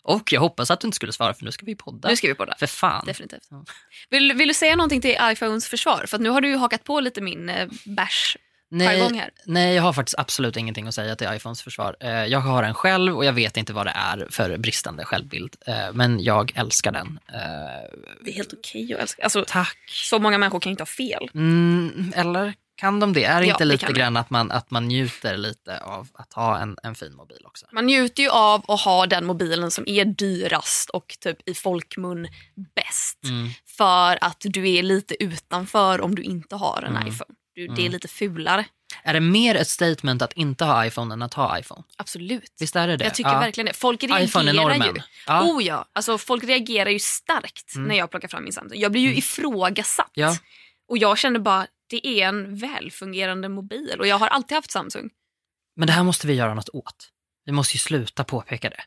Och 0.02 0.32
jag 0.32 0.40
hoppas 0.40 0.70
att 0.70 0.80
du 0.80 0.86
inte 0.88 0.96
skulle 0.96 1.12
svara 1.12 1.34
för 1.34 1.44
nu 1.44 1.52
ska 1.52 1.66
vi 1.66 1.74
podda. 1.74 2.08
Nu 2.08 2.16
ska 2.16 2.26
vi 2.26 2.34
det. 2.34 2.54
För 2.58 2.66
fan. 2.66 3.06
Definitivt. 3.06 3.48
Vill, 4.10 4.32
vill 4.32 4.48
du 4.48 4.54
säga 4.54 4.76
någonting 4.76 5.00
till 5.00 5.16
iPhones 5.22 5.68
försvar? 5.68 6.04
För 6.06 6.16
att 6.16 6.22
nu 6.22 6.28
har 6.28 6.40
du 6.40 6.48
ju 6.48 6.56
hakat 6.56 6.84
på 6.84 7.00
lite 7.00 7.20
min 7.20 7.48
eh, 7.48 7.68
bash 7.84 8.36
Nej, 8.70 9.30
nej, 9.44 9.74
jag 9.74 9.82
har 9.82 9.92
faktiskt 9.92 10.18
absolut 10.18 10.56
ingenting 10.56 10.86
att 10.88 10.94
säga 10.94 11.16
till 11.16 11.28
iPhones 11.34 11.62
försvar. 11.62 11.96
Eh, 12.00 12.10
Jag 12.10 12.40
har 12.40 12.62
en 12.62 12.74
själv 12.74 13.16
och 13.16 13.24
jag 13.24 13.32
vet 13.32 13.56
inte 13.56 13.72
vad 13.72 13.86
det 13.86 13.92
är 13.94 14.26
för 14.30 14.56
bristande 14.56 15.04
självbild. 15.04 15.56
Eh, 15.66 15.92
Men 15.92 16.22
jag 16.22 16.52
älskar 16.54 16.92
den. 16.92 17.18
Eh, 17.28 17.38
Det 18.24 18.30
är 18.30 18.34
helt 18.34 18.52
okej 18.52 18.94
att 18.94 19.00
älska. 19.00 19.22
Alltså, 19.22 19.44
Tack. 19.48 19.78
så 19.90 20.18
många 20.18 20.38
människor 20.38 20.60
kan 20.60 20.70
ju 20.70 20.72
inte 20.72 20.82
ha 20.82 20.86
fel. 20.86 21.30
Mm, 21.34 22.12
eller 22.16 22.54
kan 22.78 23.00
de 23.00 23.12
det? 23.12 23.24
Är 23.24 23.40
det 23.40 23.46
Ja, 23.46 23.52
inte 23.52 23.64
det 23.64 23.68
lite 23.68 23.84
kan 23.86 23.94
de. 23.94 24.00
grann 24.00 24.16
att 24.16 24.30
man, 24.30 24.50
att 24.50 24.70
man 24.70 24.84
njuter 24.88 25.36
lite 25.36 25.78
av 25.80 26.08
att 26.14 26.32
ha 26.32 26.58
en, 26.58 26.76
en 26.82 26.94
fin 26.94 27.14
mobil 27.14 27.42
också? 27.44 27.66
Man 27.72 27.86
njuter 27.86 28.22
ju 28.22 28.28
av 28.28 28.64
att 28.70 28.80
ha 28.80 29.06
den 29.06 29.24
mobilen 29.26 29.70
som 29.70 29.84
är 29.88 30.04
dyrast 30.04 30.90
och 30.90 31.16
typ 31.20 31.48
i 31.48 31.54
folkmun 31.54 32.28
bäst. 32.74 33.24
Mm. 33.24 33.48
För 33.76 34.18
att 34.24 34.36
du 34.40 34.70
är 34.70 34.82
lite 34.82 35.22
utanför 35.24 36.00
om 36.00 36.14
du 36.14 36.22
inte 36.22 36.56
har 36.56 36.82
en 36.82 36.96
Mm. 36.96 37.08
iPhone. 37.08 37.34
Du, 37.54 37.66
Det 37.68 37.86
är 37.86 37.90
lite 37.90 38.08
fulare. 38.08 38.64
Är 39.02 39.12
det 39.14 39.20
mer 39.20 39.54
ett 39.54 39.68
statement 39.68 40.22
att 40.22 40.32
inte 40.32 40.64
ha 40.64 40.86
iPhone 40.86 41.12
än 41.14 41.22
att 41.22 41.34
ha 41.34 41.58
iPhone? 41.58 41.82
Absolut. 41.96 42.52
Visst 42.60 42.76
är 42.76 42.88
det 42.88 42.96
det? 42.96 43.04
Jag 43.04 43.14
tycker 43.14 43.30
Ja. 43.30 43.38
verkligen 43.40 43.66
det. 43.66 43.72
Folk 43.72 44.02
reagerar 44.02 44.24
iPhone 44.24 44.50
är 44.50 44.54
normen. 44.54 44.94
ju. 44.96 45.02
Ja. 45.26 45.42
Oh 45.42 45.62
ja, 45.64 45.84
alltså 45.92 46.18
folk 46.18 46.44
reagerar 46.44 46.90
ju 46.90 46.98
starkt 46.98 47.74
Mm. 47.74 47.88
när 47.88 47.94
jag 47.94 48.10
plockar 48.10 48.28
fram 48.28 48.44
min 48.44 48.52
Samsung. 48.52 48.78
Jag 48.80 48.92
blir 48.92 49.02
ju 49.02 49.16
ifrågasatt. 49.16 50.10
Ja. 50.14 50.36
Och 50.88 50.98
jag 50.98 51.18
känner 51.18 51.40
bara, 51.40 51.66
det 51.90 52.06
är 52.06 52.28
en 52.28 52.56
välfungerande 52.56 53.48
mobil. 53.48 53.96
Och 54.00 54.06
jag 54.06 54.18
har 54.18 54.26
alltid 54.28 54.54
haft 54.54 54.70
Samsung. 54.70 55.10
Men 55.76 55.86
det 55.86 55.92
här 55.92 56.02
måste 56.02 56.26
vi 56.26 56.34
göra 56.34 56.54
något 56.54 56.68
åt. 56.68 57.08
Vi 57.44 57.52
måste 57.52 57.74
ju 57.74 57.78
sluta 57.78 58.24
påpeka 58.24 58.70
det. 58.70 58.80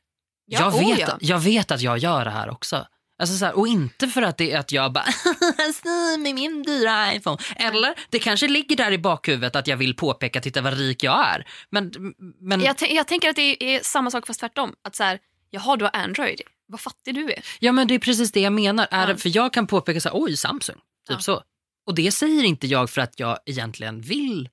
Ja, 0.45 0.59
jag, 0.59 0.73
oh 0.75 0.87
vet, 0.89 0.99
ja. 0.99 1.17
jag 1.21 1.39
vet 1.39 1.71
att 1.71 1.81
jag 1.81 1.97
gör 1.97 2.25
det 2.25 2.31
här 2.31 2.49
också. 2.49 2.87
Alltså 3.21 3.37
så 3.37 3.45
här, 3.45 3.57
och 3.57 3.67
inte 3.67 4.07
för 4.07 4.21
att 4.21 4.37
det 4.37 4.51
är 4.51 4.59
att 4.59 4.71
jag 4.71 4.93
bara 4.93 5.05
"Sny 5.73 6.17
med 6.17 6.35
min 6.35 6.63
dyra 6.63 7.13
iPhone. 7.13 7.37
Eller 7.55 7.93
det 8.09 8.19
kanske 8.19 8.47
ligger 8.47 8.75
där 8.75 8.91
i 8.91 8.97
bakhuvudet 8.97 9.55
att 9.55 9.67
jag 9.67 9.77
vill 9.77 9.95
påpeka 9.95 10.41
titta 10.41 10.61
vad 10.61 10.77
rik 10.77 11.03
jag 11.03 11.27
är. 11.27 11.47
Men, 11.69 12.13
men 12.39 12.61
Jag, 12.61 12.75
jag 12.89 13.07
tänker 13.07 13.29
att 13.29 13.35
det 13.35 13.63
är 13.75 13.79
samma 13.83 14.11
sak 14.11 14.27
fast 14.27 14.39
tvärtom. 14.39 14.75
Att 14.83 14.95
så 14.95 15.03
här, 15.03 15.19
jaha 15.49 15.75
du 15.75 15.85
har 15.85 15.91
Android, 15.95 16.41
vad 16.67 16.79
fattig 16.81 17.15
du 17.15 17.31
är. 17.31 17.43
Ja 17.59 17.71
men 17.71 17.87
det 17.87 17.93
är 17.93 17.99
precis 17.99 18.31
det 18.31 18.39
jag 18.41 18.53
menar. 18.53 18.87
Är 18.91 19.07
Ja. 19.09 19.17
för 19.17 19.35
jag 19.35 19.53
kan 19.53 19.67
påpeka 19.67 20.01
så 20.01 20.09
här, 20.09 20.15
oj 20.23 20.37
Samsung, 20.37 20.77
typ 21.07 21.21
så. 21.21 21.43
Och 21.85 21.95
det 21.95 22.11
säger 22.11 22.43
inte 22.43 22.67
jag 22.67 22.89
för 22.89 23.01
att 23.01 23.19
jag 23.19 23.39
egentligen 23.45 24.01
vill 24.01 24.49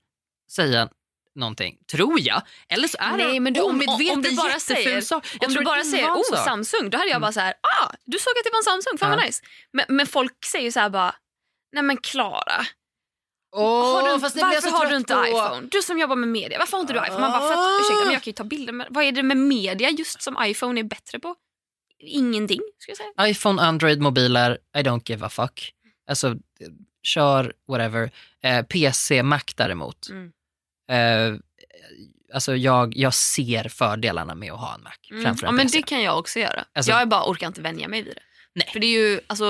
säga 0.51 0.89
någonting, 1.35 1.79
tror 1.91 2.21
jag. 2.21 2.43
Eller 2.69 2.89
så 2.89 2.97
är 3.01 3.17
Nej, 3.17 3.33
det 3.35 3.41
men 3.41 3.53
du- 3.53 3.61
om- 3.61 3.71
omedvetet 3.71 4.17
om 4.17 4.23
du 4.23 4.37
bara 4.37 4.61
säger- 4.61 5.01
sak. 5.01 5.27
Om 5.41 5.53
du 5.55 5.65
bara 5.65 5.85
säger 5.85 6.09
oh 6.09 6.23
sak. 6.31 6.45
Samsung, 6.45 6.91
då 6.91 6.99
hade 6.99 7.11
jag 7.11 7.21
bara 7.21 7.33
så 7.33 7.41
här, 7.41 7.55
ah 7.63 7.93
du 8.05 8.19
såg 8.19 8.31
att 8.39 8.45
det 8.45 8.51
var 8.53 8.59
en 8.59 8.63
Samsung, 8.83 8.99
fan 8.99 9.11
Ja. 9.11 9.17
vad 9.17 9.25
nice. 9.27 9.43
Men, 9.73 9.85
men 9.89 10.07
folk 10.07 10.45
säger 10.45 10.71
så 10.71 10.81
här 10.81 10.91
bara, 10.91 11.15
nej 11.73 11.83
men 11.83 11.97
Klara, 11.97 12.67
Åh, 13.57 13.93
har 13.95 14.03
du, 14.03 14.19
varför 14.21 14.61
så 14.61 14.69
har 14.77 14.87
du 14.87 14.97
inte 14.97 15.15
på. 15.15 15.27
iPhone? 15.27 15.69
Du 15.71 15.83
som 15.83 15.99
jobbar 15.99 16.17
med 16.17 16.29
media, 16.29 16.59
varför 16.59 16.73
har 16.73 16.81
inte 16.81 16.93
du 16.93 16.99
iPhone? 16.99 17.21
Man 17.21 17.31
bara, 17.33 17.41
för 17.41 17.53
att, 17.55 17.81
ursäkta 17.81 18.05
men 18.05 18.13
jag 18.13 18.23
kan 18.23 18.31
ju 18.31 18.35
ta 18.35 18.45
bilder. 18.45 18.73
Men 18.73 18.87
vad 18.91 19.05
är 19.05 19.13
det 19.13 19.23
med 19.23 19.37
media 19.37 19.91
just 19.91 20.23
som 20.23 20.37
iPhone 20.43 20.81
är 20.81 20.85
bättre 20.85 21.19
på? 21.19 21.35
Ingenting, 22.01 22.61
skulle 22.79 22.97
jag 22.99 23.15
säga. 23.17 23.29
iPhone, 23.31 23.63
Android, 23.63 24.01
mobiler, 24.01 24.59
I 24.77 24.79
don't 24.83 25.03
give 25.11 25.27
a 25.27 25.29
fuck. 25.29 25.73
Alltså, 26.11 26.35
kör 27.03 27.53
whatever. 27.69 28.11
Eh, 28.43 28.63
PC, 28.63 29.23
Mac 29.23 29.41
däremot. 29.57 30.09
Mm. 30.11 30.33
Eh, 30.91 31.39
alltså 32.35 32.57
jag, 32.57 32.97
jag 32.97 33.15
ser 33.15 33.69
fördelarna 33.69 34.35
med 34.35 34.53
att 34.53 34.61
ha 34.61 34.75
en 34.75 34.83
Mac 34.83 34.91
Mm. 35.11 35.23
framför 35.25 35.47
Ja, 35.47 35.49
en 35.49 35.55
men 35.57 35.67
PC. 35.67 35.79
det 35.79 35.83
kan 35.83 36.03
jag 36.03 36.19
också 36.19 36.39
göra. 36.39 36.65
Alltså- 36.73 36.93
jag 36.93 37.09
bara 37.09 37.31
orkar 37.31 37.47
inte 37.47 37.61
vänja 37.63 37.89
mig 37.89 38.03
vid 38.03 38.15
det. 38.15 38.23
Nej. 38.59 38.69
För 38.73 38.81
det 38.81 38.87
är 38.87 38.99
ju, 39.11 39.21
alltså, 39.27 39.45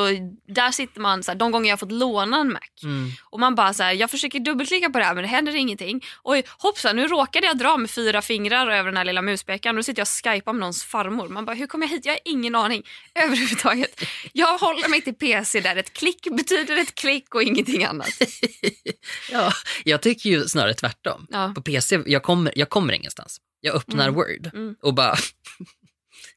där 0.49 0.71
sitter 0.71 1.01
man, 1.01 1.23
så 1.23 1.31
här, 1.31 1.39
de 1.39 1.51
gånger 1.53 1.69
jag 1.69 1.73
har 1.73 1.79
fått 1.79 1.93
låna 1.93 2.37
en 2.41 2.53
Mac 2.53 2.59
Mm. 2.83 3.11
och 3.25 3.41
man 3.41 3.55
bara 3.55 3.75
så 3.75 3.83
här, 3.83 3.93
jag 3.93 4.11
försöker 4.11 4.41
dubbelklicka 4.41 4.91
på 4.91 4.99
det 4.99 5.05
här 5.05 5.15
men 5.15 5.23
det 5.23 5.29
händer 5.29 5.57
ingenting. 5.57 6.05
Oj 6.25 6.43
hoppsan 6.59 6.97
nu 6.97 7.07
råkade 7.09 7.47
jag 7.47 7.59
dra 7.59 7.77
med 7.77 7.91
fyra 7.91 8.23
fingrar 8.23 8.67
över 8.71 8.85
den 8.91 8.97
här 8.97 9.05
lilla 9.05 9.23
muspekan 9.23 9.75
och 9.75 9.79
då 9.79 9.83
sitter 9.83 10.01
jag 10.01 10.05
och 10.07 10.35
skypar 10.35 10.53
med 10.53 10.61
någons 10.61 10.85
farmor. 10.85 11.29
Man 11.29 11.45
bara 11.45 11.55
hur 11.57 11.67
kom 11.67 11.83
jag 11.83 11.89
hit? 11.89 12.05
Jag 12.07 12.13
har 12.13 12.21
ingen 12.25 12.55
aning 12.55 12.83
överhuvudtaget. 13.15 14.03
Jag 14.33 14.59
håller 14.59 14.89
mig 14.89 15.01
till 15.01 15.15
PC 15.15 15.61
där 15.61 15.77
ett 15.77 15.93
klick 15.93 16.27
betyder 16.31 16.77
ett 16.77 16.95
klick 16.95 17.35
och 17.35 17.43
ingenting 17.43 17.85
annat. 17.85 18.09
Ja, 19.33 19.53
jag 19.85 20.03
tycker 20.03 20.31
ju 20.31 20.45
snarare 20.49 20.75
tvärtom. 20.75 21.27
Ja. 21.31 21.53
På 21.55 21.63
PC, 21.63 21.99
jag 22.07 22.23
kommer, 22.23 22.53
jag 22.57 22.69
kommer 22.71 22.93
ingenstans. 22.93 23.41
Jag 23.61 23.75
öppnar 23.75 24.09
Mm. 24.09 24.15
Word 24.15 24.51
Mm. 24.55 24.75
och 24.83 24.95
bara, 24.95 25.17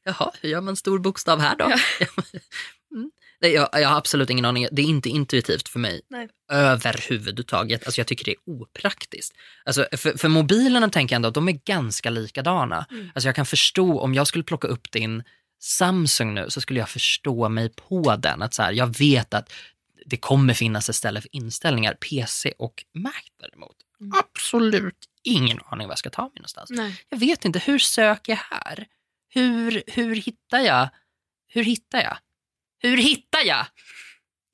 jaha, 0.04 0.30
hur 0.40 0.48
gör 0.48 0.60
man 0.60 0.76
stor 0.76 0.98
bokstav 0.98 1.40
här 1.40 1.56
då? 1.56 1.72
Ja. 1.98 2.06
mm. 2.94 3.10
Nej, 3.40 3.52
jag, 3.52 3.68
jag 3.72 3.88
har 3.88 3.96
absolut 3.96 4.30
ingen 4.30 4.44
aning. 4.44 4.68
Det 4.72 4.82
är 4.82 4.86
inte 4.86 5.08
intuitivt 5.08 5.68
för 5.68 5.78
mig 5.78 6.00
Nej. 6.08 6.28
överhuvudtaget. 6.50 7.84
Alltså 7.86 8.00
jag 8.00 8.06
tycker 8.06 8.24
det 8.24 8.30
är 8.30 8.52
opraktiskt. 8.60 9.34
Alltså 9.64 9.86
för, 9.92 10.18
för 10.18 10.28
mobilerna 10.28 10.88
tänker 10.88 11.14
jag 11.14 11.16
ändå 11.16 11.28
att 11.28 11.34
de 11.34 11.48
är 11.48 11.60
ganska 11.64 12.10
likadana. 12.10 12.86
Mm. 12.90 13.10
Alltså 13.14 13.28
jag 13.28 13.36
kan 13.36 13.46
förstå, 13.46 14.00
om 14.00 14.14
jag 14.14 14.26
skulle 14.26 14.44
plocka 14.44 14.68
upp 14.68 14.92
din 14.92 15.22
Samsung 15.60 16.34
nu 16.34 16.50
så 16.50 16.60
skulle 16.60 16.80
jag 16.80 16.88
förstå 16.88 17.48
mig 17.48 17.68
på 17.68 18.16
den. 18.16 18.42
Att 18.42 18.54
så 18.54 18.62
här, 18.62 18.72
jag 18.72 18.98
vet 18.98 19.34
att 19.34 19.52
det 20.06 20.16
kommer 20.16 20.54
finnas 20.54 20.88
ett 20.88 20.96
ställe 20.96 21.20
för 21.20 21.36
inställningar. 21.36 21.94
PC 21.94 22.52
och 22.58 22.84
Mac 22.94 23.12
däremot. 23.40 23.76
Mm. 24.00 24.12
Absolut 24.18 24.98
ingen 25.22 25.60
aning 25.70 25.86
var 25.86 25.92
jag 25.92 25.98
ska 25.98 26.10
ta 26.10 26.22
mig 26.22 26.32
någonstans. 26.36 26.70
Nej. 26.70 27.04
Jag 27.08 27.18
vet 27.18 27.44
inte, 27.44 27.58
hur 27.58 27.78
söker 27.78 28.32
jag 28.32 28.56
här? 28.56 28.86
Hur, 29.34 29.82
hur 29.86 30.14
hittar 30.16 30.58
jag? 30.60 30.88
Hur 31.48 31.64
hittar 31.64 32.02
jag? 32.02 32.16
Hur 32.78 32.96
hittar 32.96 33.40
jag? 33.46 33.66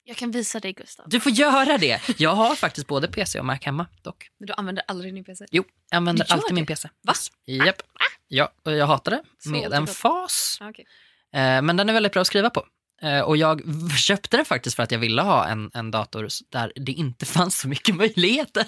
Jag 0.05 0.17
kan 0.17 0.31
visa 0.31 0.61
dig 0.61 0.73
Gustav. 0.73 1.09
Du 1.09 1.21
får 1.21 1.33
göra 1.33 1.79
det. 1.79 2.01
Jag 2.19 2.35
har 2.35 2.55
faktiskt 2.55 2.87
både 2.87 3.09
PC 3.09 3.39
och 3.39 3.45
Mac 3.47 3.59
hemma 3.63 3.87
dock. 4.03 4.31
Men 4.39 4.47
du 4.47 4.53
använder 4.53 4.85
aldrig 4.89 5.15
din 5.15 5.25
PC. 5.25 5.45
Jo, 5.51 5.65
jag 5.91 5.97
använder 5.97 6.33
alltid 6.33 6.51
det? 6.51 6.55
min 6.55 6.67
PC. 6.67 6.89
Va? 7.03 7.15
Japp. 7.47 7.83
Ja, 8.29 8.53
och 8.65 8.73
jag 8.73 8.87
hatar 8.87 9.11
det 9.11 9.51
med 9.51 9.73
en 9.73 9.87
fas. 9.87 10.59
Ah, 10.61 10.69
okej. 10.69 10.87
Eh, 11.33 11.63
men 11.63 11.77
den 11.77 11.89
är 11.89 11.93
väldigt 11.93 12.13
bra 12.13 12.21
att 12.21 12.27
skriva 12.27 12.51
på. 12.51 12.67
Eh, 13.03 13.21
och 13.21 13.37
jag 13.37 13.63
köpte 13.99 14.37
den 14.37 14.45
faktiskt 14.47 14.77
för 14.77 14.83
att 14.83 14.91
jag 14.93 14.99
ville 14.99 15.23
ha 15.23 15.47
en, 15.47 15.71
en 15.75 15.91
dator 15.91 16.29
där 16.53 16.73
det 16.77 16.93
inte 16.93 17.27
fanns 17.37 17.59
så 17.61 17.69
mycket 17.69 17.95
möjligheter. 17.95 18.67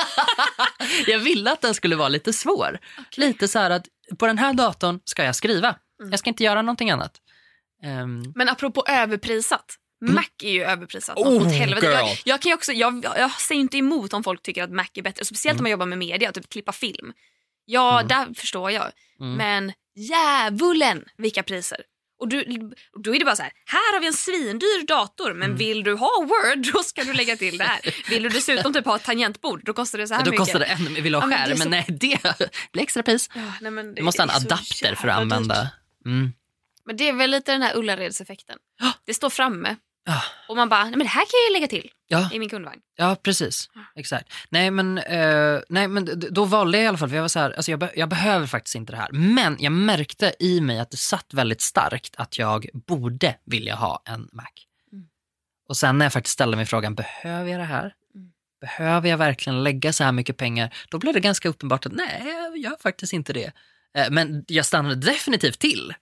jag 1.06 1.18
ville 1.18 1.52
att 1.52 1.60
den 1.60 1.74
skulle 1.74 1.96
vara 1.96 2.08
lite 2.08 2.32
svår. 2.32 2.78
Lite 3.16 3.48
så 3.48 3.58
här 3.58 3.70
att 3.70 3.86
på 4.18 4.26
den 4.26 4.38
här 4.38 4.52
datorn 4.54 5.00
ska 5.04 5.24
jag 5.24 5.36
skriva. 5.36 5.68
Mm. 6.00 6.10
Jag 6.10 6.18
ska 6.18 6.30
inte 6.30 6.44
göra 6.44 6.62
någonting 6.62 6.90
annat. 6.90 7.12
Ehm, 7.82 8.22
Men 8.34 8.48
apropå 8.48 8.84
överprisat. 8.88 9.74
Mac 10.00 10.24
är 10.42 10.52
ju 10.52 10.64
överprisat. 10.64 11.18
Mm. 11.18 11.28
Oh, 11.32 11.46
åt 11.46 11.52
helvete. 11.52 11.86
girl. 11.86 11.94
Jag, 11.94 12.18
jag, 12.24 12.42
kan 12.42 12.52
också, 12.52 12.72
jag, 12.72 13.04
jag 13.18 13.30
säger 13.40 13.60
inte 13.60 13.76
emot 13.78 14.12
om 14.14 14.24
folk 14.24 14.42
tycker 14.42 14.62
att 14.62 14.70
Mac 14.72 14.86
är 14.94 15.02
bättre. 15.02 15.24
Speciellt 15.24 15.54
Mm. 15.54 15.60
om 15.60 15.62
man 15.64 15.70
jobbar 15.70 15.86
med 15.86 15.98
media, 15.98 16.32
typ 16.32 16.48
klippa 16.48 16.72
film. 16.72 17.12
Ja, 17.64 17.94
Mm. 18.00 18.08
där 18.08 18.34
förstår 18.40 18.70
jag. 18.70 18.86
Mm. 19.20 19.34
Men 19.36 19.72
djävulen 19.96 21.04
vilka 21.16 21.42
priser. 21.42 21.78
Och 22.18 22.28
du, 22.28 22.44
då 23.04 23.14
är 23.14 23.18
det 23.18 23.24
bara 23.24 23.36
så 23.36 23.42
här, 23.42 23.52
här 23.66 23.92
har 23.94 24.00
vi 24.00 24.06
en 24.06 24.12
svindyr 24.12 24.86
dator 24.86 25.34
men 25.34 25.42
Mm. 25.42 25.56
vill 25.58 25.82
du 25.84 25.94
ha 25.94 26.10
Word 26.20 26.72
då 26.72 26.82
ska 26.82 27.04
du 27.04 27.12
lägga 27.12 27.36
till 27.36 27.58
det 27.58 27.64
här. 27.64 27.80
Vill 28.10 28.22
du 28.22 28.28
dessutom 28.28 28.72
typ 28.72 28.84
ha 28.84 28.96
ett 28.96 29.04
tangentbord 29.04 29.60
då 29.64 29.72
kostar 29.72 29.98
det 29.98 30.08
så 30.08 30.14
här 30.14 30.24
då 30.24 30.30
mycket. 30.30 30.38
kostar 30.46 30.58
det 30.58 30.64
ännu 30.64 30.90
mer. 30.90 31.00
Vill 31.00 31.12
du 31.12 31.18
ha 31.18 31.22
Ja, 31.22 31.26
men 31.28 31.38
skärm? 31.38 31.56
så- 31.56 31.68
Men 31.68 31.70
nej, 31.70 31.84
det 31.88 32.18
blir 32.72 32.82
extra 32.82 33.02
pris. 33.02 33.30
Ja, 33.34 33.40
nej, 33.60 33.70
men 33.70 33.86
det 33.86 33.92
Du 33.94 34.02
måste 34.02 34.22
ha 34.22 34.30
en 34.30 34.36
adapter 34.36 34.94
för 34.94 35.08
att 35.08 35.16
använda. 35.18 35.68
Mm. 36.06 36.32
Men 36.86 36.96
det 36.96 37.08
är 37.08 37.12
väl 37.12 37.30
lite 37.30 37.52
den 37.52 37.62
här 37.62 37.76
Ullaredseffekten. 37.76 38.58
Det 39.06 39.14
står 39.14 39.30
framme 39.30 39.76
Ah. 40.10 40.22
och 40.48 40.56
man 40.56 40.68
bara, 40.68 40.82
nej 40.84 40.90
men 40.90 40.98
det 40.98 41.06
här 41.06 41.20
kan 41.20 41.30
jag 41.44 41.48
ju 41.50 41.52
lägga 41.52 41.66
till 41.68 41.90
Ja, 42.06 42.30
i 42.32 42.38
min 42.38 42.48
kundvagn. 42.48 42.80
ja, 42.96 43.16
precis. 43.22 43.70
Exakt. 43.96 44.32
Nej, 44.48 44.70
men, 44.70 44.98
eh, 44.98 45.60
nej, 45.68 45.88
men 45.88 46.08
då 46.30 46.44
valde 46.44 46.78
jag 46.78 46.84
i 46.84 46.88
alla 46.88 46.98
fall, 46.98 47.08
för 47.08 47.16
jag 47.16 47.22
var 47.22 47.28
så 47.28 47.38
här, 47.38 47.50
alltså 47.50 47.70
jag, 47.70 47.80
be- 47.80 47.92
jag 47.96 48.08
behöver 48.08 48.46
faktiskt 48.46 48.74
inte 48.74 48.92
det 48.92 48.96
här. 48.96 49.12
Men 49.12 49.56
jag 49.60 49.72
märkte 49.72 50.34
i 50.38 50.60
mig 50.60 50.78
att 50.78 50.90
det 50.90 50.96
satt 50.96 51.34
väldigt 51.34 51.60
starkt 51.60 52.14
att 52.16 52.38
jag 52.38 52.66
borde 52.86 53.34
vilja 53.44 53.74
ha 53.74 54.02
en 54.04 54.28
Mac. 54.32 54.44
Mm. 54.92 55.04
Och 55.68 55.76
sen 55.76 55.98
när 55.98 56.04
jag 56.04 56.12
faktiskt 56.12 56.32
ställde 56.34 56.56
mig 56.56 56.66
frågan, 56.66 56.94
behöver 56.94 57.50
jag 57.50 57.60
det 57.60 57.64
här? 57.64 57.94
Mm. 58.14 58.28
Behöver 58.60 59.08
jag 59.08 59.18
verkligen 59.18 59.62
lägga 59.64 59.92
så 59.92 60.04
här 60.04 60.12
mycket 60.12 60.36
pengar? 60.36 60.74
Då 60.88 60.98
blev 60.98 61.14
det 61.14 61.20
ganska 61.20 61.48
uppenbart 61.48 61.86
att 61.86 61.92
nej, 61.92 62.22
jag 62.26 62.58
gör 62.58 62.76
faktiskt 62.82 63.12
inte 63.12 63.32
det. 63.32 63.52
Eh, 63.98 64.10
Men 64.10 64.44
jag 64.48 64.66
stannade 64.66 64.94
definitivt 64.94 65.58
till 65.58 65.94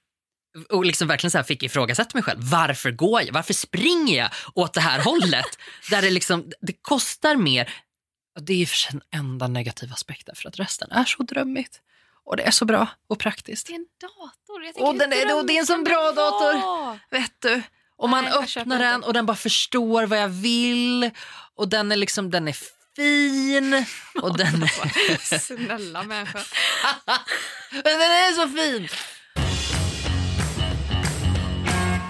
och 0.70 0.84
liksom 0.84 1.08
verkligen 1.08 1.30
så 1.30 1.42
fick 1.42 1.62
ifrågasätta 1.62 2.10
mig 2.14 2.22
själv. 2.22 2.38
Varför 2.42 2.90
går 2.90 3.22
jag? 3.22 3.32
Varför 3.32 3.54
springer 3.54 4.18
jag 4.18 4.30
åt 4.54 4.74
det 4.74 4.80
här 4.80 4.98
hållet? 5.00 5.58
Där 5.90 6.02
det 6.02 6.10
liksom, 6.10 6.52
det 6.60 6.72
kostar 6.82 7.36
mer. 7.36 7.74
Det 8.40 8.52
är 8.52 8.64
och 8.64 8.68
för 8.68 8.76
sig 8.76 8.92
den 8.92 9.20
enda 9.20 9.48
negativa 9.48 9.94
aspekten 9.94 10.34
för 10.36 10.48
att 10.48 10.58
resten 10.58 10.90
är 10.92 11.04
så 11.04 11.22
drömmigt. 11.22 11.80
Och 12.24 12.36
det 12.36 12.42
är 12.42 12.50
så 12.50 12.64
bra 12.64 12.88
och 13.08 13.18
praktiskt. 13.18 13.66
Det 13.66 13.72
är 13.72 13.76
en 13.76 13.86
dator. 14.00 14.82
Och 14.88 14.94
den 14.98 15.12
är- 15.12 15.36
och 15.38 15.46
det 15.46 15.52
är 15.52 15.58
en 15.60 15.66
sån 15.66 15.84
bra 15.84 16.12
dator. 16.12 16.98
Vet 17.10 17.32
du? 17.38 17.62
Och 17.98 18.08
man 18.08 18.24
Nej, 18.24 18.32
öppnar 18.32 18.78
den 18.78 19.02
och 19.02 19.12
den 19.12 19.26
bara 19.26 19.36
förstår 19.36 20.06
vad 20.06 20.18
jag 20.18 20.28
vill. 20.28 21.10
Och 21.54 21.68
den 21.68 21.92
är 21.92 21.96
liksom, 21.96 22.30
den 22.30 22.48
är 22.48 22.56
fin. 22.96 23.84
Och 24.22 24.36
den 24.38 24.62
är, 24.62 25.38
Snälla 25.38 26.02
människa. 26.02 26.38
den 27.70 28.00
är 28.00 28.32
så 28.32 28.48
fin. 28.48 28.88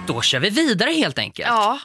Då 0.06 0.22
kör 0.22 0.38
vi 0.38 0.50
vidare 0.50 0.90
helt 0.90 1.18
enkelt. 1.18 1.48
Ja, 1.48 1.80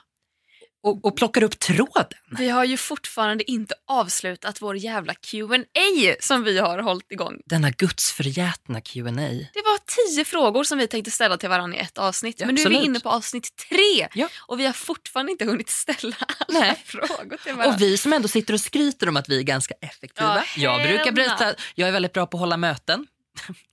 Och, 0.83 1.05
och 1.05 1.15
plockar 1.17 1.43
upp 1.43 1.59
tråden. 1.59 2.05
vi 2.37 2.49
har 2.49 2.63
ju 2.65 2.77
fortfarande 2.77 3.51
inte 3.51 3.75
avslutat 3.87 4.61
vår 4.61 4.77
jävla 4.77 5.13
Q&A 5.13 6.15
som 6.19 6.43
vi 6.43 6.59
har 6.59 6.79
hållit 6.79 7.11
igång. 7.11 7.33
Denna 7.45 7.69
gudsförgätna 7.71 8.81
Q&A. 8.81 9.11
Det 9.53 9.61
var 9.65 10.07
tio 10.13 10.25
frågor 10.25 10.63
som 10.63 10.77
vi 10.77 10.87
tänkte 10.87 11.11
ställa 11.11 11.37
till 11.37 11.49
varandra 11.49 11.77
i 11.77 11.81
ett 11.81 11.97
avsnitt. 11.97 12.39
Ja, 12.39 12.45
men 12.45 12.55
nu 12.55 12.61
är 12.61 12.69
vi 12.69 12.75
inne 12.75 12.99
på 12.99 13.09
avsnitt 13.09 13.49
tre 13.69 14.07
Ja. 14.13 14.27
och 14.47 14.59
vi 14.59 14.65
har 14.65 14.73
fortfarande 14.73 15.31
inte 15.31 15.45
hunnit 15.45 15.69
ställa 15.69 16.15
alla 16.19 16.59
Nej. 16.59 16.81
frågor 16.85 17.37
till 17.43 17.53
varandra. 17.53 17.75
Och 17.75 17.81
vi 17.81 17.97
som 17.97 18.13
ändå 18.13 18.27
sitter 18.27 18.53
och 18.53 18.61
skryter 18.61 19.09
om 19.09 19.17
att 19.17 19.29
vi 19.29 19.37
är 19.39 19.43
ganska 19.43 19.73
effektiva. 19.81 20.43
Ja, 20.57 20.77
jag 20.79 20.87
brukar 20.89 21.11
berätta, 21.11 21.53
jag 21.75 21.87
är 21.87 21.91
väldigt 21.93 22.13
bra 22.13 22.25
på 22.27 22.37
att 22.37 22.41
hålla 22.41 22.57
möten, 22.57 23.07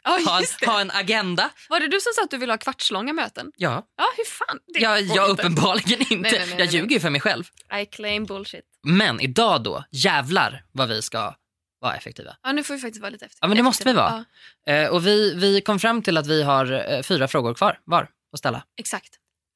ja, 0.04 0.10
ha 0.26 0.38
en, 0.40 0.68
ha 0.68 0.80
en 0.80 0.90
agenda. 0.90 1.50
Var 1.68 1.80
det 1.80 1.88
du 1.88 2.00
som 2.00 2.12
sa 2.14 2.22
att 2.24 2.30
du 2.30 2.38
ville 2.38 2.52
ha 2.52 2.58
kvartslånga 2.58 3.12
möten? 3.12 3.52
Ja, 3.56 3.86
Ja, 3.96 4.04
hur 4.16 4.24
fan? 4.24 4.58
Det 4.74 4.80
jag, 4.80 5.06
går 5.06 5.16
jag 5.16 5.30
inte. 5.30 5.42
uppenbarligen 5.42 6.00
inte. 6.00 6.16
nej, 6.16 6.32
nej, 6.32 6.48
jag 6.50 6.58
nej. 6.58 6.68
ljuger 6.68 6.90
ju 6.94 7.00
för 7.00 7.10
mig 7.10 7.20
själv. 7.20 7.44
I 7.82 7.86
claim 7.86 8.26
bullshit. 8.26 8.64
Men 8.82 9.20
idag 9.20 9.62
då, 9.62 9.84
jävlar 9.90 10.64
vad 10.72 10.88
vi 10.88 11.02
ska 11.02 11.34
vara 11.80 11.94
effektiva. 11.96 12.36
Ja, 12.42 12.52
nu 12.52 12.64
får 12.64 12.74
vi 12.74 12.80
faktiskt 12.80 13.00
vara 13.02 13.10
lite 13.10 13.24
efter. 13.24 13.38
Ja, 13.42 13.48
men 13.48 13.56
det 13.56 13.62
måste 13.62 13.84
vi 13.84 13.90
effektiva. 13.90 14.10
vara. 14.10 14.24
Ja, 14.64 14.72
Eh, 14.72 14.88
och 14.88 15.06
vi, 15.06 15.34
vi 15.34 15.60
kom 15.60 15.78
fram 15.78 16.02
till 16.02 16.16
att 16.16 16.26
vi 16.26 16.42
har 16.42 16.92
eh, 16.92 17.02
fyra 17.02 17.28
frågor 17.28 17.54
kvar 17.54 17.80
var 17.84 18.08
att 18.32 18.38
ställa. 18.38 18.64
exakt. 18.80 19.14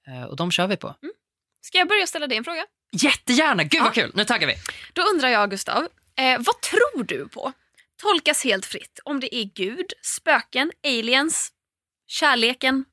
Eh, 0.08 0.24
och 0.24 0.36
de 0.36 0.50
kör 0.50 0.66
vi 0.66 0.76
på. 0.76 0.94
Ska 1.62 1.78
jag 1.78 1.88
börja 1.88 2.06
ställa 2.06 2.26
dig 2.26 2.38
en 2.38 2.44
fråga? 2.44 2.64
Jättegärna, 2.92 3.64
gud 3.64 3.80
vad 3.80 3.88
Ja. 3.96 4.02
kul. 4.02 4.10
Nu 4.14 4.24
taggar 4.24 4.46
vi. 4.46 4.54
Då 4.92 5.02
undrar 5.02 5.28
jag, 5.28 5.50
Gustav, 5.50 5.88
eh, 6.16 6.38
vad 6.38 6.60
tror 6.60 7.04
du 7.04 7.28
på? 7.28 7.52
Tolkas 8.02 8.44
helt 8.44 8.66
fritt. 8.66 9.00
Om 9.04 9.20
det 9.20 9.34
är 9.36 9.44
Gud, 9.44 9.92
spöken, 10.02 10.72
aliens, 10.84 11.52
kärleken. 12.06 12.84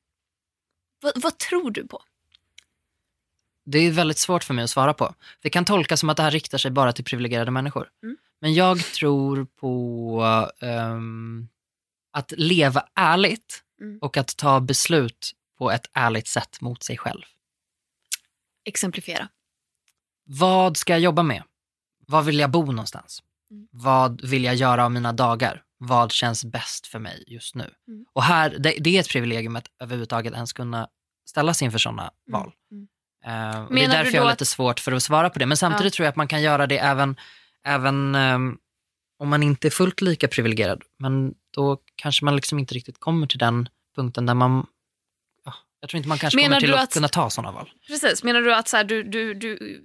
Va, 1.02 1.12
vad 1.14 1.38
tror 1.38 1.70
du 1.70 1.86
på? 1.86 2.02
Det 3.64 3.78
är 3.78 3.90
väldigt 3.90 4.18
svårt 4.18 4.44
för 4.44 4.54
mig 4.54 4.64
att 4.64 4.70
svara 4.70 4.94
på. 4.94 5.14
Det 5.40 5.50
kan 5.50 5.64
tolkas 5.64 6.00
som 6.00 6.10
att 6.10 6.16
det 6.16 6.22
här 6.22 6.30
riktar 6.30 6.58
sig 6.58 6.70
bara 6.70 6.92
till 6.92 7.04
privilegierade 7.04 7.50
människor. 7.50 7.88
Mm. 8.02 8.16
Men 8.40 8.54
jag 8.54 8.78
tror 8.84 9.44
på 9.44 10.50
ehm, 10.60 11.48
att 12.12 12.32
leva 12.36 12.86
ärligt 12.94 13.64
Mm. 13.80 13.98
och 14.00 14.16
att 14.16 14.36
ta 14.36 14.60
beslut 14.60 15.32
på 15.58 15.70
ett 15.70 15.86
ärligt 15.92 16.28
sätt 16.28 16.60
mot 16.60 16.82
sig 16.82 16.98
själv. 16.98 17.22
Exemplifiera. 18.64 19.28
Vad 20.24 20.76
ska 20.76 20.92
jag 20.92 21.00
jobba 21.00 21.22
med? 21.22 21.42
Var 22.06 22.22
vill 22.22 22.38
jag 22.38 22.50
bo 22.50 22.64
någonstans? 22.66 23.22
Mm. 23.50 23.68
Vad 23.72 24.20
vill 24.24 24.44
jag 24.44 24.54
göra 24.54 24.84
av 24.84 24.90
mina 24.92 25.12
dagar? 25.12 25.62
Vad 25.78 26.12
känns 26.12 26.44
bäst 26.44 26.86
för 26.86 26.98
mig 26.98 27.24
just 27.26 27.54
nu? 27.54 27.70
Mm. 27.88 28.04
Och 28.12 28.22
här, 28.22 28.50
det, 28.58 28.74
det 28.80 28.96
är 28.96 29.00
ett 29.00 29.08
privilegium 29.08 29.56
att 29.56 29.66
överhuvudtaget 29.82 30.32
ens 30.34 30.52
kunna 30.52 30.88
ställas 31.28 31.62
inför 31.62 31.78
sådana 31.78 32.10
val. 32.32 32.52
mm. 32.72 32.86
Och 33.66 33.74
det 33.74 33.84
är 33.84 33.88
därför 33.88 34.12
jag 34.14 34.22
har 34.22 34.28
att- 34.30 34.34
lite 34.40 34.46
svårt 34.46 34.80
för 34.80 34.92
att 34.92 35.02
svara 35.02 35.30
på 35.30 35.38
det. 35.38 35.46
Men 35.46 35.56
samtidigt 35.56 35.92
tror 35.94 36.04
jag 36.04 36.10
att 36.10 36.16
man 36.16 36.28
kan 36.28 36.42
göra 36.42 36.66
det 36.66 36.78
även, 36.78 37.16
även 37.64 38.14
ehm, 38.14 38.56
om 39.18 39.28
man 39.28 39.42
inte 39.42 39.68
är 39.68 39.70
fullt 39.70 40.00
lika 40.00 40.28
privilegierad. 40.28 40.82
Men 40.98 41.34
då 41.54 41.78
kanske 41.96 42.24
man 42.24 42.36
liksom 42.36 42.58
inte 42.58 42.74
riktigt 42.74 43.00
kommer 43.00 43.26
till 43.26 43.38
den 43.38 43.68
punkten 43.96 44.26
där 44.26 44.34
man... 44.34 44.66
Ja, 45.44 45.54
jag 45.80 45.90
tror 45.90 45.96
inte 45.98 46.08
man 46.08 46.18
kanske 46.18 46.36
Menar 46.36 46.48
kommer 46.48 46.60
till 46.60 46.74
att, 46.74 46.82
att- 46.82 46.92
kunna 46.92 47.08
ta 47.08 47.30
sådana 47.30 47.52
val. 47.52 47.70
Precis, 47.86 48.22
menar 48.24 48.40
du 48.40 48.54
att 48.54 48.68
så 48.68 48.76
här, 48.76 48.84
du, 48.84 49.02
du, 49.02 49.34
du 49.34 49.82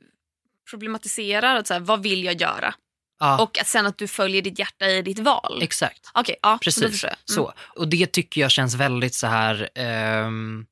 problematiserar 0.69 1.55
att 1.55 1.67
så 1.67 1.73
här, 1.73 1.81
vad 1.81 2.03
vill 2.03 2.23
jag 2.23 2.41
göra? 2.41 2.73
Ja, 3.19 3.43
Och 3.43 3.57
att 3.59 3.67
sen 3.67 3.85
att 3.85 3.97
du 3.97 4.07
följer 4.07 4.41
ditt 4.41 4.59
hjärta 4.59 4.89
i 4.89 5.01
ditt 5.01 5.19
val? 5.19 5.59
exakt. 5.61 6.09
Okej, 6.13 6.35
ja, 6.41 6.51
då 6.51 6.57
Precis. 6.57 6.83
förstår 6.91 7.09
jag. 7.09 7.17
Mm. 7.17 7.45
Så. 7.45 7.53
Och 7.81 7.87
det 7.87 8.11
tycker 8.11 8.41
jag 8.41 8.51
känns 8.51 8.75
väldigt 8.75 9.13
så 9.13 9.27
här 9.27 9.69
ehm, 9.75 10.65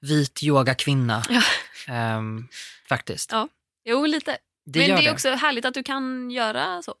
vit 0.00 0.42
yogakvinna. 0.42 1.22
Ja. 1.30 1.42
Ehm, 1.94 2.48
faktiskt. 2.88 3.32
Ja. 3.32 3.48
Jo, 3.84 4.06
lite. 4.06 4.38
Det 4.66 4.78
Men 4.78 4.88
det 4.88 4.94
är 4.94 5.02
det. 5.02 5.10
också 5.12 5.30
härligt 5.30 5.64
att 5.64 5.74
du 5.74 5.82
kan 5.82 6.30
göra 6.30 6.82
så. 6.82 6.94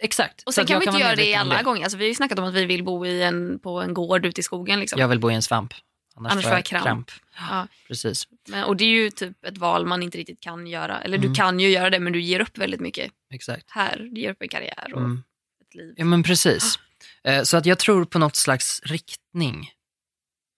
Exakt. 0.00 0.42
Och 0.46 0.54
sen 0.54 0.66
kan 0.66 0.80
vi 0.80 0.86
inte 0.86 0.98
göra 1.00 1.16
det 1.16 1.34
alla 1.34 1.62
gånger. 1.62 1.82
Alltså, 1.82 1.98
vi 1.98 2.04
har 2.04 2.08
ju 2.08 2.14
snackat 2.14 2.38
om 2.38 2.44
att 2.44 2.54
vi 2.54 2.64
vill 2.64 2.84
bo 2.84 3.06
i 3.06 3.22
en, 3.22 3.58
på 3.58 3.80
en 3.82 3.94
gård 3.94 4.26
ute 4.26 4.40
i 4.40 4.42
skogen. 4.44 4.80
Liksom. 4.80 5.00
Jag 5.00 5.08
vill 5.08 5.20
bo 5.20 5.30
i 5.30 5.34
en 5.34 5.42
svamp. 5.42 5.74
Annars, 6.16 6.32
Annars 6.32 6.44
får 6.44 6.52
jag 6.54 6.64
kramp. 6.64 6.84
kramp. 6.84 7.10
Ja. 7.50 7.66
Precis. 7.88 8.28
Men, 8.48 8.64
och 8.64 8.76
det 8.76 8.84
är 8.84 8.88
ju 8.88 9.10
typ 9.10 9.44
ett 9.44 9.58
val 9.58 9.86
man 9.86 10.02
inte 10.02 10.18
riktigt 10.18 10.40
kan 10.40 10.66
göra. 10.66 11.00
Eller 11.00 11.18
Mm. 11.18 11.28
du 11.28 11.34
kan 11.34 11.60
ju 11.60 11.68
göra 11.68 11.90
det 11.90 12.00
men 12.00 12.12
du 12.12 12.20
ger 12.20 12.40
upp 12.40 12.58
väldigt 12.58 12.80
mycket 12.80 13.12
Exakt. 13.36 13.70
här. 13.70 13.98
Du 14.12 14.20
ger 14.20 14.30
upp 14.30 14.42
en 14.42 14.48
karriär 14.48 14.92
och 14.94 15.00
Mm. 15.00 15.22
ett 15.60 15.74
liv. 15.74 15.94
Ja 15.96 16.04
men 16.04 16.22
precis. 16.22 16.78
Eh, 17.24 17.42
Så 17.42 17.56
att 17.56 17.66
jag 17.66 17.78
tror 17.78 18.04
på 18.04 18.18
något 18.18 18.36
slags 18.36 18.80
riktning. 18.84 19.70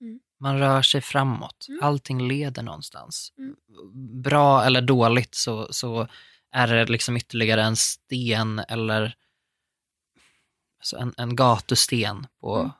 Mm. 0.01 0.21
Man 0.41 0.59
rör 0.59 0.83
sig 0.83 1.01
framåt. 1.01 1.67
Mm. 1.69 1.83
Allting 1.83 2.29
leder 2.29 2.63
någonstans. 2.63 3.33
Mm. 3.39 3.57
Bra 4.23 4.65
eller 4.65 4.81
dåligt 4.83 5.35
så, 5.35 5.73
så 5.73 6.09
är 6.53 6.67
det 6.67 6.87
liksom 6.87 7.17
ytterligare 7.17 7.63
en 7.63 7.77
sten 7.77 8.59
eller 8.59 9.17
alltså 10.79 10.97
en, 10.97 11.15
en 11.17 11.37
gatusten 11.37 12.27
på, 12.41 12.57
Mm. 12.59 12.71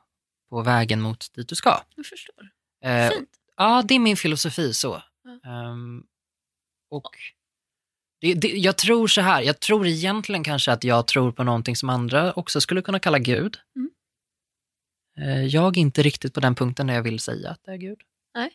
på 0.49 0.61
vägen 0.61 1.01
mot 1.01 1.33
dit 1.33 1.49
du 1.49 1.55
ska. 1.55 1.81
Jag 1.95 2.05
förstår. 2.05 2.49
Eh, 2.83 3.09
Fint. 3.09 3.29
Ja, 3.55 3.83
det 3.87 3.93
är 3.95 3.99
min 3.99 4.17
filosofi 4.17 4.73
så. 4.73 5.03
Ja. 5.23 5.49
Ehm, 5.51 6.03
och 6.89 7.09
det, 8.21 8.33
det, 8.33 8.47
jag 8.47 8.77
tror 8.77 9.07
så 9.07 9.21
här, 9.21 9.41
jag 9.41 9.59
tror 9.59 9.87
egentligen 9.87 10.43
kanske 10.43 10.71
att 10.71 10.83
jag 10.83 11.07
tror 11.07 11.31
på 11.31 11.43
någonting 11.43 11.75
som 11.75 11.89
andra 11.89 12.33
också 12.33 12.61
skulle 12.61 12.81
kunna 12.81 12.99
kalla 12.99 13.19
Gud. 13.19 13.57
Mm. 13.75 13.89
Eh, 15.17 15.45
jag 15.45 15.77
är 15.77 15.81
inte 15.81 16.01
riktigt 16.03 16.33
på 16.33 16.39
den 16.39 16.55
punkten 16.55 16.87
där 16.87 16.93
jag 16.93 17.03
vill 17.03 17.19
säga 17.19 17.49
att 17.49 17.63
det 17.63 17.71
är 17.71 17.77
Gud. 17.77 17.99
Nej. 18.35 18.51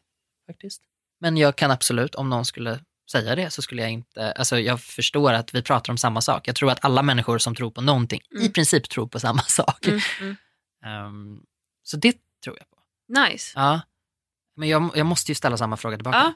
Faktiskt. 0.46 0.82
Men 1.20 1.36
jag 1.36 1.56
kan 1.56 1.70
absolut, 1.70 2.14
om 2.14 2.30
någon 2.30 2.44
skulle 2.44 2.80
säga 3.10 3.34
det, 3.34 3.50
så 3.50 3.62
skulle 3.62 3.82
jag 3.82 3.90
inte, 3.90 4.32
alltså 4.32 4.58
jag 4.58 4.80
förstår 4.80 5.32
att 5.32 5.54
vi 5.54 5.62
pratar 5.62 5.92
om 5.92 5.98
samma 5.98 6.20
sak. 6.20 6.48
Jag 6.48 6.56
tror 6.56 6.70
att 6.70 6.84
alla 6.84 7.02
människor 7.02 7.38
som 7.38 7.54
tror 7.54 7.70
på 7.70 7.80
någonting 7.80 8.20
Mm. 8.30 8.44
i 8.46 8.48
princip 8.48 8.88
tror 8.88 9.06
på 9.06 9.20
samma 9.20 9.42
sak. 9.42 9.86
Mm. 9.86 10.36
Ehm, 10.84 11.42
så 11.82 11.96
det 11.96 12.16
tror 12.44 12.56
jag 12.58 12.70
på. 12.70 12.76
Nice. 13.20 13.52
Ja. 13.54 13.80
Men 14.56 14.68
jag, 14.68 14.90
jag 14.94 15.06
måste 15.06 15.30
ju 15.30 15.34
ställa 15.34 15.56
samma 15.56 15.76
fråga 15.76 15.96
tillbaka. 15.96 16.18
Ja. 16.18 16.32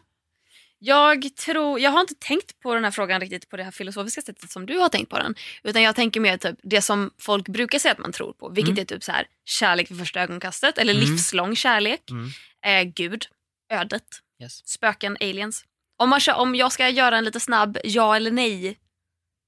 Jag, 0.81 1.37
tror, 1.37 1.81
jag 1.81 1.91
har 1.91 2.01
inte 2.01 2.14
tänkt 2.14 2.61
på 2.61 2.75
den 2.75 2.85
här 2.85 2.91
frågan 2.91 3.21
riktigt 3.21 3.49
på 3.49 3.57
det 3.57 3.64
här 3.64 3.71
filosofiska 3.71 4.23
sättet 4.23 4.51
som 4.51 4.67
du 4.67 4.79
har 4.79 4.88
tänkt 4.88 5.09
på 5.11 5.19
den. 5.19 5.35
Utan 5.62 5.83
jag 5.83 5.97
tänker 5.97 6.21
mer 6.21 6.37
typ 6.37 6.57
det 6.62 6.83
som 6.83 7.11
folk 7.19 7.49
brukar 7.49 7.79
säga 7.79 7.93
att 7.93 7.99
man 7.99 8.12
tror 8.12 8.33
på. 8.33 8.49
Vilket 8.49 8.71
Mm. 8.73 8.81
är 8.83 8.85
typ 8.85 9.05
så 9.05 9.12
här 9.12 9.27
kärlek 9.45 9.91
vid 9.91 9.99
första 9.99 10.21
ögonkastet 10.21 10.79
eller 10.79 10.95
Mm. 10.95 11.05
livslång 11.11 11.57
kärlek. 11.57 12.11
Mm. 12.11 12.31
Eh, 12.67 12.93
Gud, 12.95 13.27
ödet, 13.73 14.05
Yes. 14.43 14.69
spöken, 14.69 15.17
aliens. 15.21 15.64
Om, 15.99 16.09
man, 16.11 16.21
om 16.35 16.55
jag 16.55 16.73
ska 16.73 16.88
göra 16.88 17.19
en 17.19 17.25
lite 17.25 17.41
snabb 17.41 17.79
ja 17.85 18.17
eller 18.17 18.31
nej 18.31 18.79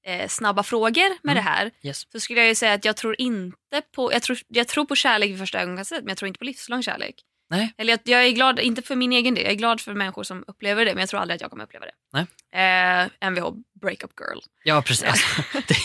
eh, 0.07 0.27
snabba 0.27 0.63
frågor 0.63 1.09
med 1.23 1.31
Mm. 1.31 1.35
det 1.35 1.41
här 1.41 1.71
Yes. 1.83 2.11
så 2.11 2.19
skulle 2.19 2.39
jag 2.39 2.47
ju 2.49 2.55
säga 2.55 2.73
att 2.73 2.85
jag 2.85 2.97
tror 2.97 3.15
inte 3.21 3.81
på, 3.95 4.13
jag 4.13 4.21
tror, 4.23 4.37
jag 4.47 4.67
tror 4.67 4.85
på 4.85 4.95
kärlek 4.95 5.29
vid 5.31 5.39
första 5.39 5.61
ögonkastet 5.61 5.99
men 5.99 6.07
jag 6.09 6.17
tror 6.17 6.27
inte 6.27 6.37
på 6.39 6.45
livslång 6.45 6.83
kärlek. 6.83 7.15
Nej. 7.51 7.73
Eller 7.77 7.91
jag, 7.93 7.99
jag 8.03 8.27
är 8.27 8.31
glad, 8.31 8.59
inte 8.59 8.81
för 8.81 8.95
min 8.95 9.13
egen 9.13 9.35
del, 9.35 9.43
jag 9.43 9.51
är 9.51 9.57
glad 9.57 9.81
för 9.81 9.93
människor 9.93 10.23
som 10.23 10.43
upplever 10.47 10.85
det 10.85 10.93
men 10.93 10.99
jag 10.99 11.09
tror 11.09 11.19
aldrig 11.19 11.35
att 11.35 11.41
jag 11.41 11.49
kommer 11.49 11.63
uppleva 11.63 11.85
det. 11.85 11.91
Nej. 12.13 12.25
Eh, 13.21 13.29
Mvh, 13.29 13.51
breakup 13.81 14.11
girl. 14.19 14.39
Ja, 14.63 14.81
precis. 14.81 15.03
Alltså, 15.03 15.41
det, 15.67 15.75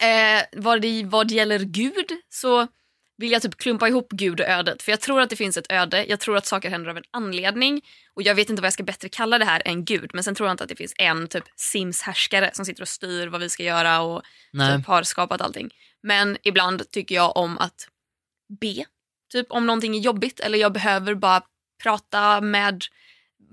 Eh, 0.00 0.44
vad, 0.52 0.80
det, 0.80 1.04
vad 1.04 1.30
gäller 1.30 1.58
Gud 1.58 2.06
så 2.28 2.66
vill 3.16 3.32
jag 3.32 3.42
typ 3.42 3.56
klumpa 3.56 3.88
ihop 3.88 4.08
Gud 4.10 4.40
och 4.40 4.46
ödet. 4.46 4.82
För 4.82 4.92
jag 4.92 5.00
tror 5.00 5.20
att 5.20 5.30
det 5.30 5.36
finns 5.36 5.56
ett 5.56 5.72
öde, 5.72 6.04
jag 6.08 6.20
tror 6.20 6.36
att 6.36 6.46
saker 6.46 6.70
händer 6.70 6.90
av 6.90 6.96
en 6.96 7.04
anledning. 7.10 7.82
Och 8.14 8.22
jag 8.22 8.34
vet 8.34 8.50
inte 8.50 8.62
vad 8.62 8.66
jag 8.66 8.72
ska 8.72 8.82
bättre 8.82 9.08
kalla 9.08 9.38
det 9.38 9.44
här 9.44 9.62
än 9.64 9.84
Gud. 9.84 10.10
Men 10.14 10.24
sen 10.24 10.34
tror 10.34 10.46
jag 10.48 10.54
inte 10.54 10.64
att 10.64 10.70
det 10.70 10.76
finns 10.76 10.94
en 10.98 11.28
typ 11.28 11.44
Sims-härskare 11.56 12.50
som 12.54 12.64
sitter 12.64 12.82
och 12.82 12.88
styr 12.88 13.26
vad 13.26 13.40
vi 13.40 13.50
ska 13.50 13.62
göra 13.62 14.00
och 14.00 14.22
nej. 14.52 14.76
typ 14.76 14.86
har 14.86 15.02
skapat 15.02 15.40
allting. 15.40 15.70
Men 16.02 16.36
ibland 16.42 16.90
tycker 16.90 17.14
jag 17.14 17.36
om 17.36 17.58
att 17.58 17.88
be. 18.60 18.84
Typ 19.32 19.46
om 19.50 19.66
någonting 19.66 19.96
är 19.96 20.00
jobbigt 20.00 20.40
eller 20.40 20.58
jag 20.58 20.72
behöver 20.72 21.14
bara 21.14 21.42
prata 21.82 22.40
med, 22.40 22.84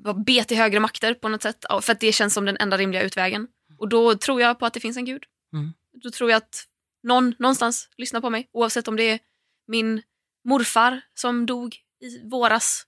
bara 0.03 0.13
be 0.13 0.43
till 0.43 0.57
högre 0.57 0.79
makter 0.79 1.13
på 1.13 1.29
något 1.29 1.41
sätt. 1.41 1.65
För 1.81 1.91
att 1.91 1.99
det 1.99 2.11
känns 2.11 2.33
som 2.33 2.45
den 2.45 2.57
enda 2.59 2.77
rimliga 2.77 3.03
utvägen. 3.03 3.47
Och 3.77 3.89
då 3.89 4.15
tror 4.15 4.41
jag 4.41 4.59
på 4.59 4.65
att 4.65 4.73
det 4.73 4.79
finns 4.79 4.97
en 4.97 5.05
gud. 5.05 5.23
Mm. 5.53 5.73
Då 6.03 6.11
tror 6.11 6.29
jag 6.29 6.37
att 6.37 6.65
någon 7.03 7.35
någonstans 7.39 7.89
lyssnar 7.97 8.21
på 8.21 8.29
mig. 8.29 8.49
Oavsett 8.51 8.87
om 8.87 8.95
det 8.95 9.03
är 9.03 9.19
min 9.67 10.01
morfar 10.43 11.01
som 11.13 11.45
dog 11.45 11.75
i 12.01 12.29
våras. 12.29 12.85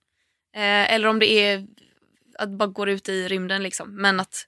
Eh, 0.56 0.94
eller 0.94 1.08
om 1.08 1.20
det 1.20 1.26
är 1.26 1.68
att 2.40 2.50
bara 2.50 2.68
gå 2.68 2.88
ut 2.88 3.10
i 3.10 3.28
rymden 3.28 3.64
liksom. 3.64 3.96
Men 3.96 4.20
att 4.20 4.46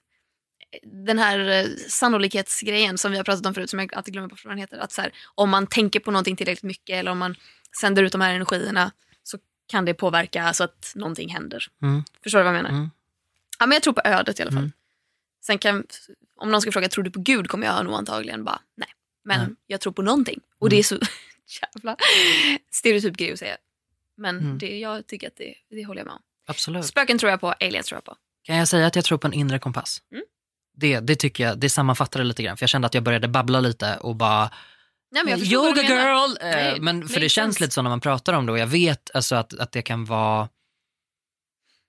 den 0.82 1.18
här 1.18 1.48
eh, 1.48 1.66
sannolikhetsgrejen 1.88 2.98
som 2.98 3.10
vi 3.10 3.16
har 3.16 3.24
pratat 3.24 3.46
om 3.46 3.54
förut, 3.54 3.70
som 3.70 3.78
jag 3.78 3.94
alltid 3.94 4.12
glömmer 4.12 4.28
bort 4.28 4.44
vad 4.44 4.52
den 4.52 4.58
heter. 4.58 4.78
Att 4.78 4.92
så 4.92 5.02
här, 5.02 5.12
om 5.34 5.50
man 5.50 5.66
tänker 5.66 6.00
på 6.00 6.10
någonting 6.10 6.36
tillräckligt 6.36 6.62
mycket 6.62 6.94
eller 6.94 7.10
om 7.10 7.18
man 7.18 7.34
sänder 7.80 8.02
ut 8.02 8.12
de 8.12 8.20
här 8.20 8.34
energierna 8.34 8.92
så 9.22 9.38
kan 9.66 9.84
det 9.84 9.94
påverka 9.94 10.52
så 10.52 10.64
att 10.64 10.92
någonting 10.94 11.28
händer. 11.28 11.66
Mm. 11.82 12.02
Förstår 12.22 12.38
du 12.38 12.44
vad 12.44 12.54
jag 12.56 12.62
menar? 12.62 12.70
Mm. 12.76 12.90
Ja, 13.58 13.66
men 13.66 13.76
jag 13.76 13.82
tror 13.82 13.92
på 13.94 14.00
ödet 14.04 14.38
i 14.38 14.42
alla 14.42 14.50
fall. 14.50 14.58
Mm. 14.58 14.72
Sen 15.46 15.58
kan, 15.58 15.84
om 16.36 16.50
någon 16.50 16.60
ska 16.62 16.72
fråga, 16.72 16.88
tror 16.88 17.04
du 17.04 17.10
på 17.10 17.20
Gud? 17.20 17.48
kommer 17.48 17.66
jag 17.66 17.84
nog 17.84 17.94
antagligen 17.94 18.44
bara, 18.44 18.60
nej. 18.76 18.88
Men 19.24 19.56
jag 19.66 19.80
tror 19.80 19.92
på 19.92 20.02
någonting. 20.02 20.40
Och 20.58 20.66
Mm. 20.66 20.70
det 20.70 20.78
är 20.78 20.82
så 20.82 20.98
jävla 21.74 21.96
stereotyp 22.70 23.16
grej 23.16 23.32
att 23.32 23.38
säga. 23.38 23.56
Men 24.16 24.38
Mm. 24.38 24.58
det, 24.58 24.78
jag 24.78 25.06
tycker 25.06 25.26
att 25.26 25.36
det, 25.36 25.54
det 25.70 25.84
håller 25.84 26.00
jag 26.00 26.06
med 26.06 26.14
om. 26.14 26.22
Absolut. 26.46 26.84
Spöken 26.86 27.18
tror 27.18 27.30
jag 27.30 27.40
på, 27.40 27.52
aliens 27.52 27.86
tror 27.86 27.96
jag 27.96 28.04
på. 28.04 28.16
Kan 28.42 28.56
jag 28.56 28.68
säga 28.68 28.86
att 28.86 28.96
jag 28.96 29.04
tror 29.04 29.18
på 29.18 29.26
en 29.26 29.32
inre 29.32 29.58
kompass? 29.58 30.02
Mm. 30.12 30.24
Det, 30.76 31.00
det 31.00 31.16
tycker 31.16 31.44
jag, 31.44 31.58
det 31.58 31.70
sammanfattar 31.70 32.20
det 32.20 32.24
lite 32.26 32.42
grann. 32.42 32.56
För 32.56 32.62
jag 32.62 32.70
kände 32.70 32.86
att 32.86 32.94
jag 32.94 33.02
började 33.02 33.28
babbla 33.28 33.60
lite 33.60 33.96
och 33.96 34.16
bara 34.16 34.50
Nej, 35.12 35.22
men 35.24 35.38
Yoga 35.38 35.82
girl! 35.82 36.30
Eh, 36.40 36.48
Nej, 36.50 36.80
men 36.80 37.08
för 37.08 37.20
det 37.20 37.28
känns 37.28 37.60
lite 37.60 37.74
så 37.74 37.82
när 37.82 37.90
man 37.90 38.00
pratar 38.00 38.32
om 38.32 38.46
det 38.46 38.52
och 38.52 38.58
jag 38.58 38.66
vet 38.66 39.10
alltså 39.14 39.34
att, 39.36 39.54
att 39.58 39.72
det 39.72 39.82
kan 39.82 40.04
vara 40.04 40.48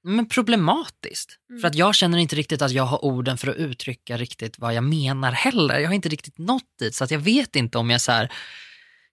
men 0.04 0.30
problematiskt. 0.30 1.38
Mm. 1.50 1.62
För 1.62 1.68
att 1.68 1.76
jag 1.76 1.96
känner 1.96 2.18
inte 2.18 2.36
riktigt 2.36 2.62
att 2.62 2.72
jag 2.72 2.84
har 2.84 3.06
orden 3.06 3.38
för 3.38 3.48
att 3.48 3.56
uttrycka 3.56 4.18
riktigt 4.18 4.60
vad 4.60 4.74
jag 4.74 4.84
menar 4.84 5.32
heller. 5.32 5.80
Jag 5.80 5.90
har 5.90 5.94
inte 5.96 6.10
riktigt 6.10 6.38
nått 6.38 6.64
dit 6.80 6.96
så 6.96 7.04
att 7.04 7.12
jag 7.12 7.20
vet 7.20 7.56
inte 7.56 7.78
om 7.78 7.90
jag 7.90 8.02
så 8.02 8.12
här, 8.12 8.32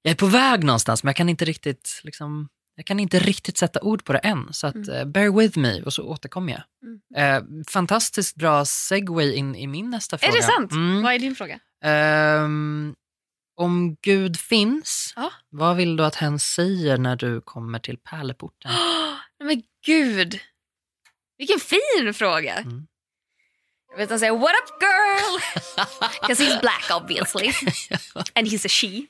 jag 0.02 0.10
är 0.10 0.14
på 0.16 0.26
väg 0.26 0.64
någonstans 0.64 1.02
men 1.04 1.08
jag 1.08 1.16
kan 1.16 1.28
inte 1.28 1.44
riktigt 1.44 2.00
liksom, 2.04 2.48
jag 2.74 2.86
kan 2.86 3.00
inte 3.00 3.18
riktigt 3.18 3.58
sätta 3.58 3.80
ord 3.80 4.04
på 4.04 4.12
det 4.12 4.18
än. 4.18 4.48
Så 4.52 4.66
att 4.66 4.74
Mm. 4.74 4.90
eh, 4.90 5.04
bear 5.04 5.38
with 5.38 5.58
me 5.58 5.82
och 5.82 5.92
så 5.92 6.02
återkommer 6.02 6.52
jag. 6.52 6.62
Mm. 7.16 7.36
Eh, 7.62 7.64
fantastiskt 7.72 8.36
bra 8.36 8.64
segway 8.64 9.32
in 9.34 9.54
i 9.54 9.66
min 9.66 9.90
nästa 9.90 10.16
Är 10.16 10.18
fråga. 10.18 10.32
det 10.36 10.42
sant? 10.42 10.72
Mm. 10.72 11.02
Vad 11.02 11.14
är 11.14 11.18
din 11.18 11.34
fråga? 11.36 11.58
Ehm, 11.84 12.94
om 13.58 13.96
Gud 14.02 14.40
finns, 14.40 15.12
Ja. 15.16 15.32
vad 15.50 15.76
vill 15.76 15.96
du 15.96 16.04
att 16.04 16.14
hen 16.14 16.38
säger 16.38 16.98
när 16.98 17.16
du 17.16 17.40
kommer 17.40 17.78
till 17.78 17.98
pärleporten? 17.98 18.70
Nej, 19.40 19.46
men 19.56 19.62
gud. 19.86 20.40
Vilken 21.38 21.60
fin 21.60 22.14
fråga. 22.14 22.54
Mm. 22.56 22.86
Jag 23.90 23.98
vet 23.98 24.10
han 24.10 24.18
säger 24.18 24.32
what 24.32 24.50
up 24.50 24.82
girl? 24.82 25.40
Because 26.20 26.44
he's 26.44 26.60
black 26.60 26.90
obviously. 27.02 27.46
And 28.34 28.46
he's 28.46 28.66
a 28.66 28.68
she. 28.68 29.06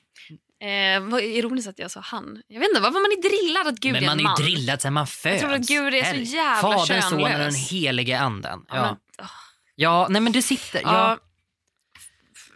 Eh, 0.67 1.01
vad 1.01 1.23
ironiskt 1.23 1.69
att 1.69 1.79
jag 1.79 1.91
sa 1.91 2.01
han. 2.01 2.43
Jag 2.49 2.61
vet 2.61 2.69
inte, 2.69 2.81
varför 2.81 3.01
man 3.01 3.13
är 3.13 3.23
drillad 3.47 3.67
att 3.67 3.81
Gud 3.81 3.93
Men 3.93 4.03
är 4.03 4.07
man 4.07 4.19
en 4.19 4.27
är 4.27 4.29
man. 4.31 4.37
ju 4.39 4.45
drillad 4.45 4.83
sen 4.83 4.93
man 4.93 5.07
föds. 5.07 5.41
tror 5.41 5.53
att 5.53 5.61
Gud 5.69 5.95
är 5.95 6.05
så 6.15 6.21
jävla 6.37 6.61
Fadern, 6.63 7.03
Sonen 7.03 7.23
och 7.25 7.29
den 7.29 7.39
könlös. 7.39 7.71
helige 7.71 8.19
anden. 8.19 8.65
Ja, 8.69 8.77
Ja, 8.77 8.83
men, 8.83 8.97
åh. 9.19 9.31
ja 9.75 10.07
nej 10.11 10.23
men 10.23 10.33
det 10.33 10.43
sitter. 10.43 10.81
Ja. 10.83 11.19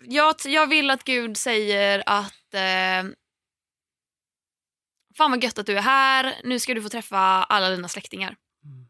Ja. 0.05 0.35
Jag, 0.45 0.53
jag 0.53 0.67
vill 0.67 0.91
att 0.91 1.05
Gud 1.05 1.37
säger 1.37 2.03
att 2.07 2.55
eh, 2.55 3.11
Fan 5.17 5.31
vad 5.31 5.45
gött 5.45 5.59
att 5.59 5.67
du 5.67 5.77
är 5.79 5.83
här, 5.83 6.41
nu 6.45 6.59
ska 6.59 6.75
du 6.75 6.83
få 6.83 6.89
träffa 6.89 7.19
alla 7.19 7.71
dina 7.71 7.89
släktingar. 7.89 8.37
Mm. 8.65 8.87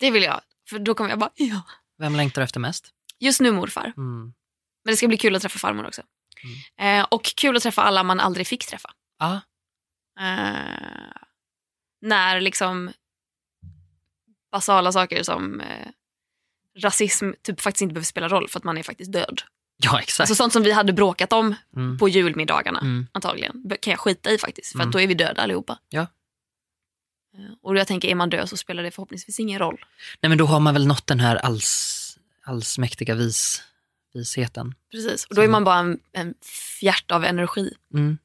Det 0.00 0.10
vill 0.10 0.22
jag, 0.22 0.40
för 0.70 0.78
då 0.78 0.94
kommer 0.94 1.10
jag 1.10 1.18
bara 1.18 1.30
ja. 1.34 1.62
Vem 1.98 2.16
längtar 2.16 2.40
du 2.40 2.44
efter 2.44 2.60
mest? 2.60 2.90
Just 3.18 3.40
nu 3.40 3.52
morfar, 3.52 3.84
Mm. 3.96 4.22
men 4.84 4.92
det 4.92 4.96
ska 4.96 5.08
bli 5.08 5.16
kul 5.16 5.36
att 5.36 5.42
träffa 5.42 5.58
farmor 5.58 5.86
också. 5.86 6.02
Eh, 6.78 7.06
och 7.10 7.22
kul 7.24 7.56
att 7.56 7.62
träffa 7.62 7.82
alla 7.82 8.02
man 8.02 8.20
aldrig 8.20 8.46
fick 8.46 8.66
träffa. 8.66 8.90
Ja. 9.18 9.40
Eh, 10.20 11.12
när 12.00 12.40
liksom 12.40 12.92
basala 14.52 14.92
saker 14.92 15.22
som 15.22 15.60
eh, 15.60 15.88
rasism 16.78 17.30
typ 17.42 17.60
faktiskt 17.60 17.82
inte 17.82 17.92
behöver 17.94 18.04
spela 18.06 18.28
roll 18.28 18.48
för 18.48 18.58
att 18.58 18.64
man 18.64 18.78
är 18.78 18.82
faktiskt 18.82 19.12
död. 19.12 19.42
Ja, 19.76 20.00
exakt. 20.00 20.20
Alltså 20.20 20.34
sånt 20.34 20.52
som 20.52 20.62
vi 20.62 20.72
hade 20.72 20.92
bråkat 20.92 21.32
om 21.32 21.54
Mm. 21.76 21.98
på 21.98 22.08
julmiddagarna 22.08 22.80
Mm. 22.80 23.06
antagligen 23.12 23.62
kan 23.80 23.90
jag 23.90 24.00
skita 24.00 24.30
i 24.30 24.38
faktiskt 24.38 24.72
för 24.72 24.78
Mm. 24.78 24.90
då 24.90 25.00
är 25.00 25.06
vi 25.06 25.14
döda 25.14 25.42
allihopa. 25.42 25.78
Ja. 25.88 26.00
Eh, 27.34 27.54
Och 27.62 27.76
jag 27.76 27.86
tänker 27.86 28.08
är 28.08 28.14
man 28.14 28.30
död 28.30 28.48
så 28.48 28.56
spelar 28.56 28.82
det 28.82 28.90
förhoppningsvis 28.90 29.40
ingen 29.40 29.58
roll. 29.58 29.84
Nej 30.20 30.28
men 30.28 30.38
då 30.38 30.44
har 30.46 30.60
man 30.60 30.74
väl 30.74 30.86
nått 30.86 31.06
den 31.06 31.20
här 31.20 31.36
alls, 31.36 32.18
allsmäktiga 32.44 33.14
vis, 33.14 33.62
visheten. 34.14 34.74
Precis. 34.90 35.24
Och 35.24 35.34
då 35.34 35.42
är 35.42 35.48
man 35.48 35.64
bara 35.64 35.78
en, 35.78 35.98
en 36.12 36.34
fjärt 36.80 37.10
av 37.10 37.24
energi. 37.24 37.74
Mm. 37.94 38.18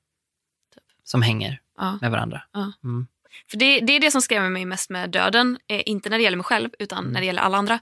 Som 1.04 1.22
hänger 1.22 1.62
Ja. 1.78 1.98
med 2.02 2.12
varandra. 2.12 2.44
Ja. 2.54 2.72
Mm. 2.84 3.08
För 3.52 3.58
det, 3.58 3.80
det 3.80 3.94
är 3.94 4.00
det 4.00 4.12
som 4.12 4.22
skrämmer 4.22 4.50
mig 4.50 4.66
mest 4.66 4.90
med 4.90 5.10
döden. 5.10 5.58
Eh, 5.68 5.82
inte 5.86 6.10
när 6.10 6.18
det 6.18 6.24
gäller 6.24 6.38
mig 6.38 6.44
själv 6.44 6.70
utan 6.80 6.98
Mm. 7.00 7.12
när 7.14 7.20
det 7.20 7.26
gäller 7.26 7.42
alla 7.42 7.58
andra. 7.58 7.80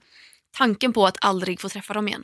Tanken 0.51 0.93
på 0.93 1.05
att 1.07 1.17
aldrig 1.21 1.59
få 1.61 1.69
träffa 1.69 1.93
dem 1.93 2.07
igen. 2.07 2.23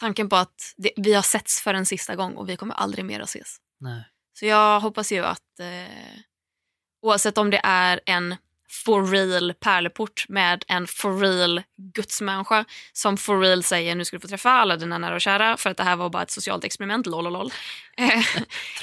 Tanken 0.00 0.28
på 0.28 0.36
att 0.36 0.74
det, 0.76 0.90
vi 0.96 1.14
har 1.14 1.22
setts 1.22 1.60
för 1.62 1.74
en 1.74 1.86
sista 1.86 2.14
gång 2.16 2.34
och 2.34 2.48
vi 2.48 2.56
kommer 2.56 2.74
aldrig 2.74 3.04
mer 3.04 3.20
att 3.20 3.28
ses. 3.28 3.56
Nej. 3.80 4.04
Så 4.38 4.46
jag 4.46 4.80
hoppas 4.80 5.12
ju 5.12 5.24
att 5.24 5.60
eh, 5.60 6.18
oavsett 7.02 7.38
om 7.38 7.50
det 7.50 7.60
är 7.64 8.00
en 8.06 8.36
for 8.84 9.06
real 9.06 9.54
pärleport 9.54 10.24
med 10.28 10.64
en 10.68 10.86
for 10.86 11.18
real 11.20 11.62
gudsmänniska 11.94 12.64
som 12.92 13.16
for 13.16 13.40
real 13.40 13.62
säger 13.62 13.94
nu 13.94 14.04
ska 14.04 14.16
du 14.16 14.20
få 14.20 14.28
träffa 14.28 14.50
alla 14.50 14.76
dina 14.76 14.98
nära 14.98 15.14
och 15.14 15.20
kära 15.20 15.56
för 15.56 15.70
att 15.70 15.76
det 15.76 15.82
här 15.82 15.96
var 15.96 16.10
bara 16.10 16.22
ett 16.22 16.30
socialt 16.30 16.64
experiment, 16.64 17.06
lololol. 17.06 17.52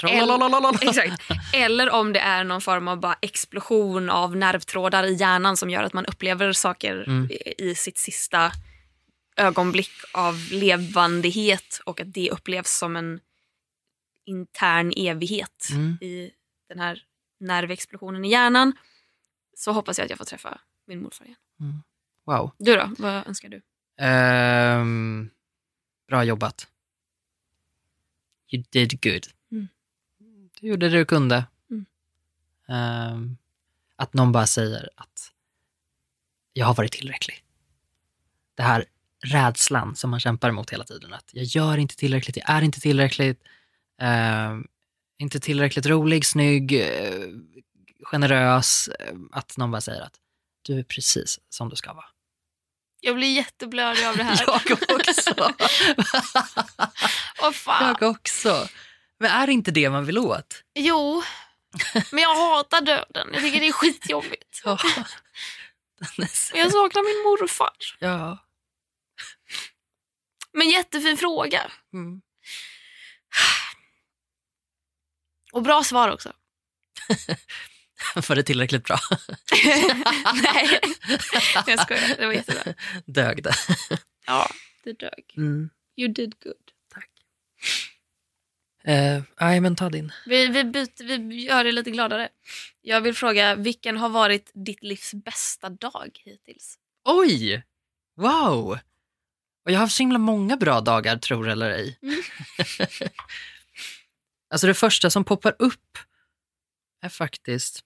Trollololololol. 0.00 0.74
Exakt. 0.80 1.22
Eller 1.54 1.90
om 1.90 2.12
det 2.12 2.20
är 2.20 2.44
någon 2.44 2.60
form 2.60 2.88
av 2.88 3.00
bara 3.00 3.16
explosion 3.22 4.10
av 4.10 4.36
nervtrådar 4.36 5.04
i 5.04 5.14
hjärnan 5.14 5.56
som 5.56 5.70
gör 5.70 5.82
att 5.82 5.92
man 5.92 6.06
upplever 6.06 6.52
saker 6.52 7.04
Mm. 7.06 7.30
i, 7.30 7.54
i 7.58 7.74
sitt 7.74 7.98
sista 7.98 8.52
ögonblick 9.36 9.90
av 10.14 10.34
levandighet 10.50 11.80
och 11.86 12.00
att 12.00 12.12
det 12.14 12.30
upplevs 12.30 12.78
som 12.78 12.96
en 12.96 13.20
intern 14.24 14.92
evighet 14.96 15.68
Mm. 15.72 15.98
i 16.00 16.30
den 16.68 16.78
här 16.78 17.04
nervexplosionen 17.40 18.24
i 18.24 18.30
hjärnan. 18.30 18.72
Så 19.56 19.72
hoppas 19.72 19.98
jag 19.98 20.04
att 20.04 20.10
jag 20.10 20.18
får 20.18 20.24
träffa 20.24 20.60
min 20.86 21.02
morfar 21.02 21.24
igen. 21.24 21.82
Wow. 22.24 22.50
Du 22.58 22.76
då? 22.76 22.94
Vad 22.98 23.26
önskar 23.26 23.48
du? 23.48 23.62
Ehm, 23.98 25.30
bra 26.08 26.24
jobbat. 26.24 26.68
You 28.50 28.64
did 28.70 29.02
good. 29.02 29.26
Mm. 29.52 29.68
Du 30.60 30.66
gjorde 30.68 30.88
det 30.88 30.96
du 30.98 31.04
kunde. 31.04 31.44
Mm. 31.70 31.86
Ehm, 32.68 33.36
att 33.96 34.14
någon 34.14 34.32
bara 34.32 34.46
säger 34.46 34.90
att 34.96 35.32
jag 36.52 36.66
har 36.66 36.74
varit 36.74 36.92
tillräcklig. 36.92 37.44
Det 38.54 38.62
här 38.62 38.84
rädslan 39.22 39.96
som 39.96 40.10
man 40.10 40.20
kämpar 40.20 40.48
emot 40.48 40.70
hela 40.70 40.84
tiden. 40.84 41.12
Att 41.12 41.30
jag 41.32 41.44
gör 41.44 41.78
inte 41.78 41.96
tillräckligt, 41.96 42.36
jag 42.36 42.50
är 42.50 42.62
inte 42.62 42.80
tillräckligt, 42.80 43.42
ehm, 44.00 44.64
inte 45.18 45.40
tillräckligt 45.40 45.86
rolig, 45.86 46.26
snygg, 46.26 46.72
eh, 46.72 47.28
generös. 48.04 48.88
eh, 48.88 49.14
Att 49.32 49.56
någon 49.56 49.70
bara 49.70 49.80
säger 49.80 50.00
att 50.02 50.14
du 50.62 50.78
är 50.78 50.82
precis 50.82 51.38
som 51.48 51.68
du 51.68 51.76
ska 51.76 51.92
vara. 51.92 52.04
Jag 53.00 53.14
blir 53.16 53.36
jätteblödig 53.36 54.04
av 54.06 54.16
det 54.16 54.22
här. 54.22 54.44
Jag 54.46 54.72
också. 55.00 55.34
Åh 57.42 57.50
fan. 57.52 57.96
Jag 58.00 58.10
också. 58.10 58.68
Men 59.18 59.30
är 59.30 59.46
det 59.46 59.52
inte 59.52 59.70
det 59.70 59.90
man 59.90 60.04
vill 60.04 60.18
åt? 60.18 60.62
Jo, 60.74 61.22
men 62.10 62.22
jag 62.22 62.34
hatar 62.34 62.80
döden. 62.80 63.28
Jag 63.32 63.42
tycker 63.42 63.60
det 63.60 63.68
är 63.68 63.72
skitjobbigt. 63.72 64.62
Ja. 64.64 64.78
Och 66.52 66.58
jag 66.58 66.72
saknar 66.72 67.02
min 67.02 67.22
morfar. 67.30 67.70
ja. 67.98 68.38
Men 70.52 70.70
jättefin 70.70 71.16
fråga. 71.16 71.70
Mm. 71.92 72.22
Och 75.52 75.62
bra 75.62 75.84
svar 75.84 76.08
också. 76.08 76.32
Var 78.28 78.36
det 78.36 78.42
tillräckligt 78.42 78.84
bra? 78.84 78.98
Nej, 80.42 80.80
jag 81.66 81.80
skojar. 81.80 82.16
Det 82.16 82.26
var 82.26 82.32
jättebra. 82.32 82.74
Dög 83.06 83.42
det? 83.42 83.54
Ja, 84.26 84.50
det 84.84 84.92
dög. 84.92 85.34
Mm. 85.36 85.70
You 85.96 86.12
did 86.12 86.34
good. 86.42 86.72
Eh, 88.84 89.22
nej, 89.40 89.60
men 89.60 89.76
ta 89.76 89.88
din. 89.88 90.12
Vi, 90.26 90.46
vi, 90.46 90.64
byter, 90.64 91.28
vi 91.28 91.44
gör 91.44 91.64
det 91.64 91.72
lite 91.72 91.90
gladare. 91.90 92.28
Jag 92.80 93.00
vill 93.00 93.14
fråga, 93.14 93.54
vilken 93.54 93.96
har 93.96 94.08
varit 94.08 94.50
ditt 94.54 94.82
livs 94.82 95.14
bästa 95.14 95.68
dag 95.68 96.20
hittills? 96.24 96.78
Oj! 97.04 97.62
Wow! 98.16 98.78
Och 99.64 99.70
jag 99.70 99.74
har 99.78 99.80
haft 99.84 99.96
så 99.96 100.02
himla 100.02 100.18
många 100.18 100.56
bra 100.56 100.80
dagar, 100.80 101.16
tror 101.16 101.48
eller 101.48 101.70
ej. 101.70 101.98
Mm. 102.02 102.22
alltså 104.50 104.66
det 104.66 104.74
första 104.74 105.10
som 105.10 105.24
poppar 105.24 105.56
upp 105.58 105.98
är 107.02 107.08
faktiskt, 107.08 107.80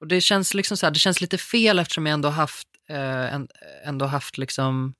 och 0.00 0.06
det 0.06 0.20
känns 0.20 0.54
liksom 0.54 0.76
så 0.76 0.86
här, 0.86 0.90
det 0.90 0.98
känns 0.98 1.20
lite 1.20 1.38
fel 1.38 1.78
eftersom 1.78 2.06
jag 2.06 2.14
ändå 2.14 2.28
haft, 2.28 2.68
eh, 2.88 3.40
ändå 3.84 4.06
haft 4.06 4.38
liksom 4.38 4.94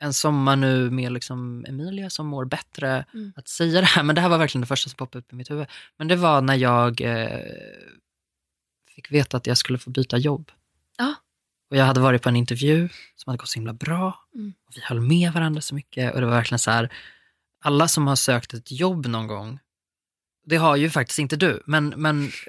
en 0.00 0.14
sommar 0.14 0.56
nu 0.56 0.90
med 0.90 1.12
liksom 1.12 1.64
Emilia 1.68 2.10
som 2.10 2.26
mår 2.26 2.44
bättre 2.44 3.04
Mm. 3.14 3.32
att 3.36 3.48
säga 3.48 3.80
det 3.80 3.86
här, 3.86 4.02
men 4.02 4.14
det 4.14 4.20
här 4.20 4.28
var 4.28 4.38
verkligen 4.38 4.60
det 4.60 4.66
första 4.66 4.90
som 4.90 4.96
poppade 4.96 5.18
upp 5.18 5.32
i 5.32 5.36
mitt 5.36 5.50
huvud. 5.50 5.66
Men 5.96 6.08
det 6.08 6.16
var 6.16 6.40
när 6.40 6.54
jag 6.54 7.00
eh, 7.00 7.40
fick 8.94 9.12
veta 9.12 9.36
att 9.36 9.46
jag 9.46 9.58
skulle 9.58 9.78
få 9.78 9.90
byta 9.90 10.16
jobb. 10.18 10.52
Ja. 10.98 11.14
Och 11.70 11.76
jag 11.76 11.84
hade 11.84 12.00
varit 12.00 12.22
på 12.22 12.28
en 12.28 12.36
intervju 12.36 12.88
som 13.16 13.30
hade 13.30 13.38
gått 13.38 13.48
så 13.48 13.54
himla 13.54 13.72
bra. 13.72 14.24
Mm. 14.34 14.54
Och 14.66 14.72
vi 14.76 14.80
höll 14.84 15.00
med 15.00 15.32
varandra 15.32 15.60
så 15.60 15.74
mycket. 15.74 16.14
Och 16.14 16.20
det 16.20 16.26
var 16.26 16.34
verkligen 16.34 16.58
så 16.58 16.70
här, 16.70 16.92
alla 17.64 17.88
som 17.88 18.06
har 18.06 18.16
sökt 18.16 18.54
ett 18.54 18.72
jobb 18.72 19.06
någon 19.06 19.26
gång, 19.26 19.58
det 20.46 20.56
har 20.56 20.76
ju 20.76 20.90
faktiskt 20.90 21.18
inte 21.18 21.36
du, 21.36 21.62
men... 21.66 21.88
men 21.96 22.30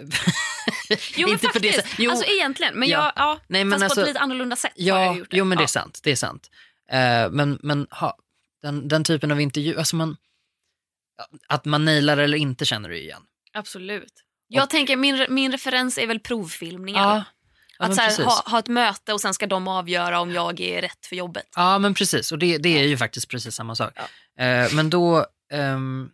Jo 1.18 1.28
men 1.28 1.34
inte 1.34 1.48
på 1.48 1.60
det 1.60 1.72
faktiskt, 1.72 1.76
sättet. 1.76 2.00
Jo, 2.00 2.12
alltså 2.12 2.26
egentligen. 2.32 2.80
Men 2.80 2.90
Ja. 2.90 3.04
jag, 3.04 3.14
ja, 3.16 3.40
Nej, 3.48 3.64
men 3.64 3.80
fast 3.80 3.80
på 3.80 3.84
alltså- 3.86 4.02
ett 4.02 4.08
lite 4.08 4.20
annorlunda 4.20 4.56
sätt 4.56 4.72
har 4.78 4.84
jag 4.86 5.06
ja, 5.06 5.16
gjort 5.16 5.32
det. 5.32 5.38
jo 5.38 5.46
men 5.46 5.58
det 5.58 5.62
är 5.62 5.64
ja. 5.64 5.68
sant. 5.68 6.00
Det 6.04 6.12
är 6.12 6.16
sant. 6.16 6.50
Eh, 6.92 7.30
men 7.32 7.60
men 7.64 7.88
ha, 7.92 8.18
den, 8.62 8.88
den 8.88 9.04
typen 9.04 9.32
av 9.32 9.42
intervju, 9.42 9.78
alltså 9.78 9.96
man, 9.96 10.18
ja, 11.18 11.26
att 11.48 11.66
man 11.66 11.86
nailar 11.86 12.18
eller 12.18 12.38
inte 12.38 12.66
känner 12.66 12.90
du 12.90 12.98
igen. 12.98 13.22
Absolut. 13.54 14.14
Jag 14.48 14.70
tänker 14.70 14.98
min, 14.98 15.26
min 15.30 15.52
referens 15.52 15.98
är 15.98 16.08
väl 16.08 16.20
provfilmningar. 16.20 17.02
Ja, 17.02 17.16
ja, 17.16 17.24
att 17.80 17.96
så 17.96 18.02
här, 18.02 18.26
ha, 18.26 18.44
ha 18.46 18.60
ett 18.60 18.68
möte 18.68 19.14
och 19.14 19.22
sen 19.22 19.34
ska 19.34 19.48
de 19.48 19.68
avgöra 19.68 20.20
om 20.20 20.32
jag 20.32 20.60
är 20.60 20.82
rätt 20.82 21.06
för 21.06 21.16
jobbet. 21.16 21.48
Ja, 21.56 21.80
men 21.80 21.94
precis. 21.94 22.32
Och 22.32 22.40
det, 22.40 22.58
det 22.58 22.80
är 22.80 22.88
ju 22.88 22.98
faktiskt 22.98 23.30
precis 23.30 23.56
samma 23.56 23.76
sak. 23.76 23.98
Eh, 24.40 24.74
men 24.74 24.90
då 24.90 25.26
ehm, 25.54 26.10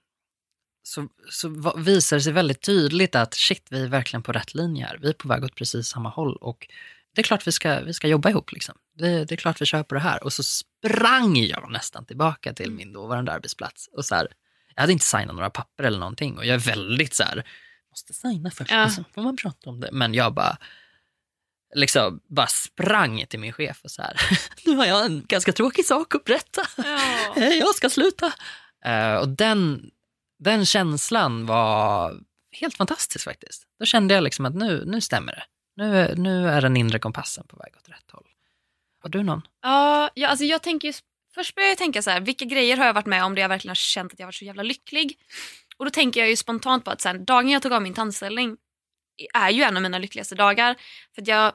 så, 0.84 1.08
så 1.30 1.74
visar 1.78 2.18
det 2.18 2.22
sig 2.22 2.34
väldigt 2.34 2.62
tydligt 2.62 3.16
att 3.16 3.34
shit, 3.34 3.68
vi 3.70 3.84
är 3.84 3.88
verkligen 3.88 4.24
på 4.24 4.32
rätt 4.32 4.54
linje 4.54 4.86
här. 4.86 4.98
Vi 5.02 5.10
är 5.10 5.14
på 5.14 5.28
väg 5.28 5.44
åt 5.44 5.56
precis 5.56 5.88
samma 5.88 6.10
håll. 6.10 6.36
Och 6.36 6.68
det 7.16 7.22
är 7.22 7.24
klart 7.24 7.48
vi 7.48 7.52
ska, 7.52 7.80
vi 7.80 7.94
ska 7.94 8.08
jobba 8.08 8.30
ihop. 8.30 8.52
Liksom. 8.52 8.76
Det, 8.98 9.26
det 9.26 9.36
är 9.36 9.38
klart 9.38 9.62
vi 9.62 9.66
kör 9.66 9.84
på 9.84 9.96
det 9.96 10.02
här. 10.02 10.24
Och 10.24 10.34
så 10.34 10.44
sprang 10.44 11.38
jag 11.38 11.72
nästan 11.72 12.06
tillbaka 12.06 12.54
till 12.54 12.72
min 12.72 12.94
dåvarande 12.94 13.32
arbetsplats. 13.32 13.90
Och 13.92 14.06
så 14.06 14.16
här, 14.16 14.28
jag 14.76 14.82
hade 14.82 14.94
inte 14.94 15.06
signat 15.06 15.36
några 15.36 15.50
papper 15.50 15.84
eller 15.84 16.00
någonting. 16.00 16.38
Och 16.38 16.46
jag 16.46 16.56
är 16.56 16.60
väldigt 16.60 17.14
så 17.14 17.24
här, 17.24 17.44
måste 17.92 18.14
signa 18.14 18.52
först, 18.52 18.72
Ja. 18.72 18.86
och 18.86 18.92
sen 18.92 19.06
får 19.16 19.22
man 19.22 19.38
prata 19.38 19.70
om 19.70 19.80
det. 19.80 19.90
Men 19.92 20.14
jag 20.14 20.34
bara, 20.34 20.58
liksom, 21.76 22.20
bara 22.28 22.48
sprang 22.48 23.26
till 23.30 23.40
min 23.40 23.54
chef 23.54 23.82
och 23.84 23.92
så 23.92 24.02
här, 24.02 24.16
nu 24.66 24.76
har 24.76 24.86
jag 24.86 25.06
en 25.06 25.26
ganska 25.28 25.52
tråkig 25.52 25.86
sak 25.86 26.16
att 26.16 26.24
berätta. 26.24 26.62
Ja. 26.78 27.00
jag 27.36 27.76
ska 27.76 27.90
sluta. 27.90 28.34
Eh, 28.86 29.16
och 29.16 29.30
den, 29.30 29.92
den 30.40 30.66
känslan 30.66 31.46
var 31.46 32.20
helt 32.52 32.76
fantastisk 32.78 33.26
faktiskt. 33.26 33.64
Då 33.80 33.86
kände 33.86 34.14
jag 34.14 34.24
liksom 34.24 34.46
att 34.46 34.56
nu, 34.56 34.84
nu 34.86 35.02
stämmer 35.02 35.32
det. 35.32 35.44
Nu, 35.76 36.16
nu 36.16 36.50
är 36.50 36.62
den 36.62 36.78
inre 36.78 37.00
kompassen 37.00 37.48
på 37.48 37.58
väg 37.58 37.74
åt 37.78 37.90
rätt 37.90 38.12
håll. 38.12 38.28
Har 39.02 39.10
du 39.10 39.24
någon? 39.24 39.42
Ja, 39.62 40.10
ja, 40.14 40.28
alltså 40.28 40.46
jag 40.46 40.64
tänker 40.64 40.88
ju, 40.88 40.94
först 41.36 41.56
börjar 41.56 41.70
jag 41.70 41.78
tänka 41.78 42.02
så 42.02 42.10
här, 42.10 42.22
vilka 42.22 42.46
grejer 42.46 42.78
har 42.78 42.86
jag 42.86 42.94
varit 42.94 43.06
med 43.06 43.24
om 43.24 43.36
där 43.36 43.42
jag 43.42 43.50
verkligen 43.50 43.70
har 43.70 43.76
känt 43.76 44.14
att 44.14 44.20
jag 44.20 44.28
varit 44.28 44.36
så 44.36 44.46
jävla 44.46 44.64
lycklig? 44.64 45.18
Och 45.78 45.86
då 45.86 45.92
tänker 45.92 46.20
jag 46.20 46.30
ju 46.30 46.36
spontant 46.36 46.86
på 46.86 46.92
att 46.92 47.02
sen, 47.02 47.26
dagen 47.26 47.50
jag 47.50 47.62
tog 47.62 47.74
av 47.74 47.82
min 47.82 47.94
tandställning 47.94 48.58
är 49.34 49.50
ju 49.50 49.64
en 49.64 49.76
av 49.76 49.84
mina 49.84 49.98
lyckligaste 49.98 50.36
dagar. 50.36 50.76
För 51.16 51.24
jag, 51.30 51.54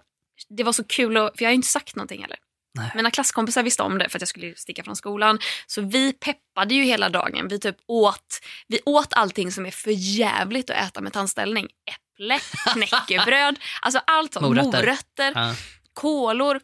det 0.49 0.63
var 0.63 0.73
så 0.73 0.85
kul, 0.85 1.17
och, 1.17 1.31
för 1.37 1.45
jag 1.45 1.49
har 1.49 1.53
ju 1.53 1.57
inte 1.57 1.69
sagt 1.69 1.97
någonting 1.97 2.23
heller. 2.23 2.39
Nej. 2.75 2.91
Mina 2.95 3.11
klasskompisar 3.11 3.63
visste 3.63 3.83
om 3.83 3.99
det 3.99 4.09
för 4.09 4.19
att 4.19 4.23
jag 4.23 4.29
skulle 4.29 4.55
sticka 4.55 4.85
från 4.85 4.97
skolan. 4.97 5.39
Så 5.67 5.81
vi 5.81 6.13
peppade 6.13 6.75
ju 6.75 6.85
hela 6.85 7.09
dagen. 7.09 7.49
Vi 7.49 7.59
typ 7.59 7.77
åt, 7.87 8.41
vi 8.69 8.81
åt 8.85 9.13
allting 9.13 9.53
som 9.53 9.67
är 9.67 9.71
för 9.71 9.91
jävligt 9.91 10.71
att 10.71 10.77
äta 10.77 11.01
med 11.01 11.13
tandställning. 11.13 11.69
Äpple, 11.91 12.39
knäckebröd, 12.73 13.59
alltså 13.83 14.01
allt 14.07 14.33
sånt. 14.33 14.47
Morötter. 14.47 14.79
Morötter 14.83 15.33
Ja. 15.35 15.55
kolor. 15.95 16.61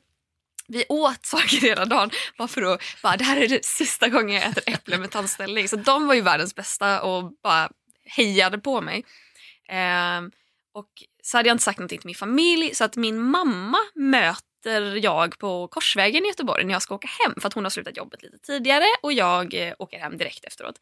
Vi 0.69 0.85
åt 0.89 1.27
saker 1.27 1.61
hela 1.61 1.85
dagen 1.85 2.11
bara 2.39 2.49
för 2.49 2.63
att, 2.63 2.83
bara, 3.03 3.17
det 3.17 3.25
här 3.25 3.37
är 3.37 3.49
det 3.49 3.65
sista 3.65 4.09
gången 4.09 4.35
jag 4.37 4.45
äter 4.45 4.63
äpple 4.67 4.99
med 4.99 5.11
tandställning. 5.11 5.69
Så 5.69 5.77
de 5.77 6.07
var 6.07 6.15
ju 6.15 6.21
världens 6.21 6.55
bästa 6.55 7.03
och 7.03 7.33
bara 7.43 7.71
hejade 8.05 8.59
på 8.59 8.81
mig. 8.81 9.05
Ehm, 9.69 10.31
och 10.75 10.89
så 11.27 11.37
hade 11.37 11.49
jag 11.49 11.55
inte 11.55 11.65
sagt 11.65 11.79
någonting 11.79 11.99
till 11.99 12.07
min 12.07 12.15
familj 12.15 12.75
så 12.75 12.85
att 12.85 12.97
min 12.97 13.23
mamma 13.23 13.79
möter 13.95 14.97
jag 14.97 15.39
på 15.39 15.69
Korsvägen 15.69 16.25
i 16.25 16.29
Göteborg 16.29 16.65
när 16.65 16.73
jag 16.73 16.83
ska 16.83 16.95
åka 16.95 17.09
hem 17.09 17.35
för 17.41 17.47
att 17.49 17.53
hon 17.53 17.65
har 17.65 17.71
slutat 17.71 17.97
jobbet 17.97 18.23
lite 18.23 18.39
tidigare 18.39 18.85
och 19.03 19.13
jag 19.13 19.55
eh, 19.55 19.75
åker 19.79 19.99
hem 19.99 20.17
direkt 20.17 20.45
efteråt. 20.45 20.81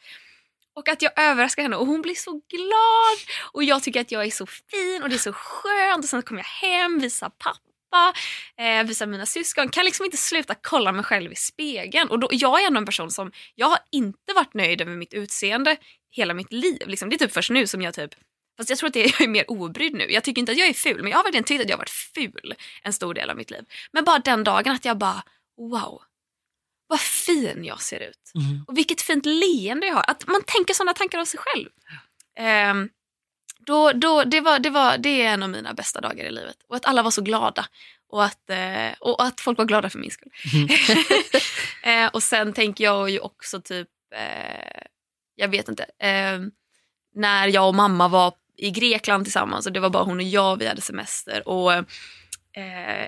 Och 0.75 0.89
att 0.89 1.03
jag 1.03 1.13
överraskar 1.17 1.63
henne 1.63 1.77
och 1.77 1.87
hon 1.87 2.03
blir 2.03 2.15
så 2.15 2.31
glad 2.31 3.19
och 3.53 3.65
jag 3.65 3.83
tycker 3.83 4.01
att 4.01 4.13
jag 4.13 4.25
är 4.25 4.31
så 4.31 4.47
fin 4.47 5.03
och 5.03 5.09
det 5.09 5.15
är 5.15 5.19
så 5.19 5.33
skönt 5.33 6.05
och 6.05 6.11
sen 6.11 6.23
kommer 6.23 6.41
jag 6.41 6.69
hem, 6.69 6.99
visar 6.99 7.29
pappa, 7.29 8.15
eh, 8.59 8.87
visar 8.87 9.07
mina 9.07 9.27
syskon, 9.27 9.69
kan 9.69 9.85
liksom 9.85 10.05
inte 10.05 10.17
sluta 10.17 10.55
kolla 10.63 10.93
mig 10.93 11.05
själv 11.05 11.33
i 11.33 11.37
spegeln. 11.37 12.09
Och 12.09 12.19
då, 12.19 12.29
jag 12.31 12.63
är 12.63 12.67
ändå 12.67 12.79
en 12.79 12.87
person 12.87 13.11
som, 13.11 13.33
jag 13.55 13.67
har 13.67 13.79
inte 13.93 14.33
varit 14.35 14.55
nöjd 14.55 14.81
över 14.81 14.97
mitt 14.97 15.15
utseende 15.15 15.77
hela 16.11 16.35
mitt 16.35 16.53
liv. 16.53 16.83
Liksom, 16.87 17.11
det 17.11 17.17
är 17.17 17.19
typ 17.19 17.33
först 17.33 17.51
nu 17.51 17.67
som 17.67 17.83
jag 17.83 17.95
typ 17.95 18.15
Fast 18.57 18.71
jag 18.71 18.79
tror 18.79 18.87
att 18.87 18.95
det 18.95 19.05
är, 19.05 19.09
jag 19.09 19.21
är 19.21 19.29
mer 19.29 19.51
obrydd 19.51 19.95
nu. 19.95 20.13
Jag 20.13 20.25
tycker 20.25 20.41
inte 20.41 20.53
att 20.53 20.59
jag 20.59 20.69
är 20.69 20.75
ful, 20.75 21.03
men 21.03 21.11
jag 21.11 21.19
har 21.19 21.25
verkligen 21.25 21.45
tyckt 21.45 21.63
att 21.63 21.69
jag 21.69 21.77
har 21.77 21.81
varit 21.81 21.91
ful 22.15 22.55
en 22.83 22.93
stor 22.93 23.15
del 23.15 23.31
av 23.31 23.37
mitt 23.37 23.51
liv. 23.51 23.65
Men 23.93 24.05
bara 24.05 24.19
den 24.19 24.45
dagen 24.45 24.75
att 24.75 24.85
jag 24.85 24.99
bara, 24.99 25.23
wow, 25.57 26.03
vad 26.87 27.01
fin 27.01 27.65
jag 27.65 27.83
ser 27.83 28.01
ut. 28.01 28.33
Mm. 28.35 28.65
Och 28.67 28.79
vilket 28.79 29.03
fint 29.03 29.27
leende 29.27 29.87
jag 29.87 29.95
har. 29.95 30.05
Att 30.09 30.27
man 30.27 30.43
tänker 30.47 30.75
sådana 30.75 30.95
tankar 30.95 31.19
av 31.19 31.25
sig 31.25 31.41
själv. 31.41 31.69
Ehm, 32.39 32.89
då, 33.59 33.93
då, 33.93 34.25
det, 34.25 34.41
var, 34.41 34.59
det, 34.59 34.71
var, 34.71 34.99
det 34.99 35.23
är 35.23 35.33
en 35.33 35.43
av 35.43 35.51
mina 35.51 35.75
bästa 35.75 36.01
dagar 36.01 36.25
i 36.25 36.31
livet. 36.31 36.57
Och 36.69 36.77
att 36.77 36.85
alla 36.85 37.03
var 37.03 37.11
så 37.11 37.23
glada. 37.23 37.67
Och 38.09 38.25
att, 38.25 38.51
eh, 38.51 38.93
och 39.01 39.25
att 39.25 39.41
folk 39.41 39.59
var 39.59 39.65
glada 39.65 39.91
för 39.91 39.99
min 39.99 40.11
skull. 40.11 40.33
eh, 41.83 42.07
och 42.07 42.23
sen 42.23 42.53
tänker 42.53 42.85
jag 42.85 43.11
ju 43.11 43.19
också 43.19 43.61
typ, 43.61 43.89
eh, 44.15 44.83
jag 45.35 45.49
vet 45.49 45.69
inte, 45.69 45.83
eh, 45.99 46.41
när 47.15 47.49
jag 47.49 47.69
och 47.69 47.75
mamma 47.75 48.09
var 48.09 48.35
i 48.57 48.71
Grekland 48.71 49.25
tillsammans 49.25 49.67
och 49.67 49.73
det 49.73 49.81
var 49.81 49.91
bara 49.91 50.03
hon 50.03 50.17
och 50.17 50.23
jag, 50.23 50.59
vi 50.59 50.67
hade 50.67 50.81
semester. 50.81 51.49
Och 51.49 51.73
eh, 51.73 51.85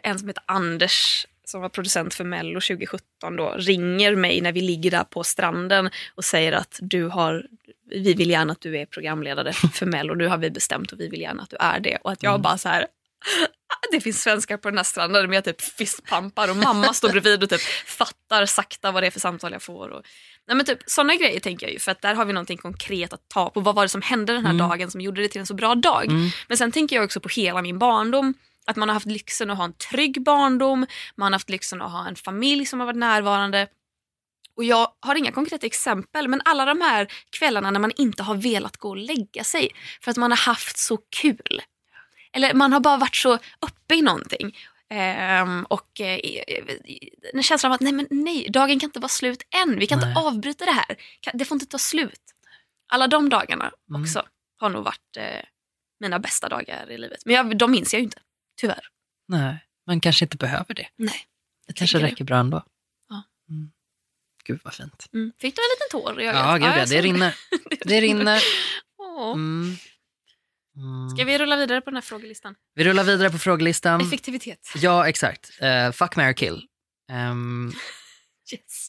en 0.02 0.18
som 0.18 0.28
heter 0.28 0.44
Anders 0.46 1.26
som 1.48 1.60
var 1.60 1.68
producent 1.68 2.14
för 2.14 2.24
Mello 2.24 2.60
2017 2.60 3.36
då, 3.36 3.54
ringer 3.58 4.16
mig 4.16 4.40
när 4.40 4.52
vi 4.52 4.60
ligger 4.60 4.90
där 4.90 5.04
på 5.04 5.24
stranden 5.24 5.90
och 6.14 6.24
säger 6.24 6.52
att 6.52 6.78
du 6.82 7.04
har, 7.04 7.46
vi 7.90 8.14
vill 8.14 8.30
gärna 8.30 8.52
att 8.52 8.60
du 8.60 8.78
är 8.78 8.86
programledare 8.86 9.52
för 9.72 9.86
Mello, 9.86 10.14
nu 10.14 10.26
har 10.26 10.38
vi 10.38 10.50
bestämt 10.50 10.92
och 10.92 11.00
vi 11.00 11.08
vill 11.08 11.20
gärna 11.20 11.42
att 11.42 11.50
du 11.50 11.56
är 11.60 11.80
det. 11.80 11.96
Och 11.96 12.12
att 12.12 12.22
jag 12.22 12.40
bara 12.40 12.58
så 12.58 12.68
här, 12.68 12.82
"Ah, 12.82 13.46
det 13.90 14.00
finns 14.00 14.22
svenskar 14.22 14.56
på 14.56 14.70
den 14.70 14.76
här 14.76 14.84
stranden, 14.84 15.22
men 15.26 15.32
jag 15.32 15.44
typ 15.44 15.60
fistpampar 15.60 16.50
och 16.50 16.56
mamma 16.56 16.92
står 16.92 17.08
bredvid 17.08 17.42
och 17.42 17.50
typ 17.50 17.60
fattar 17.86 18.46
sakta 18.46 18.92
vad 18.92 19.02
det 19.02 19.06
är 19.06 19.10
för 19.10 19.20
samtal 19.20 19.52
jag 19.52 19.62
får. 19.62 19.88
Och, 19.88 20.02
nej 20.48 20.56
men 20.56 20.66
typ 20.66 20.78
sådana 20.86 21.14
grejer 21.16 21.40
tänker 21.40 21.66
jag 21.66 21.72
ju, 21.72 21.78
för 21.78 21.92
att 21.92 22.02
där 22.02 22.14
har 22.14 22.24
vi 22.24 22.32
någonting 22.32 22.58
konkret 22.58 23.12
att 23.12 23.28
ta 23.28 23.50
på. 23.50 23.60
Vad 23.60 23.74
var 23.74 23.82
det 23.82 23.88
som 23.88 24.02
hände 24.02 24.32
den 24.32 24.46
här 24.46 24.52
dagen 24.68 24.90
som 24.90 25.00
gjorde 25.00 25.22
det 25.22 25.28
till 25.28 25.40
en 25.40 25.46
så 25.46 25.54
bra 25.54 25.74
dag? 25.74 26.06
Men 26.48 26.56
sen 26.56 26.72
tänker 26.72 26.96
jag 26.96 27.04
också 27.04 27.20
på 27.20 27.28
hela 27.28 27.62
min 27.62 27.78
barndom. 27.78 28.34
Att 28.68 28.76
man 28.76 28.88
har 28.88 28.94
haft 28.94 29.06
lyxen 29.06 29.50
att 29.50 29.56
ha 29.56 29.64
en 29.64 29.72
trygg 29.72 30.22
barndom, 30.22 30.86
man 31.16 31.26
har 31.26 31.32
haft 31.32 31.50
lyxen 31.50 31.82
att 31.82 31.92
ha 31.92 32.08
en 32.08 32.16
familj 32.16 32.66
som 32.66 32.80
har 32.80 32.86
varit 32.86 32.98
närvarande. 32.98 33.68
Och 34.56 34.64
jag 34.64 34.88
har 35.00 35.14
inga 35.14 35.32
konkreta 35.32 35.66
exempel, 35.66 36.28
men 36.28 36.42
alla 36.44 36.64
de 36.64 36.80
här 36.80 37.08
kvällarna 37.38 37.70
när 37.70 37.80
man 37.80 37.92
inte 37.96 38.22
har 38.22 38.34
velat 38.34 38.76
gå 38.76 38.88
och 38.88 38.96
lägga 38.96 39.44
sig 39.44 39.70
för 40.00 40.10
att 40.10 40.16
man 40.16 40.30
har 40.30 40.38
haft 40.38 40.78
så 40.78 40.98
kul. 41.20 41.62
Eller 42.32 42.54
man 42.54 42.72
har 42.72 42.80
bara 42.80 42.96
varit 42.96 43.16
så 43.16 43.34
uppe 43.60 43.94
i 43.94 44.02
någonting. 44.02 44.56
Ehm, 44.90 45.64
och 45.64 46.00
eh, 46.00 46.20
den 47.32 47.42
känslan 47.42 47.72
av 47.72 47.74
att 47.74 47.80
nej, 47.80 47.92
men 47.92 48.06
nej, 48.10 48.46
dagen 48.50 48.80
kan 48.80 48.88
inte 48.88 49.00
vara 49.00 49.08
slut 49.08 49.42
än. 49.64 49.78
Vi 49.78 49.86
kan 49.86 49.98
Nej. 49.98 50.08
inte 50.08 50.20
avbryta 50.20 50.64
det 50.64 50.72
här. 50.72 50.96
Det 51.34 51.44
får 51.44 51.54
inte 51.54 51.66
ta 51.66 51.78
slut. 51.78 52.20
Alla 52.88 53.06
de 53.06 53.28
dagarna 53.28 53.72
Mm. 53.90 54.02
också 54.02 54.26
har 54.58 54.70
nog 54.70 54.84
varit 54.84 55.16
eh, 55.16 55.42
mina 56.00 56.18
bästa 56.18 56.48
dagar 56.48 56.90
i 56.90 56.98
livet. 56.98 57.18
Men 57.24 57.34
jag, 57.34 57.58
de 57.58 57.70
minns 57.70 57.92
jag 57.94 58.00
ju 58.00 58.04
inte, 58.04 58.18
tyvärr. 58.60 58.86
Nej, 59.28 59.58
man 59.86 60.00
kanske 60.00 60.24
inte 60.24 60.36
behöver 60.36 60.74
det. 60.74 60.88
Nej. 60.96 61.26
Det 61.66 61.72
kanske 61.72 61.98
räcker 61.98 62.24
bra 62.24 62.36
ändå. 62.36 62.62
Ja. 63.08 63.22
Mm. 63.50 63.70
Gud 64.44 64.60
vad 64.64 64.74
fint. 64.74 65.06
Mm. 65.12 65.32
Fick 65.38 65.56
du 65.56 65.62
en 65.62 65.68
liten 65.74 66.00
tår 66.00 66.20
i 66.20 66.26
ögat? 66.26 66.46
Ja, 66.46 66.56
gud 66.56 66.80
ja, 66.82 66.86
det 66.96 67.02
rinner. 67.02 67.34
Det 67.84 68.00
rinner. 68.00 68.42
Mm. 69.34 69.76
Mm. 70.76 71.10
Ska 71.10 71.24
vi 71.24 71.38
rulla 71.38 71.56
vidare 71.56 71.80
på 71.80 71.90
den 71.90 71.96
här 71.96 72.02
frågelistan? 72.02 72.54
Vi 72.74 72.84
rullar 72.84 73.04
vidare 73.04 73.30
på 73.30 73.38
frågelistan. 73.38 74.00
Effektivitet. 74.00 74.72
Ja, 74.74 75.08
exakt. 75.08 75.50
Uh, 75.62 75.92
fuck, 75.92 76.16
marry, 76.16 76.34
kill. 76.34 76.62
Ehm, 77.12 77.72
Yes. 78.52 78.88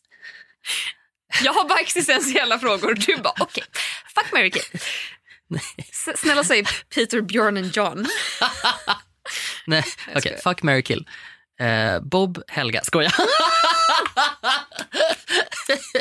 Jag 1.43 1.53
har 1.53 1.69
bara 1.69 1.79
existentiella 1.79 2.59
frågor 2.59 2.93
du 2.93 3.17
bara 3.17 3.33
okej, 3.39 3.63
fuck, 4.15 4.33
marry, 4.33 4.51
kill. 4.51 4.79
Snälla 6.15 6.43
säg 6.43 6.63
Peter, 6.95 7.21
Björn 7.21 7.57
and 7.57 7.75
John. 7.77 8.05
nej, 9.67 9.83
okej. 10.07 10.21
skojar. 10.21 10.37
fuck, 10.37 10.63
marry, 10.63 10.81
kill. 10.83 11.07
Eh, 11.59 11.99
Bob, 12.01 12.43
Helga. 12.47 12.83
Skoja. 12.83 13.11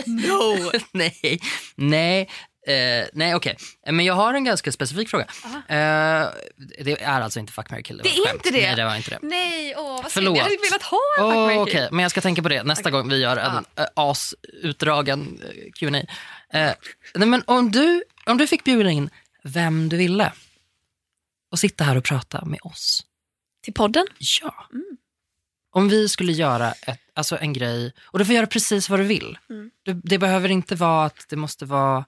No. 0.07 0.70
nej, 0.93 1.41
nej. 1.74 2.30
Eh, 2.66 3.06
nej, 3.12 3.34
okej. 3.34 3.56
Eh, 3.86 3.92
Men 3.92 4.04
jag 4.06 4.14
har 4.14 4.34
en 4.34 4.44
ganska 4.44 4.72
specifik 4.72 5.08
fråga. 5.08 5.24
Eh, 5.68 6.28
det 6.84 7.02
är 7.02 7.20
alltså 7.20 7.40
inte 7.40 7.52
fuck, 7.52 7.70
marry, 7.70 7.82
kill. 7.82 7.96
Det 7.96 8.08
ett 8.08 8.16
är 8.18 8.24
skämt. 8.26 8.34
inte 8.46 8.50
det? 8.58 8.66
Nej, 8.66 8.76
det 8.76 8.84
var 8.84 8.96
inte 8.96 9.10
det. 9.10 9.18
Nej, 9.22 9.74
åh 9.76 10.02
vad. 10.02 10.12
Förlåt. 10.12 10.36
Jag 10.36 10.42
hade 10.44 10.56
velat 10.56 10.82
ha 10.82 10.98
en 11.18 11.24
fuck, 11.30 11.36
Åh, 11.36 11.56
marry, 11.56 11.72
kill. 11.72 11.88
men 11.90 12.02
jag 12.02 12.10
ska 12.10 12.20
tänka 12.20 12.42
på 12.42 12.48
det 12.48 12.62
nästa 12.62 12.90
gång 12.90 13.08
vi 13.08 13.16
gör 13.18 13.36
en 13.36 13.64
Ja. 13.76 13.82
uh, 13.82 13.88
asutdragen 13.94 15.40
uh, 15.44 15.72
Q&A. 15.72 15.96
Eh, 16.58 16.72
nej, 17.14 17.28
men 17.28 17.42
om 17.46 17.70
du, 17.70 18.02
om 18.26 18.38
du 18.38 18.46
fick 18.46 18.64
bjuda 18.64 18.90
in 18.90 19.10
vem 19.42 19.88
du 19.88 19.96
ville 19.96 20.32
och 21.52 21.58
sitta 21.58 21.84
här 21.84 21.96
och 21.96 22.04
prata 22.04 22.44
med 22.44 22.58
oss. 22.62 23.02
Till 23.64 23.74
podden? 23.74 24.06
Ja. 24.42 24.66
Om 25.72 25.88
vi 25.88 26.08
skulle 26.08 26.32
göra 26.32 26.72
ett, 26.72 27.00
alltså 27.14 27.38
en 27.40 27.52
grej, 27.52 27.92
och 28.04 28.18
du 28.18 28.24
får 28.24 28.34
göra 28.34 28.46
precis 28.46 28.88
vad 28.90 29.00
du 29.00 29.04
vill. 29.04 29.38
Mm. 29.50 29.70
Du, 29.82 29.92
det 30.04 30.18
behöver 30.18 30.48
inte 30.48 30.74
vara 30.74 31.06
att 31.06 31.26
det 31.28 31.36
måste 31.36 31.64
vara... 31.64 32.04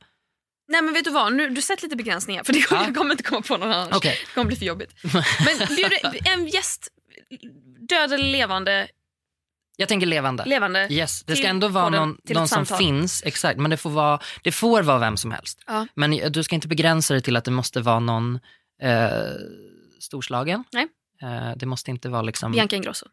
Nej 0.68 0.82
men 0.82 0.94
vet 0.94 1.04
du 1.04 1.10
vad, 1.10 1.32
nu, 1.32 1.48
du 1.48 1.62
sätter 1.62 1.82
lite 1.82 1.96
begränsningar 1.96 2.44
för 2.44 2.52
det, 2.52 2.64
Ja. 2.70 2.84
jag 2.84 2.94
kommer 2.94 3.10
inte 3.10 3.22
komma 3.22 3.42
på 3.42 3.56
någon 3.56 3.72
annan. 3.72 3.88
Okej. 3.92 4.18
Det 4.26 4.34
kommer 4.34 4.46
bli 4.46 4.56
för 4.56 4.64
jobbigt. 4.64 4.94
Men 5.44 5.76
bjud 5.76 5.92
en 6.24 6.46
gäst, 6.46 6.88
död 7.88 8.12
eller 8.12 8.24
levande, 8.32 8.88
Jag 9.76 9.88
tänker 9.88 10.06
levande. 10.06 10.44
levande. 10.46 10.88
Yes, 10.90 11.22
det 11.22 11.36
ska 11.36 11.46
ändå 11.46 11.68
vara 11.68 11.88
någon, 11.88 12.18
någon 12.24 12.48
som 12.48 12.66
finns, 12.66 13.22
exakt. 13.26 13.60
Men 13.60 13.70
det 13.70 13.76
får, 13.76 13.90
vara, 13.90 14.20
det 14.42 14.52
får 14.52 14.82
vara 14.82 14.98
vem 14.98 15.16
som 15.16 15.30
helst. 15.30 15.62
Ja. 15.66 15.86
Men 15.94 16.10
du 16.32 16.42
ska 16.42 16.54
inte 16.54 16.68
begränsa 16.68 17.14
dig 17.14 17.22
till 17.22 17.36
att 17.36 17.44
det 17.44 17.50
måste 17.50 17.80
vara 17.80 18.00
någon 18.00 18.38
eh, 18.82 19.10
storslagen. 20.00 20.64
Nej. 20.72 20.86
Eh, 21.22 21.56
det 21.56 21.66
måste 21.66 21.90
inte 21.90 22.08
vara 22.08 22.22
liksom... 22.22 22.52
Bianca 22.52 22.76
Ingrosso. 22.76 23.06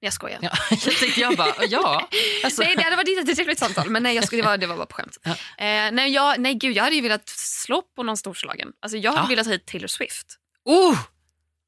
Nej 0.00 0.06
jag 0.06 0.12
skojar. 0.12 0.38
Ja, 0.42 0.50
jag 0.70 0.80
tänkte 0.80 1.20
jag 1.20 1.36
bara, 1.36 1.54
ja. 1.68 2.08
Alltså, 2.44 2.62
Nej 2.62 2.76
det 2.76 2.82
hade 2.82 2.96
varit 2.96 3.28
ett 3.28 3.36
trevligt 3.36 3.58
samtal 3.58 3.90
men 3.90 4.02
nej 4.02 4.14
jag 4.14 4.24
skulle, 4.26 4.42
det, 4.42 4.46
var, 4.48 4.56
det 4.58 4.66
var 4.66 4.76
bara 4.76 4.86
på 4.86 4.94
skämt. 4.96 5.18
Ja. 5.22 5.30
Eh, 5.30 5.92
nej, 5.92 6.10
jag, 6.12 6.40
nej 6.40 6.54
gud 6.54 6.76
jag 6.76 6.84
hade 6.84 6.96
ju 6.96 7.02
velat 7.02 7.28
slå 7.28 7.82
på 7.82 8.02
någon 8.02 8.16
storslagen. 8.16 8.72
Alltså 8.80 8.98
jag 8.98 9.12
hade 9.12 9.22
Ja. 9.22 9.28
velat 9.28 9.46
ha 9.46 9.52
hit 9.52 9.66
Taylor 9.66 9.86
Swift. 9.88 10.26
oh! 10.64 10.98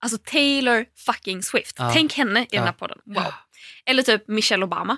Alltså 0.02 0.18
Taylor 0.18 0.86
fucking 0.96 1.42
Swift. 1.42 1.76
Ja. 1.78 1.90
Tänk 1.92 2.12
henne 2.14 2.40
i 2.40 2.46
Ja. 2.50 2.58
den 2.58 2.64
här 2.64 2.72
podden. 2.72 2.98
Wow. 3.04 3.24
Eller 3.86 4.02
typ 4.02 4.28
Michelle 4.28 4.64
Obama. 4.64 4.96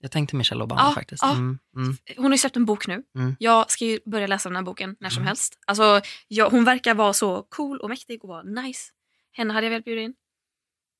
Jag 0.00 0.10
tänkte 0.10 0.36
Michelle 0.36 0.62
Obama 0.64 0.92
faktiskt. 0.94 1.22
Mm, 1.22 1.58
mm. 1.76 1.96
Hon 2.16 2.24
har 2.24 2.32
ju 2.32 2.38
släppt 2.38 2.56
en 2.56 2.64
bok 2.64 2.86
nu. 2.86 3.02
Mm. 3.14 3.36
Jag 3.38 3.70
ska 3.70 3.84
ju 3.84 3.98
börja 4.06 4.26
läsa 4.26 4.48
den 4.48 4.56
här 4.56 4.62
boken 4.62 4.96
när 5.00 5.10
som 5.10 5.18
Mm. 5.18 5.26
helst. 5.26 5.58
Alltså, 5.66 6.00
jag, 6.28 6.50
hon 6.50 6.64
verkar 6.64 6.94
vara 6.94 7.12
så 7.12 7.42
cool 7.42 7.78
och 7.80 7.88
mäktig 7.88 8.22
och 8.24 8.28
vara 8.28 8.42
nice. 8.42 8.90
Henne 9.32 9.54
hade 9.54 9.66
jag 9.66 9.70
velat 9.70 9.84
bjuda 9.84 10.00
in. 10.00 10.14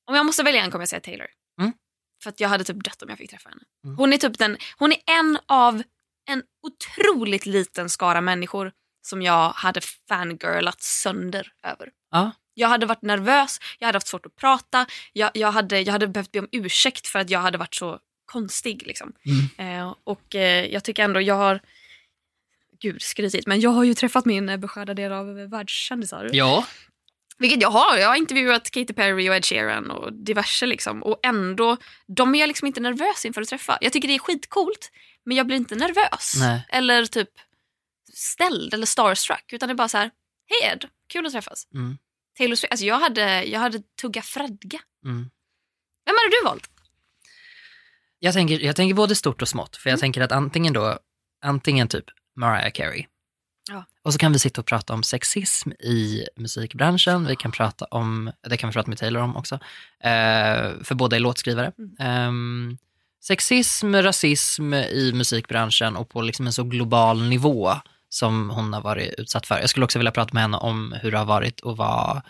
Om 0.07 0.15
jag 0.15 0.27
måste 0.27 0.43
välja 0.43 0.63
en 0.65 0.71
kommer 0.71 0.83
jag 0.83 0.89
säga 0.89 1.01
Taylor. 1.01 1.27
Mm. 2.19 2.23
För 2.23 2.31
att 2.31 2.41
jag 2.41 2.49
hade 2.49 2.65
typ 2.65 2.85
dött 2.85 3.03
om 3.03 3.09
jag 3.09 3.19
fick 3.19 3.31
träffa 3.31 3.49
henne. 3.49 3.63
Mm. 3.85 3.97
Hon 3.97 4.13
är 4.13 4.17
typ 4.17 4.39
den, 4.39 4.57
hon 4.79 4.93
är 4.93 4.99
en 5.07 5.39
av 5.47 5.83
en 6.31 6.43
otroligt 6.63 7.47
liten 7.47 7.89
skara 7.89 8.21
människor 8.21 8.73
som 9.03 9.23
jag 9.23 9.51
hade 9.51 9.81
fangirlat 10.09 10.83
sönder 10.83 11.53
över. 11.63 11.91
Ja. 12.11 12.33
Jag 12.55 12.69
hade 12.69 12.87
varit 12.87 13.03
nervös, 13.03 13.59
jag 13.79 13.89
hade 13.89 13.97
haft 13.97 14.07
svårt 14.07 14.27
att 14.27 14.37
prata, 14.37 14.87
jag, 15.13 15.31
jag, 15.35 15.53
hade, 15.53 15.81
jag 15.81 15.93
hade 15.93 16.09
behövt 16.09 16.33
be 16.33 16.39
om 16.39 16.49
ursäkt 16.53 17.07
för 17.07 17.19
att 17.19 17.31
jag 17.31 17.41
hade 17.41 17.59
varit 17.59 17.75
så 17.75 17.99
konstig. 18.25 18.87
Liksom. 18.87 19.13
Eh, 19.59 19.95
och 20.05 20.35
eh, 20.35 20.67
jag 20.67 20.85
tycker 20.85 21.05
ändå 21.05 21.21
jag 21.21 21.35
har, 21.35 21.61
gud 22.81 23.03
skrytigt, 23.03 23.47
men 23.47 23.61
jag 23.61 23.71
har 23.71 23.85
ju 23.85 23.95
träffat 23.95 24.25
min 24.25 24.61
beskärda 24.61 24.95
del 24.95 25.13
av 25.13 25.27
världskändisar. 25.35 26.31
Ja. 26.33 26.67
Vilket 27.39 27.63
jag 27.63 27.71
har. 27.71 27.97
Jag 27.99 28.09
har 28.09 28.17
intervjuat 28.17 28.71
Katy 28.71 28.93
Perry 28.93 29.31
och 29.31 29.35
Ed 29.35 29.45
Sheeran 29.45 29.91
och 29.91 30.13
diverse 30.13 30.67
liksom. 30.67 31.03
Och 31.03 31.21
ändå, 31.23 31.77
de 32.17 32.35
är 32.35 32.39
jag 32.39 32.47
liksom 32.49 32.67
inte 32.67 32.81
nervös 32.81 33.25
inför 33.25 33.43
att 33.43 33.49
träffa. 33.49 33.79
Jag 33.81 33.93
tycker 33.93 34.09
det 34.09 34.15
är 34.15 34.19
skitcoolt, 34.19 34.91
men 35.25 35.37
jag 35.37 35.47
blir 35.47 35.57
inte 35.57 35.75
nervös. 35.75 36.35
Nej. 36.37 36.67
Eller 36.69 37.07
typ 37.07 37.31
ställd 38.15 38.75
eller 38.75 38.87
starstruck. 38.87 39.53
Utan 39.53 39.69
det 39.69 39.73
är 39.73 39.77
bara 39.77 39.89
så 39.89 39.99
här, 39.99 40.11
hej 40.47 40.73
Ed, 40.73 40.85
kul 41.13 41.27
att 41.27 41.33
träffas. 41.33 41.67
Mm. 41.75 41.99
Taylor 42.39 42.55
Swift, 42.57 42.73
alltså 42.73 42.87
jag 42.87 42.99
hade, 42.99 43.45
jag 43.45 43.61
hade 43.61 43.83
tugga 44.01 44.23
Fredga. 44.23 44.81
Mm. 45.05 45.31
Vem 46.07 46.17
hade 46.17 46.31
du 46.31 46.45
valt? 46.45 46.71
Jag, 48.19 48.35
tänker, 48.35 48.61
jag 48.61 48.77
tänker 48.77 48.95
både 48.95 49.15
stort 49.15 49.43
och 49.43 49.49
smått. 49.49 49.77
För 49.77 49.91
jag 49.91 49.95
Mm. 49.95 50.01
tänker 50.01 50.21
att 50.21 50.33
antingen 50.33 50.73
då, 50.73 50.99
antingen 51.45 51.89
typ 51.89 52.05
Mariah 52.37 52.71
Carey. 52.71 53.07
Och 54.09 54.13
så 54.13 54.19
kan 54.19 54.33
vi 54.33 54.39
sitta 54.39 54.61
och 54.61 54.67
prata 54.67 54.95
om 54.95 55.03
sexism 55.03 55.71
i 55.71 56.27
musikbranschen. 56.37 57.27
Vi 57.27 57.37
kan 57.37 57.53
prata 57.53 57.85
om, 57.85 58.33
det 58.49 58.57
kan 58.57 58.71
vi 58.71 58.75
prata 58.75 58.89
med 58.89 58.99
Taylor 58.99 59.23
om 59.23 59.37
också. 59.37 59.55
Eh, 60.01 60.71
för 60.85 60.95
båda 60.95 61.17
är 61.17 61.21
låtskrivare. 61.21 61.73
Mm. 61.79 61.97
Ehm, 61.99 62.79
sexism, 63.23 63.95
rasism 63.95 64.75
i 64.75 65.13
musikbranschen 65.15 65.97
och 65.97 66.09
på 66.09 66.23
liksom 66.23 66.47
en 66.47 66.53
så 66.53 66.65
global 66.65 67.23
nivå 67.23 67.73
som 68.09 68.51
hon 68.51 68.73
har 68.73 68.81
varit 68.81 69.15
utsatt 69.19 69.47
för. 69.47 69.61
Jag 69.61 69.71
skulle 69.71 69.85
också 69.85 69.99
vilja 69.99 70.13
prata 70.13 70.31
med 70.35 70.43
henne 70.43 70.57
om 70.57 70.95
hur 71.03 71.11
det 71.11 71.19
har 71.19 71.25
varit 71.25 71.67
att 71.67 71.77
vara, 71.77 72.23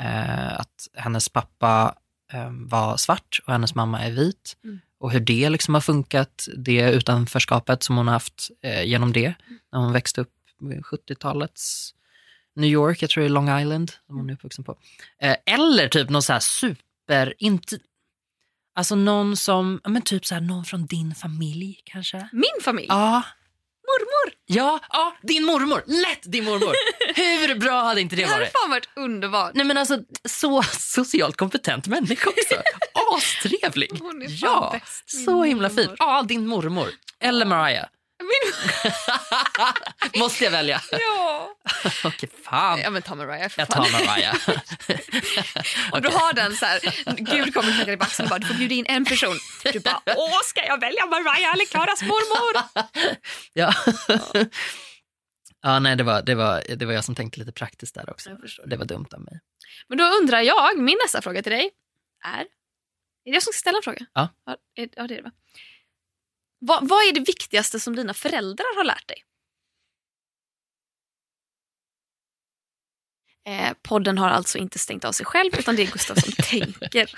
eh, 0.00 0.60
att 0.60 0.88
hennes 0.94 1.28
pappa 1.28 1.94
eh, 2.32 2.50
var 2.50 2.96
svart 2.96 3.40
och 3.46 3.52
hennes 3.52 3.74
mamma 3.74 4.00
är 4.00 4.10
vit. 4.10 4.56
Mm. 4.64 4.80
Och 5.00 5.12
hur 5.12 5.20
det 5.20 5.50
liksom 5.50 5.74
har 5.74 5.80
funkat, 5.80 6.48
det 6.56 6.92
utanförskapet 6.92 7.82
som 7.82 7.96
hon 7.96 8.06
har 8.06 8.12
haft 8.12 8.50
eh, 8.62 8.82
genom 8.82 9.12
det 9.12 9.34
när 9.72 9.80
hon 9.80 9.92
växte 9.92 10.20
upp 10.20 10.32
70-talets 10.60 11.94
New 12.56 12.70
York, 12.70 13.02
jag 13.02 13.10
tror 13.10 13.22
det 13.22 13.28
är 13.28 13.30
Long 13.30 13.60
Island 13.60 13.90
som 14.06 14.16
hon 14.16 14.30
är 14.30 14.34
uppvuxen 14.34 14.64
på. 14.64 14.78
Eh, 15.22 15.36
eller 15.46 15.88
typ 15.88 16.10
någon 16.10 16.22
så 16.22 16.32
här 16.32 16.40
super, 16.40 17.34
inte, 17.38 17.78
alltså 18.74 18.94
någon 18.94 19.36
som, 19.36 19.80
men 19.88 20.02
typ 20.02 20.26
så 20.26 20.34
här 20.34 20.40
någon 20.40 20.64
från 20.64 20.86
din 20.86 21.14
familj 21.14 21.80
kanske? 21.84 22.28
Min 22.32 22.62
familj? 22.62 22.86
Ja. 22.88 23.22
Mormor! 23.88 24.34
Ja, 24.46 24.80
ja, 24.92 25.16
din 25.22 25.44
mormor. 25.44 25.82
Lätt 25.86 26.32
din 26.32 26.44
mormor. 26.44 26.72
Hur 27.16 27.54
bra 27.60 27.82
hade 27.82 28.00
inte 28.00 28.16
det 28.16 28.22
Det 28.22 28.28
hade 28.28 28.40
varit? 28.40 28.52
fan 28.52 28.70
varit 28.70 28.88
underbart. 28.96 29.54
Nej 29.54 29.66
men 29.66 29.76
alltså, 29.78 29.98
så 30.24 30.62
socialt 30.62 31.36
kompetent 31.36 31.86
människa 31.86 32.30
också. 32.30 32.62
Astrevlig. 33.16 33.90
Hon 34.00 34.22
är 34.22 34.26
fan 34.28 34.36
ja, 34.42 34.70
bäst, 34.72 35.24
så 35.24 35.42
himla 35.44 35.70
fin. 35.70 35.90
Ja, 35.98 36.22
din 36.28 36.46
mormor. 36.46 36.88
Eller 37.20 37.46
Mariah. 37.46 37.86
Min... 38.28 38.52
Måste 40.20 40.44
jag 40.44 40.50
välja? 40.50 40.82
ja. 40.90 41.54
Okej, 42.04 42.28
fan. 42.44 42.80
ja 42.80 42.90
men 42.90 43.02
ta 43.02 43.14
Mariah 43.14 43.48
för 43.48 43.60
Jag 43.62 43.68
fan. 43.68 43.84
tar 43.84 44.06
Mariah. 44.06 44.36
Om 45.92 46.02
du 46.02 46.08
har 46.08 46.32
den 46.32 46.56
så 46.56 46.66
här, 46.66 46.80
Gud 47.16 47.54
kommer 47.54 47.72
knacka 47.72 47.84
dig 47.84 47.96
axeln 48.00 48.26
och 48.26 48.30
bara 48.30 48.38
du 48.38 48.46
får 48.46 48.54
bjuda 48.54 48.74
in 48.74 48.86
en 48.88 49.04
person. 49.04 49.38
Du 49.72 49.80
bara 49.80 50.02
åh 50.06 50.40
ska 50.44 50.64
jag 50.66 50.80
välja 50.80 51.06
Mariah 51.06 51.52
eller 51.52 51.64
Klaras 51.64 52.02
mormor? 52.02 52.62
ja. 53.52 53.74
ja, 55.62 55.78
nej 55.78 55.96
det 55.96 56.02
var, 56.04 56.22
det, 56.22 56.34
var, 56.34 56.62
det 56.76 56.86
var 56.86 56.92
jag 56.92 57.04
som 57.04 57.14
tänkte 57.14 57.40
lite 57.40 57.52
praktiskt 57.52 57.94
där 57.94 58.10
också. 58.10 58.30
Det 58.66 58.76
var 58.76 58.84
dumt 58.84 59.06
av 59.12 59.20
mig. 59.20 59.40
Men 59.88 59.98
då 59.98 60.04
undrar 60.04 60.40
jag, 60.40 60.78
min 60.78 60.98
nästa 61.04 61.22
fråga 61.22 61.42
till 61.42 61.52
dig 61.52 61.70
är, 62.24 62.40
är 62.40 62.44
det 63.24 63.30
jag 63.30 63.42
som 63.42 63.52
ska 63.52 63.58
ställa 63.60 63.76
en 63.78 63.82
fråga? 63.82 64.06
Ja. 64.14 64.28
Ja 64.44 64.56
det 64.76 64.98
är 64.98 65.08
det 65.08 65.22
va? 65.22 65.30
Vad, 66.58 66.88
vad 66.88 66.98
är 67.08 67.12
det 67.12 67.20
viktigaste 67.20 67.80
som 67.80 67.96
dina 67.96 68.14
föräldrar 68.14 68.76
har 68.76 68.84
lärt 68.84 69.08
dig? 69.08 69.24
Eh, 73.46 73.72
podden 73.82 74.18
har 74.18 74.28
alltså 74.28 74.58
inte 74.58 74.78
stängt 74.78 75.04
av 75.04 75.12
sig 75.12 75.26
själv 75.26 75.50
utan 75.58 75.76
det 75.76 75.82
är 75.82 75.86
Gustav 75.92 76.14
som 76.14 76.32
tänker. 76.44 77.10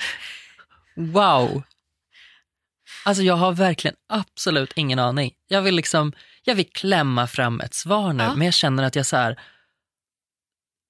Wow. 0.95 1.62
Alltså 3.05 3.22
jag 3.22 3.34
har 3.34 3.53
verkligen 3.53 3.97
absolut 4.09 4.72
ingen 4.76 4.99
aning. 4.99 5.34
Jag 5.49 5.62
vill 5.62 5.74
liksom, 5.74 6.12
jag 6.43 6.55
vill 6.55 6.70
klämma 6.72 7.26
fram 7.26 7.61
ett 7.61 7.74
svar 7.74 8.12
nu, 8.12 8.24
Ja. 8.24 8.34
men 8.34 8.45
jag 8.45 8.55
känner 8.55 8.82
att 8.82 8.97
jag 8.97 9.07
så 9.07 9.16
här, 9.16 9.41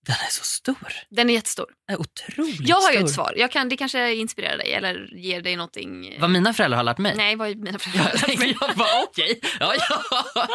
den 0.07 0.17
är 0.27 0.31
så 0.31 0.45
stor. 0.45 0.93
Den 1.11 1.31
är 1.31 1.35
jättestor. 1.35 1.67
Den 1.89 1.97
är 1.97 2.01
otroligt 2.01 2.61
Jag 2.69 2.77
har 2.81 2.91
ju 2.91 2.97
stor. 2.99 3.07
ett 3.09 3.15
svar. 3.15 3.35
Jag 3.37 3.51
kan, 3.53 3.69
det 3.69 3.77
kanske 3.77 4.15
inspirerar 4.15 4.59
dig 4.59 4.73
eller 4.73 5.09
ger 5.17 5.41
dig 5.41 5.57
någonting. 5.57 6.07
eh, 6.15 6.21
Vad 6.21 6.31
mina 6.31 6.53
föräldrar 6.55 6.77
har 6.77 6.85
lärt 6.85 6.99
mig? 6.99 7.15
Nej, 7.17 7.37
vad 7.37 7.57
mina 7.57 7.79
föräldrar 7.79 8.05
har 8.05 8.29
lärt 8.29 8.39
mig? 8.39 8.57
jag 8.61 8.77
bara 8.77 9.03
okej, 9.03 9.41
ja 9.61 9.75
ja. 9.89 10.03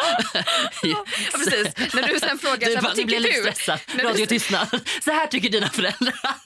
Ja, 0.84 1.06
precis. 1.34 1.94
När 1.94 2.08
du 2.14 2.20
sen 2.20 2.38
frågar, 2.40 2.54
så 2.54 2.70
Du 2.70 2.76
här, 2.76 2.82
bara, 2.82 2.88
vad 2.88 2.96
tycker 2.96 3.20
du? 3.20 3.32
stressad. 3.52 3.80
När 3.96 4.04
du- 4.04 4.10
Radiotystnad. 4.10 4.68
Så 5.04 5.12
här 5.12 5.28
tycker 5.28 5.50
dina 5.50 5.70
föräldrar. 5.70 6.16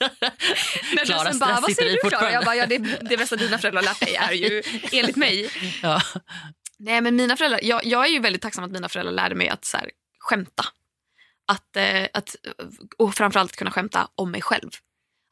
När 0.94 1.00
du 1.00 1.04
Klara, 1.04 1.30
sen 1.30 1.38
bara, 1.38 1.60
vad 1.60 1.72
säger 1.72 1.98
du 2.02 2.08
Klara? 2.08 2.32
Jag 2.32 2.44
bara, 2.44 2.56
ja, 2.56 2.66
det, 2.66 2.78
det 2.78 3.16
bästa 3.16 3.36
dina 3.36 3.58
föräldrar 3.58 3.82
har 3.82 3.88
lärt 3.88 4.00
dig 4.00 4.14
är 4.16 4.32
ju 4.32 4.62
enligt 4.92 5.16
mig. 5.16 5.50
Ja. 5.82 6.02
Nej 6.78 7.00
men 7.00 7.16
mina 7.16 7.36
föräldrar, 7.36 7.60
jag, 7.62 7.84
jag 7.86 8.04
är 8.06 8.10
ju 8.10 8.18
väldigt 8.20 8.42
tacksam 8.42 8.64
att 8.64 8.70
mina 8.70 8.88
föräldrar 8.88 9.12
lärde 9.12 9.34
mig 9.34 9.48
att 9.48 9.64
så 9.64 9.76
här, 9.76 9.90
skämta. 10.18 10.64
Att, 11.50 11.76
eh, 11.76 12.08
att, 12.14 12.36
och 12.98 13.14
framförallt 13.14 13.56
kunna 13.56 13.70
skämta 13.70 14.08
om 14.14 14.30
mig 14.30 14.42
själv. 14.42 14.70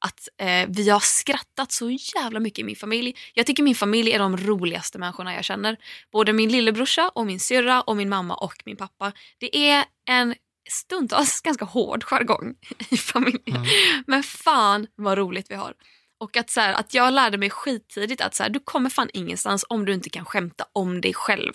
Att 0.04 0.28
eh, 0.40 0.68
vi 0.68 0.88
har 0.90 1.00
skrattat 1.00 1.72
så 1.72 1.90
jävla 1.90 2.40
mycket 2.40 2.58
i 2.58 2.64
min 2.64 2.76
familj. 2.76 3.16
Jag 3.34 3.46
tycker 3.46 3.62
min 3.62 3.74
familj 3.74 4.12
är 4.12 4.18
de 4.18 4.36
roligaste 4.36 4.98
människorna 4.98 5.34
jag 5.34 5.44
känner. 5.44 5.76
Både 6.12 6.32
min 6.32 6.52
lillebrorsa 6.52 7.08
och 7.08 7.26
min 7.26 7.40
syrra 7.40 7.80
och 7.80 7.96
min 7.96 8.08
mamma 8.08 8.34
och 8.34 8.62
min 8.64 8.76
pappa. 8.76 9.12
Det 9.38 9.70
är 9.70 9.84
en 10.10 10.34
stundtals 10.70 11.40
ganska 11.44 11.64
hård 11.64 12.04
jargong 12.04 12.54
i 12.90 12.96
familjen. 12.96 13.56
Mm. 13.56 13.68
Men 14.06 14.22
fan 14.22 14.86
vad 14.94 15.18
roligt 15.18 15.50
vi 15.50 15.54
har. 15.54 15.74
Och 16.20 16.36
att, 16.36 16.50
så 16.50 16.60
här, 16.60 16.72
att 16.72 16.94
jag 16.94 17.14
lärde 17.14 17.38
mig 17.38 17.50
skittidigt 17.50 18.20
att 18.20 18.34
så 18.34 18.42
här, 18.42 18.50
du 18.50 18.60
kommer 18.60 18.90
fan 18.90 19.10
ingenstans 19.12 19.64
om 19.68 19.84
du 19.84 19.94
inte 19.94 20.10
kan 20.10 20.24
skämta 20.24 20.64
om 20.72 21.00
dig 21.00 21.14
själv. 21.14 21.52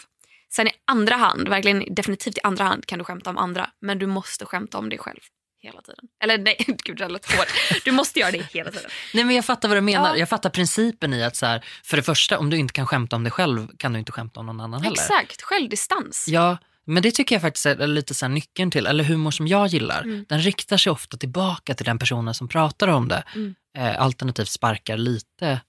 Sen 0.55 0.67
i 0.67 0.71
andra 0.87 1.15
hand, 1.15 1.49
verkligen 1.49 1.95
definitivt 1.95 2.37
i 2.37 2.41
andra 2.43 2.63
hand 2.63 2.85
kan 2.85 2.99
du 2.99 3.05
skämta 3.05 3.29
om 3.29 3.37
andra. 3.37 3.69
Men 3.81 3.99
du 3.99 4.07
måste 4.07 4.45
skämta 4.45 4.77
om 4.77 4.89
dig 4.89 4.99
själv 4.99 5.19
hela 5.63 5.81
tiden. 5.81 6.05
Eller 6.23 6.37
nej, 6.37 6.57
gud 6.83 6.97
det 6.97 7.09
lät 7.09 7.31
hårt. 7.31 7.47
Du 7.85 7.91
måste 7.91 8.19
göra 8.19 8.31
det 8.31 8.43
hela 8.53 8.71
tiden. 8.71 8.89
Nej 9.13 9.23
men 9.23 9.35
jag 9.35 9.45
fattar 9.45 9.69
vad 9.69 9.77
du 9.77 9.81
menar. 9.81 10.09
Ja. 10.09 10.17
Jag 10.17 10.29
fattar 10.29 10.49
principen 10.49 11.13
i 11.13 11.23
att 11.23 11.35
så 11.35 11.45
här, 11.45 11.65
för 11.83 11.97
det 11.97 12.03
första 12.03 12.37
om 12.39 12.49
du 12.49 12.57
inte 12.57 12.73
kan 12.73 12.87
skämta 12.87 13.15
om 13.15 13.23
dig 13.23 13.31
själv 13.31 13.67
kan 13.77 13.93
du 13.93 13.99
inte 13.99 14.11
skämta 14.11 14.39
om 14.39 14.45
någon 14.45 14.59
annan 14.59 14.81
heller. 14.81 14.93
Exakt, 14.93 15.41
självdistans. 15.41 16.25
Ja, 16.27 16.57
men 16.85 17.03
det 17.03 17.11
tycker 17.11 17.35
jag 17.35 17.41
faktiskt 17.41 17.65
är 17.65 17.87
lite 17.87 18.13
så 18.13 18.27
nyckeln 18.27 18.71
till, 18.71 18.87
eller 18.87 19.03
humor 19.03 19.31
som 19.31 19.47
jag 19.47 19.67
gillar. 19.67 20.01
Mm. 20.01 20.25
Den 20.29 20.39
riktar 20.39 20.77
sig 20.77 20.91
ofta 20.91 21.17
tillbaka 21.17 21.73
till 21.73 21.85
den 21.85 21.99
personen 21.99 22.33
som 22.33 22.47
pratar 22.47 22.87
om 22.87 23.07
det. 23.07 23.23
Mm. 23.35 23.55
Eh, 23.77 24.01
alternativt 24.01 24.49
sparkar 24.49 24.97
lite 24.97 25.61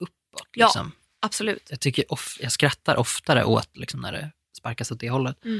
uppåt. 0.00 0.48
Ja. 0.52 0.66
Liksom. 0.66 0.92
Absolut. 1.26 1.66
Jag, 1.70 1.80
tycker 1.80 2.12
of, 2.12 2.38
jag 2.40 2.52
skrattar 2.52 2.96
oftare 2.96 3.44
åt 3.44 3.76
liksom, 3.76 4.00
när 4.00 4.12
det 4.12 4.30
sparkas 4.56 4.90
åt 4.90 5.00
det 5.00 5.10
hållet. 5.10 5.44
Mm. 5.44 5.58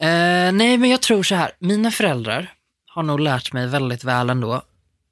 Eh, 0.00 0.52
nej, 0.52 0.78
men 0.78 0.90
jag 0.90 1.02
tror 1.02 1.22
så 1.22 1.34
här. 1.34 1.52
Mina 1.58 1.90
föräldrar 1.90 2.54
har 2.86 3.02
nog 3.02 3.20
lärt 3.20 3.52
mig 3.52 3.66
väldigt 3.66 4.04
väl 4.04 4.30
ändå 4.30 4.62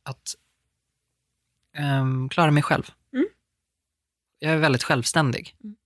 att 0.02 0.34
ehm, 1.76 2.28
klara 2.28 2.50
mig 2.50 2.62
själv. 2.62 2.90
Mm. 3.12 3.26
Jag 4.38 4.52
är 4.52 4.56
väldigt 4.56 4.84
självständig. 4.84 5.56
Mm. 5.64 5.76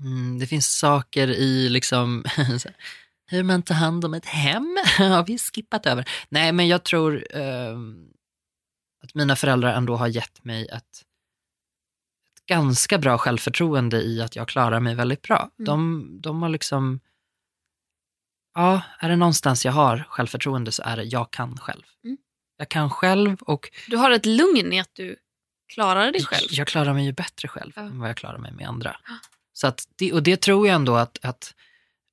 Mm, 0.00 0.38
det 0.38 0.46
finns 0.46 0.78
saker 0.78 1.28
i 1.28 1.68
liksom, 1.68 2.24
hur 3.26 3.42
man 3.42 3.62
tar 3.62 3.74
hand 3.74 4.04
om 4.04 4.14
ett 4.14 4.26
hem 4.26 4.78
har 4.98 5.26
vi 5.26 5.38
skippat 5.38 5.86
över. 5.86 6.08
Nej, 6.28 6.52
men 6.52 6.68
jag 6.68 6.84
tror 6.84 7.26
ehm, 7.30 8.08
att 9.04 9.14
mina 9.14 9.36
föräldrar 9.36 9.74
ändå 9.74 9.96
har 9.96 10.08
gett 10.08 10.44
mig 10.44 10.66
ett 10.66 11.02
ganska 12.46 12.98
bra 12.98 13.18
självförtroende 13.18 14.02
i 14.02 14.22
att 14.22 14.36
jag 14.36 14.48
klarar 14.48 14.80
mig 14.80 14.94
väldigt 14.94 15.22
bra. 15.22 15.50
Mm. 15.58 15.66
De, 15.66 16.08
de 16.20 16.42
har 16.42 16.48
liksom, 16.48 17.00
ja, 18.54 18.82
är 18.98 19.08
det 19.08 19.16
någonstans 19.16 19.64
jag 19.64 19.72
har 19.72 20.04
självförtroende 20.08 20.72
så 20.72 20.82
är 20.82 20.96
det 20.96 21.02
jag 21.04 21.30
kan 21.30 21.58
själv. 21.58 21.82
Mm. 22.04 22.16
Jag 22.56 22.68
kan 22.68 22.90
själv 22.90 23.36
och 23.42 23.70
Du 23.88 23.96
har 23.96 24.10
ett 24.10 24.26
lugn 24.26 24.72
i 24.72 24.80
att 24.80 24.90
du 24.92 25.16
klarar 25.74 26.12
dig 26.12 26.24
själv. 26.24 26.46
jag 26.50 26.66
klarar 26.66 26.94
mig 26.94 27.04
ju 27.04 27.12
bättre 27.12 27.48
själv 27.48 27.72
Ja. 27.76 27.82
än 27.82 27.98
vad 27.98 28.08
jag 28.08 28.16
klarar 28.16 28.38
mig 28.38 28.52
med 28.52 28.68
andra. 28.68 28.96
Så 29.52 29.66
att 29.66 29.88
det, 29.96 30.12
och 30.12 30.22
det 30.22 30.40
tror 30.40 30.66
jag 30.66 30.74
ändå 30.74 30.96
att, 30.96 31.18
att 31.24 31.54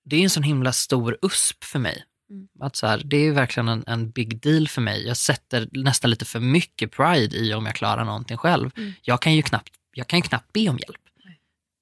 det 0.06 0.16
är 0.16 0.24
en 0.24 0.30
sån 0.30 0.44
himla 0.44 0.72
stor 0.72 1.18
USP 1.22 1.64
för 1.64 1.80
mig. 1.80 2.06
Mm. 2.30 2.48
Att 2.60 2.76
så 2.76 2.88
här, 2.88 3.02
det 3.06 3.18
är 3.18 3.32
verkligen 3.32 3.68
en, 3.68 3.84
en 3.88 4.12
big 4.12 4.42
deal 4.42 4.68
för 4.68 4.82
mig. 4.82 5.08
Jag 5.08 5.18
sätter 5.18 5.68
nästan 5.72 6.10
lite 6.10 6.26
för 6.26 6.40
mycket 6.40 6.92
pride 6.92 7.38
i 7.38 7.54
om 7.54 7.66
jag 7.66 7.76
klarar 7.76 8.06
någonting 8.06 8.38
själv. 8.38 8.72
Mm. 8.78 8.94
Jag 9.02 9.22
kan 9.22 9.36
ju 9.36 9.42
knappt, 9.42 9.74
jag 9.94 10.08
kan 10.08 10.20
ju 10.20 10.24
knappt 10.24 10.54
be 10.54 10.70
om 10.70 10.78
hjälp. 10.78 11.02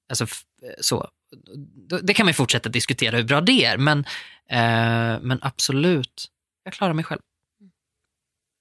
Alltså 0.08 0.26
så. 0.80 1.08
Det 2.02 2.14
kan 2.14 2.26
man 2.26 2.30
ju 2.30 2.34
fortsätta 2.34 2.68
diskutera 2.68 3.16
hur 3.16 3.24
bra 3.24 3.40
det 3.40 3.64
är, 3.64 3.78
men, 3.78 3.98
eh, 4.50 5.20
men 5.20 5.38
absolut, 5.42 6.26
jag 6.64 6.72
klarar 6.74 6.92
mig 6.94 7.04
själv. 7.04 7.20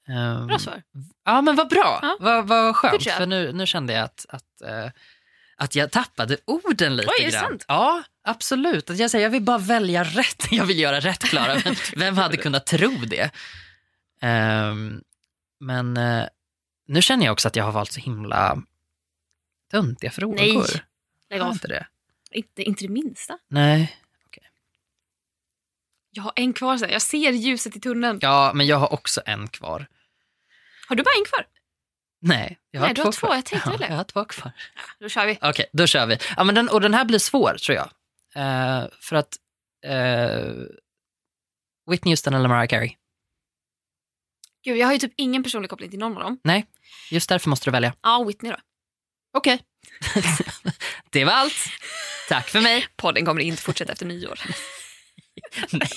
Ehm, 0.09 0.47
Bra 0.47 0.59
svar. 0.59 0.83
Ja, 1.25 1.41
men 1.41 1.55
vad 1.55 1.69
bra. 1.69 1.99
Ja. 2.01 2.17
Vad, 2.19 2.47
vad 2.47 2.75
skönt. 2.75 3.03
För 3.03 3.25
nu, 3.25 3.51
nu 3.53 3.65
kände 3.65 3.93
jag 3.93 4.03
att, 4.03 4.25
att, 4.29 4.61
eh, 4.61 4.91
att 5.57 5.75
jag 5.75 5.91
tappade 5.91 6.37
orden 6.45 6.95
lite 6.95 7.09
Oj, 7.09 7.21
är 7.21 7.25
det 7.25 7.31
grann. 7.31 7.43
sant? 7.49 7.65
Ja, 7.67 8.03
absolut. 8.23 8.89
Att 8.89 8.97
jag, 8.97 9.11
säger, 9.11 9.25
jag 9.25 9.29
vill 9.29 9.43
bara 9.43 9.57
välja 9.57 10.03
rätt. 10.03 10.47
Jag 10.51 10.65
vill 10.65 10.79
göra 10.79 10.99
rätt, 10.99 11.23
Klara. 11.23 11.61
Men 11.65 11.75
vem 11.95 12.17
hade 12.17 12.37
kunnat 12.37 12.65
tro 12.65 12.91
det? 13.07 13.31
Ehm, 14.21 15.01
men 15.59 15.97
eh, 15.97 16.25
nu 16.87 17.01
känner 17.01 17.25
jag 17.25 17.33
också 17.33 17.47
att 17.47 17.55
jag 17.55 17.63
har 17.63 17.71
valt 17.71 17.91
så 17.91 17.99
himla 17.99 18.57
töntiga 19.71 20.11
frågor. 20.11 20.35
Nej, 20.35 20.63
Lägg 21.29 21.41
av. 21.41 21.51
inte 21.53 21.67
det? 21.67 21.87
Inte, 22.31 22.63
inte 22.63 22.83
det 22.83 22.89
minsta. 22.93 23.39
Nej. 23.47 23.97
Jag 26.11 26.23
har 26.23 26.33
en 26.35 26.53
kvar. 26.53 26.77
Så. 26.77 26.85
Jag 26.89 27.01
ser 27.01 27.31
ljuset 27.31 27.75
i 27.75 27.79
tunneln. 27.79 28.19
Ja, 28.21 28.51
men 28.55 28.67
jag 28.67 28.77
har 28.77 28.93
också 28.93 29.21
en 29.25 29.47
kvar. 29.47 29.87
Har 30.87 30.95
du 30.95 31.03
bara 31.03 31.15
en 31.19 31.25
kvar? 31.25 31.45
Nej, 32.19 32.59
jag 32.71 32.81
har 32.81 32.87
Nej, 32.87 32.93
du 32.93 33.01
två 33.01 33.07
har 33.07 33.11
två. 33.11 33.27
kvar. 33.27 33.35
Jag 33.35 33.45
tänkte 33.45 33.69
väl. 33.69 33.81
Ja, 33.81 33.87
jag 33.89 33.95
har 33.95 34.03
två 34.03 34.25
kvar. 34.25 34.51
Då 34.99 35.09
kör 35.09 35.25
vi. 35.25 35.37
Okej, 35.41 35.65
då 35.73 35.87
kör 35.87 36.05
vi. 36.05 36.17
Ja, 36.37 36.43
men 36.43 36.55
den, 36.55 36.69
och 36.69 36.81
den 36.81 36.93
här 36.93 37.05
blir 37.05 37.19
svår, 37.19 37.57
tror 37.65 37.75
jag. 37.75 37.89
Eh, 38.35 38.87
för 39.01 39.15
att 39.15 39.35
eh, 39.85 40.53
Whitney 41.89 42.11
Houston 42.11 42.33
eller 42.33 42.49
Mariah 42.49 42.67
Carey. 42.67 42.95
Gud, 44.63 44.77
jag 44.77 44.87
har 44.87 44.93
ju 44.93 44.99
typ 44.99 45.13
ingen 45.15 45.43
personlig 45.43 45.69
koppling 45.69 45.89
till 45.89 45.99
någon 45.99 46.17
av 46.17 46.23
dem. 46.23 46.39
Nej, 46.43 46.65
just 47.11 47.29
därför 47.29 47.49
måste 47.49 47.65
du 47.67 47.71
välja. 47.71 47.93
Ja, 48.03 48.23
Whitney 48.23 48.51
då. 48.51 48.57
Okej. 49.33 49.59
det 51.11 51.25
var 51.25 51.33
allt. 51.33 51.53
Tack 52.29 52.49
för 52.49 52.61
mig. 52.61 52.87
Podden 52.95 53.25
kommer 53.25 53.41
inte 53.41 53.61
fortsätta 53.61 53.91
efter 53.91 54.05
nyår. 54.05 54.39
Nej, 55.71 55.89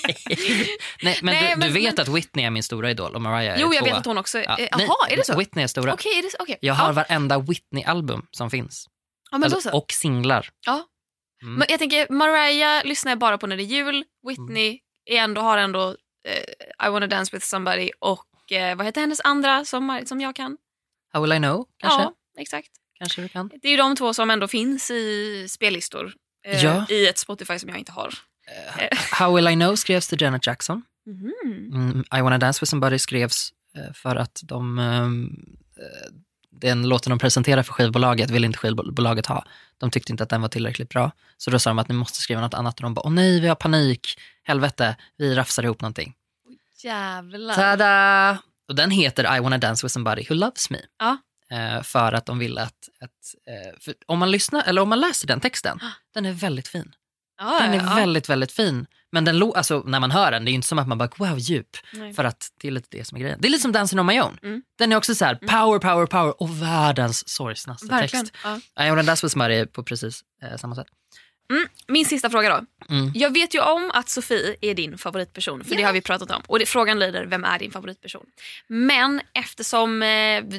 Nej 1.03 1.19
men, 1.21 1.33
Nej, 1.35 1.49
du, 1.53 1.59
men- 1.59 1.67
du 1.67 1.73
vet 1.73 1.97
men- 1.97 2.01
att 2.01 2.07
Whitney 2.07 2.45
är 2.45 2.49
min 2.49 2.63
stora 2.63 2.91
idol 2.91 3.15
och 3.15 3.21
Mariah 3.21 3.55
är 3.55 3.61
Jo, 3.61 3.73
jag 3.73 3.83
tvåa. 3.83 3.89
vet 3.89 3.99
att 3.99 4.05
hon 4.05 4.17
också... 4.17 4.39
Ja, 4.39 4.57
eh, 4.57 4.67
nej, 4.77 4.85
Jaha, 4.87 5.07
är 5.09 5.17
det 5.17 5.25
så? 5.25 5.37
Whitney 5.37 5.63
är 5.63 5.67
stora. 5.67 5.93
Okej, 5.93 6.17
är 6.19 6.21
det? 6.21 6.29
Okej. 6.39 6.57
Jag 6.61 6.73
har 6.73 6.87
ja. 6.87 6.91
varenda 6.93 7.39
Whitney-album 7.39 8.25
som 8.31 8.49
finns. 8.49 8.87
ja, 9.31 9.39
Alltså, 9.43 9.61
så. 9.61 9.77
och 9.77 9.91
singlar. 9.91 10.49
Ja. 10.65 10.83
Mm. 11.43 11.53
Men 11.55 11.67
jag 11.69 11.79
tänker, 11.79 12.07
Mariah 12.09 12.83
lyssnar 12.85 13.11
jag 13.11 13.19
bara 13.19 13.37
på 13.37 13.47
när 13.47 13.57
det 13.57 13.63
är 13.63 13.65
jul. 13.65 14.03
Whitney 14.27 14.79
är 15.05 15.15
ändå, 15.17 15.41
har 15.41 15.57
ändå 15.57 15.95
eh, 16.27 16.87
I 16.87 16.89
wanna 16.89 17.07
dance 17.07 17.35
with 17.35 17.45
somebody 17.45 17.91
och 17.99 18.51
eh, 18.51 18.75
vad 18.77 18.85
heter 18.85 19.01
hennes 19.01 19.21
andra 19.23 19.65
som, 19.65 20.01
som 20.05 20.21
jag 20.21 20.35
kan? 20.35 20.57
How 21.13 21.21
will 21.21 21.33
I 21.33 21.37
know? 21.37 21.65
Kanske, 21.79 22.01
Ja, 22.01 22.13
exakt. 22.39 22.69
Kanske 23.01 23.21
du 23.21 23.27
kan. 23.29 23.47
Det 23.61 23.67
är 23.67 23.71
ju 23.71 23.77
de 23.77 23.95
två 23.95 24.13
som 24.13 24.29
ändå 24.31 24.47
finns 24.47 24.91
i 24.91 25.45
spellistor. 25.49 26.13
Eh, 26.47 26.63
Ja. 26.63 26.85
I 26.89 27.07
ett 27.07 27.17
Spotify 27.17 27.59
som 27.59 27.69
jag 27.69 27.77
inte 27.79 27.91
har. 27.91 28.13
How 29.11 29.35
will 29.35 29.47
I 29.47 29.53
know 29.53 29.75
skrevs 29.75 30.07
till 30.07 30.21
Janet 30.21 30.47
Jackson. 30.47 30.83
Mhm. 31.05 31.31
Mm, 31.73 32.03
I 32.17 32.21
wanna 32.21 32.37
dance 32.37 32.59
with 32.61 32.69
somebody 32.69 32.99
skrevs 32.99 33.53
eh, 33.77 33.93
för 33.93 34.15
att 34.15 34.39
de, 34.43 34.79
ehm, 34.79 35.45
eh, 35.77 36.11
den 36.51 36.89
låten 36.89 37.09
de 37.09 37.19
presenterade 37.19 37.63
för 37.63 37.73
skivbolaget 37.73 38.29
ville 38.29 38.47
inte 38.47 38.59
skivbolaget 38.59 39.25
ha. 39.25 39.45
De 39.77 39.91
tyckte 39.91 40.11
inte 40.11 40.23
att 40.23 40.29
den 40.29 40.41
var 40.41 40.49
tillräckligt 40.49 40.89
bra. 40.89 41.11
Så 41.37 41.51
då 41.51 41.59
sa 41.59 41.69
de 41.69 41.79
att 41.79 41.87
ni 41.87 41.95
måste 41.95 42.21
skriva 42.21 42.41
något 42.41 42.53
annat 42.53 42.75
och 42.79 42.83
de 42.83 42.93
bara, 42.93 43.05
åh 43.05 43.11
nej, 43.11 43.39
vi 43.39 43.47
har 43.47 43.55
panik, 43.55 44.19
helvete, 44.43 44.95
vi 45.17 45.35
rafsar 45.35 45.63
ihop 45.63 45.81
någonting. 45.81 46.13
Jävlar. 46.83 47.55
Tada! 47.55 48.37
Och 48.67 48.75
den 48.75 48.91
heter 48.91 49.37
I 49.37 49.39
wanna 49.39 49.57
dance 49.57 49.85
with 49.85 49.93
somebody 49.93 50.25
who 50.29 50.35
loves 50.35 50.69
me. 50.69 50.77
Ja. 50.99 51.17
Eh, 51.51 51.81
för 51.81 52.13
att 52.13 52.25
de 52.25 52.39
ville 52.39 52.61
att, 52.61 52.89
att 52.99 53.35
eh, 53.47 53.93
om 54.05 54.19
man 54.19 54.31
lyssnar, 54.31 54.63
eller 54.63 54.81
om 54.81 54.89
man 54.89 54.99
läser 54.99 55.27
den 55.27 55.39
texten, 55.39 55.79
den 56.13 56.25
är 56.25 56.31
väldigt 56.31 56.67
fin. 56.67 56.91
Ja, 57.37 57.59
Den 57.59 57.73
är 57.73 57.77
ja, 57.77 57.83
ja. 57.89 57.95
väldigt, 57.95 58.29
väldigt 58.29 58.51
fin. 58.51 58.85
Men 59.11 59.25
den, 59.25 59.37
lo- 59.37 59.53
alltså, 59.53 59.83
när 59.85 59.99
man 59.99 60.11
hör 60.11 60.31
den, 60.31 60.45
det 60.45 60.51
är 60.51 60.53
inte 60.53 60.67
som 60.67 60.79
att 60.79 60.87
man 60.87 60.97
bara, 60.97 61.09
wow, 61.17 61.39
djup. 61.39 61.67
Nej. 61.93 62.13
För 62.13 62.23
att 62.23 62.47
det 62.61 62.67
är 62.67 62.71
lite 62.71 62.87
det 62.91 63.05
som 63.05 63.15
är 63.15 63.21
grejen. 63.21 63.37
Det 63.41 63.47
är 63.47 63.49
lite 63.49 63.61
som 63.61 63.71
Dancing 63.71 63.99
on 63.99 64.05
my 64.05 64.21
own. 64.21 64.37
Mm. 64.43 64.61
Den 64.77 64.91
är 64.91 64.95
också 64.95 65.15
så 65.15 65.25
här, 65.25 65.35
power, 65.35 65.79
power, 65.79 66.05
power 66.05 66.41
och 66.41 66.61
världens 66.61 67.29
sorgsnaste 67.29 67.87
text. 67.87 68.33
Ja. 68.43 68.59
I 68.85 68.89
wanna 68.89 69.03
dance 69.03 69.25
with 69.25 69.33
somebody 69.33 69.65
på 69.65 69.83
precis 69.83 70.21
eh, 70.43 70.57
samma 70.57 70.75
sätt. 70.75 70.87
Min 71.87 72.05
sista 72.05 72.29
fråga 72.29 72.49
då. 72.49 72.65
Mm. 72.95 73.11
Jag 73.15 73.33
vet 73.33 73.55
ju 73.55 73.59
om 73.59 73.91
att 73.93 74.09
Sofie 74.09 74.55
är 74.61 74.73
din 74.73 74.97
favoritperson, 74.97 75.63
för 75.63 75.75
det 75.75 75.83
har 75.83 75.93
vi 75.93 76.01
pratat 76.01 76.31
om. 76.31 76.41
Och 76.47 76.59
det, 76.59 76.65
frågan 76.65 76.99
lyder, 76.99 77.25
vem 77.25 77.43
är 77.43 77.59
din 77.59 77.71
favoritperson? 77.71 78.25
Men 78.67 79.21
eftersom 79.33 80.03
eh, 80.03 80.09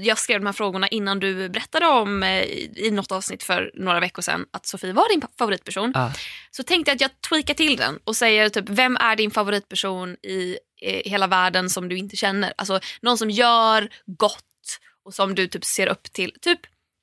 jag 0.03 0.19
skrev 0.19 0.41
de 0.41 0.47
här 0.47 0.53
frågorna 0.53 0.89
innan 0.89 1.21
du 1.21 1.49
berättade 1.49 1.87
om 1.87 2.23
eh, 2.23 2.43
i 2.77 2.91
något 2.93 3.13
avsnitt 3.13 3.43
för 3.43 3.71
några 3.75 4.01
veckor 4.01 4.23
sedan 4.23 4.47
att 4.51 4.67
Sofie 4.67 4.93
var 4.93 5.09
din 5.09 5.23
favoritperson. 5.39 5.93
Ja. 5.95 6.13
Så 6.51 6.63
tänkte 6.63 6.91
jag 6.91 6.95
att 6.95 7.01
jag 7.01 7.21
tweakar 7.29 7.55
till 7.55 7.77
den 7.77 7.99
och 8.05 8.17
säger 8.17 8.49
typ, 8.49 8.69
vem 8.69 8.97
är 8.97 9.17
din 9.17 9.31
favoritperson 9.31 10.17
i 10.23 10.59
eh, 10.83 11.11
hela 11.11 11.27
världen 11.27 11.71
som 11.71 11.89
du 11.89 11.97
inte 11.97 12.17
känner? 12.17 12.53
Alltså 12.57 12.81
någon 13.03 13.19
som 13.19 13.31
gör 13.31 13.89
gott 14.07 14.79
och 15.05 15.15
som 15.15 15.35
du 15.35 15.49
typ 15.49 15.65
ser 15.65 15.87
upp 15.87 16.13
till. 16.13 16.33
Typ, 16.41 16.61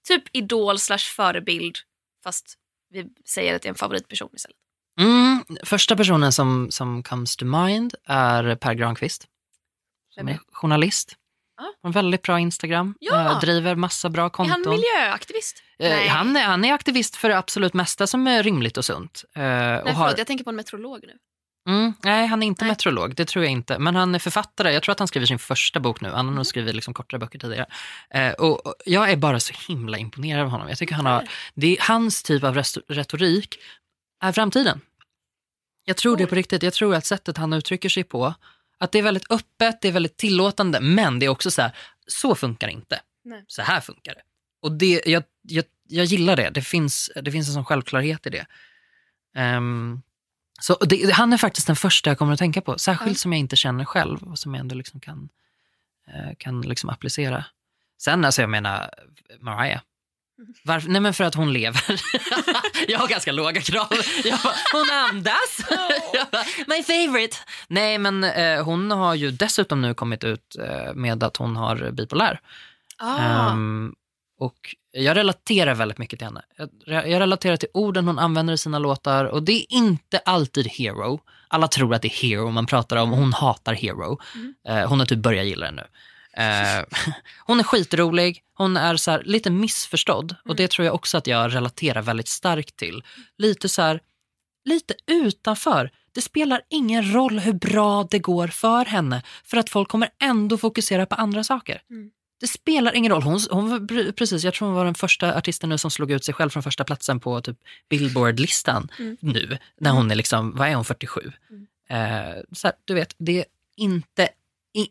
typ 0.07 0.23
idol 0.31 0.79
slash 0.79 1.15
förebild 1.15 1.77
fast 2.23 2.55
vi 2.89 3.07
säger 3.25 3.55
att 3.55 3.61
det 3.61 3.67
är 3.67 3.69
en 3.69 3.75
favoritperson 3.75 4.29
istället. 4.33 4.57
Mm, 4.99 5.45
första 5.63 5.95
personen 5.95 6.31
som, 6.31 6.71
som 6.71 7.03
comes 7.03 7.35
to 7.35 7.45
mind 7.45 7.95
är 8.05 8.55
Per 8.55 8.73
Granqvist. 8.73 9.27
Som 10.09 10.27
är 10.27 10.31
är 10.31 10.39
journalist. 10.51 11.15
Har 11.57 11.73
en 11.83 11.91
väldigt 11.91 12.21
bra 12.21 12.39
Instagram. 12.39 12.95
Ja. 12.99 13.31
eh, 13.31 13.39
driver 13.39 13.75
massa 13.75 14.09
bra 14.09 14.25
Är 14.25 14.29
konton. 14.29 14.63
han 14.65 14.75
miljöaktivist? 14.75 15.63
Nej. 15.79 16.07
han, 16.07 16.35
är, 16.35 16.43
han 16.43 16.65
är 16.65 16.73
aktivist 16.73 17.15
för 17.15 17.29
det 17.29 17.37
absolut 17.37 17.73
mesta 17.73 18.07
som 18.07 18.27
är 18.27 18.43
rimligt 18.43 18.77
och 18.77 18.85
sunt. 18.85 19.23
Eh, 19.35 19.41
Nej, 19.41 19.81
och 19.81 19.89
har, 19.89 19.93
förlåt, 20.05 20.17
jag 20.17 20.27
tänker 20.27 20.43
på 20.43 20.49
en 20.49 20.55
meteorolog 20.55 21.03
nu. 21.07 21.13
Mm, 21.69 21.93
nej, 22.03 22.27
han 22.27 22.43
är 22.43 22.47
inte 22.47 22.65
Nej. 22.65 22.71
meteorolog, 22.71 23.15
det 23.15 23.25
tror 23.25 23.45
jag 23.45 23.51
inte. 23.51 23.79
Men 23.79 23.95
han 23.95 24.15
är 24.15 24.19
författare, 24.19 24.73
jag 24.73 24.83
tror 24.83 24.93
att 24.93 24.99
han 24.99 25.07
skriver 25.07 25.27
sin 25.27 25.39
första 25.39 25.79
bok 25.79 26.01
nu. 26.01 26.09
Han 26.09 26.27
har 26.27 26.35
nog 26.35 26.45
skrivit 26.45 26.75
liksom 26.75 26.93
kortare 26.93 27.19
böcker 27.19 27.39
tidigare. 27.39 27.65
Eh, 28.09 28.31
och, 28.31 28.65
och 28.65 28.75
jag 28.85 29.11
är 29.11 29.17
bara 29.17 29.39
så 29.39 29.53
himla 29.67 29.97
imponerad 29.97 30.41
av 30.41 30.49
honom. 30.49 30.69
Jag 30.69 30.77
tycker 30.77 30.95
han 30.95 31.05
har, 31.05 31.27
det 31.53 31.77
är 31.77 31.81
hans 31.81 32.23
typ 32.23 32.43
av 32.43 32.63
retorik 32.87 33.59
är 34.21 34.31
framtiden. 34.31 34.81
Jag 35.85 35.97
tror 35.97 36.17
det 36.17 36.27
på 36.27 36.35
riktigt. 36.35 36.63
Jag 36.63 36.73
tror 36.73 36.95
att 36.95 37.05
sättet 37.05 37.37
han 37.37 37.53
uttrycker 37.53 37.89
sig 37.89 38.03
på, 38.03 38.33
att 38.77 38.91
det 38.91 38.99
är 38.99 39.03
väldigt 39.03 39.31
öppet, 39.31 39.81
det 39.81 39.87
är 39.87 39.91
väldigt 39.91 40.17
tillåtande, 40.17 40.79
men 40.79 41.19
det 41.19 41.25
är 41.25 41.29
också 41.29 41.51
så 41.51 41.61
här, 41.61 41.71
så 42.07 42.35
funkar 42.35 42.67
det 42.67 42.73
inte. 42.73 42.99
Nej. 43.23 43.43
Så 43.47 43.61
här 43.61 43.81
funkar 43.81 44.15
det. 44.15 44.21
Och 44.61 44.71
det, 44.71 45.01
jag, 45.05 45.23
jag, 45.41 45.65
jag 45.87 46.05
gillar 46.05 46.35
det. 46.35 46.49
Det 46.49 46.61
finns, 46.61 47.11
det 47.21 47.31
finns 47.31 47.47
en 47.47 47.53
sån 47.53 47.65
självklarhet 47.65 48.27
i 48.27 48.29
det. 48.29 48.45
Ehm, 49.35 50.01
så 50.59 50.75
det, 50.75 51.11
han 51.13 51.33
är 51.33 51.37
faktiskt 51.37 51.67
den 51.67 51.75
första 51.75 52.09
jag 52.09 52.17
kommer 52.17 52.33
att 52.33 52.39
tänka 52.39 52.61
på, 52.61 52.77
särskilt 52.77 53.19
som 53.19 53.33
jag 53.33 53.39
inte 53.39 53.55
känner 53.55 53.85
själv 53.85 54.23
och 54.23 54.39
som 54.39 54.53
jag 54.53 54.59
ändå 54.61 54.75
liksom 54.75 54.99
kan, 54.99 55.29
eh, 56.07 56.35
kan 56.37 56.61
liksom 56.61 56.89
applicera. 56.89 57.45
Sen, 58.01 58.25
alltså 58.25 58.41
jag 58.41 58.49
menar, 58.49 58.89
Mariah. 59.39 59.81
Varför? 60.63 60.89
Nej 60.89 61.01
men 61.01 61.13
för 61.13 61.23
att 61.23 61.35
hon 61.35 61.53
lever. 61.53 62.01
jag 62.87 62.99
har 62.99 63.07
ganska 63.07 63.31
låga 63.31 63.61
krav. 63.61 63.87
Bara, 63.89 64.53
hon 64.73 64.89
andas. 64.91 65.57
Bara, 66.31 66.43
My 66.67 66.83
favorite. 66.83 67.37
Nej 67.67 67.97
men 67.97 68.23
eh, 68.23 68.63
hon 68.63 68.91
har 68.91 69.15
ju 69.15 69.31
dessutom 69.31 69.81
nu 69.81 69.93
kommit 69.93 70.23
ut 70.23 70.55
eh, 70.59 70.93
med 70.93 71.23
att 71.23 71.37
hon 71.37 71.55
har 71.55 71.91
bipolär. 71.91 72.39
Ah, 72.97 73.51
Ehm, 73.51 73.95
och 74.39 74.75
jag 74.91 75.17
relaterar 75.17 75.75
väldigt 75.75 75.97
mycket 75.97 76.19
till 76.19 76.25
henne. 76.25 76.41
Jag, 76.85 77.09
jag 77.09 77.19
relaterar 77.19 77.57
till 77.57 77.69
orden 77.73 78.07
hon 78.07 78.19
använder 78.19 78.53
i 78.53 78.57
sina 78.57 78.79
låtar 78.79 79.25
och 79.25 79.43
det 79.43 79.51
är 79.51 79.65
inte 79.69 80.17
alltid 80.17 80.67
hero. 80.67 81.19
Alla 81.47 81.67
tror 81.67 81.93
att 81.93 82.01
det 82.01 82.07
är 82.07 82.21
hero 82.21 82.51
man 82.51 82.65
pratar 82.65 82.97
om 82.97 83.09
hon 83.09 83.33
hatar 83.33 83.73
hero. 83.73 84.19
Eh, 84.67 84.89
hon 84.89 84.99
har 84.99 85.05
typ 85.05 85.19
börjat 85.19 85.45
gilla 85.45 85.65
det 85.65 85.71
nu. 85.71 85.85
Eh, 86.43 86.85
hon 87.45 87.59
är 87.59 87.63
skitrolig, 87.63 88.43
hon 88.53 88.77
är 88.77 88.95
så 88.95 89.11
här, 89.11 89.23
lite 89.25 89.49
missförstådd 89.49 90.35
och 90.45 90.55
det 90.55 90.71
tror 90.71 90.85
jag 90.85 90.95
också 90.95 91.17
att 91.17 91.27
jag 91.27 91.55
relaterar 91.55 92.01
väldigt 92.01 92.27
starkt 92.27 92.75
till. 92.75 93.03
Lite 93.37 93.69
så 93.69 93.81
här, 93.81 93.99
lite 94.65 94.93
utanför. 95.07 95.91
Det 96.11 96.21
spelar 96.21 96.61
ingen 96.69 97.13
roll 97.13 97.39
hur 97.39 97.53
bra 97.53 98.07
det 98.11 98.19
går 98.19 98.47
för 98.47 98.85
henne 98.85 99.23
för 99.45 99.57
att 99.57 99.69
folk 99.69 99.89
kommer 99.89 100.09
ändå 100.21 100.57
fokusera 100.57 101.05
på 101.05 101.15
andra 101.15 101.43
saker. 101.43 101.81
Det 102.39 102.47
spelar 102.47 102.95
ingen 102.95 103.11
roll. 103.11 103.21
Hon, 103.21 103.39
hon 103.51 103.87
precis, 103.87 104.43
jag 104.43 104.53
tror 104.53 104.67
hon 104.67 104.75
var 104.75 104.85
den 104.85 104.95
första 104.95 105.37
artisten 105.37 105.69
nu 105.69 105.77
som 105.77 105.91
slog 105.91 106.11
ut 106.11 106.25
sig 106.25 106.33
själv 106.33 106.49
från 106.49 106.63
första 106.63 106.83
platsen 106.83 107.19
på 107.19 107.41
typ 107.41 107.57
Billboard-listan 107.89 108.89
nu. 109.19 109.57
När 109.77 109.91
hon 109.91 110.11
är 110.11 110.15
liksom, 110.15 110.55
vad 110.55 110.69
är 110.69 110.75
hon, 110.75 110.85
47? 110.85 111.31
Eh, 111.89 111.97
så 112.51 112.67
här, 112.67 112.75
du 112.85 112.93
vet, 112.93 113.15
det 113.17 113.39
är 113.39 113.45
inte, 113.75 114.29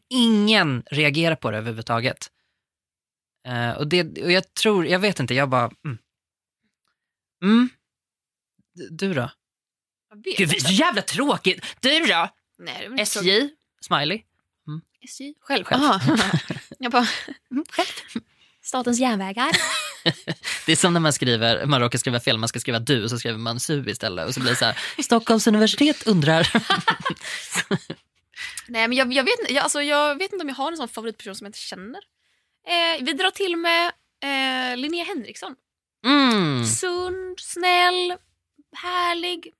ingen 0.08 0.82
reagerar 0.90 1.34
på 1.34 1.50
det 1.50 1.58
överhuvudtaget. 1.58 2.30
Eh, 3.46 3.70
och, 3.70 3.88
det, 3.88 4.22
och 4.24 4.32
jag 4.32 4.54
tror, 4.54 4.86
jag 4.86 4.98
vet 4.98 5.20
inte, 5.20 5.34
jag 5.34 5.48
bara, 5.48 5.70
mm. 5.84 5.98
Mm. 7.42 7.68
Du 8.90 9.14
då? 9.14 9.30
Gud, 10.36 10.62
så 10.62 10.72
jävla 10.72 11.02
tråkigt. 11.02 11.64
Du 11.80 12.00
då? 12.06 12.28
Nej, 12.58 12.88
SJ? 12.98 13.50
Smiley? 13.80 14.22
SJ? 15.00 15.34
Själv, 15.40 15.64
Själv. 15.64 15.82
Jag 16.78 16.92
bara, 16.92 17.06
Statens 18.62 19.00
järnvägar. 19.00 19.50
Det 20.66 20.72
är 20.72 20.76
som 20.76 20.92
när 20.92 21.00
man 21.00 21.12
skriver, 21.12 21.66
man 21.66 21.80
råkar 21.80 21.98
skriva 21.98 22.20
fel, 22.20 22.38
man 22.38 22.48
ska 22.48 22.60
skriva 22.60 22.78
du 22.78 23.04
och 23.04 23.10
så 23.10 23.18
skriver 23.18 23.38
man 23.38 23.60
su 23.60 23.84
istället 23.90 24.26
och 24.28 24.34
så 24.34 24.40
blir 24.40 24.50
det 24.50 24.56
så 24.56 24.64
här, 24.64 24.78
Stockholms 25.02 25.46
universitet 25.46 26.06
undrar. 26.06 26.48
Nej, 28.66 28.88
men 28.88 28.92
jag, 28.92 29.12
jag, 29.12 29.24
vet, 29.24 29.38
inte- 29.40 29.52
jag, 29.54 29.62
alltså, 29.62 29.82
jag 29.82 30.18
vet 30.18 30.32
inte 30.32 30.42
om 30.42 30.48
jag 30.48 30.56
har 30.56 30.70
en 30.72 30.76
sån 30.76 30.88
favoritperson 30.88 31.34
som 31.34 31.44
jag 31.44 31.48
inte 31.48 31.58
känner. 31.58 32.00
Eh, 32.68 33.04
vi 33.04 33.12
drar 33.12 33.30
till 33.30 33.56
med 33.56 33.86
eh, 34.22 34.76
Linnea 34.76 35.04
Henriksson. 35.04 35.54
Mm. 36.06 36.64
Sund, 36.64 37.40
snäll, 37.40 38.14
härlig. 38.76 39.52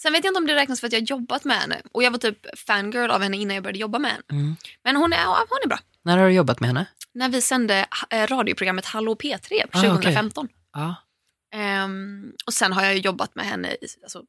Sen 0.00 0.12
vet 0.12 0.24
jag 0.24 0.30
inte 0.30 0.38
om 0.38 0.46
det 0.46 0.54
räknas 0.54 0.80
för 0.80 0.86
att 0.86 0.92
jag 0.92 1.00
har 1.00 1.06
jobbat 1.06 1.44
med 1.44 1.56
henne. 1.56 1.82
Och 1.92 2.02
jag 2.02 2.10
var 2.10 2.18
typ 2.18 2.58
fangirl 2.66 3.10
av 3.10 3.22
henne 3.22 3.36
innan 3.36 3.54
jag 3.54 3.62
började 3.62 3.78
jobba 3.78 3.98
med 3.98 4.10
henne. 4.10 4.22
Mm. 4.30 4.56
Men 4.84 4.96
hon 4.96 5.12
är, 5.12 5.16
ja, 5.22 5.46
hon 5.48 5.58
är 5.64 5.68
bra. 5.68 5.78
När 6.04 6.18
har 6.18 6.26
du 6.26 6.32
jobbat 6.32 6.60
med 6.60 6.68
henne? 6.68 6.86
När 7.14 7.28
vi 7.28 7.42
sände 7.42 7.86
eh, 8.10 8.26
radioprogrammet 8.26 8.86
Hallå 8.86 9.14
P3 9.14 9.34
Ah, 9.34 9.78
okej. 9.78 9.90
2015. 9.90 10.48
Ja. 10.72 10.94
Ehm, 11.54 12.32
och 12.46 12.54
sen 12.54 12.72
har 12.72 12.82
jag 12.84 12.98
jobbat 12.98 13.34
med 13.34 13.46
henne. 13.46 13.68
i- 13.72 13.86
Alltså, 14.02 14.22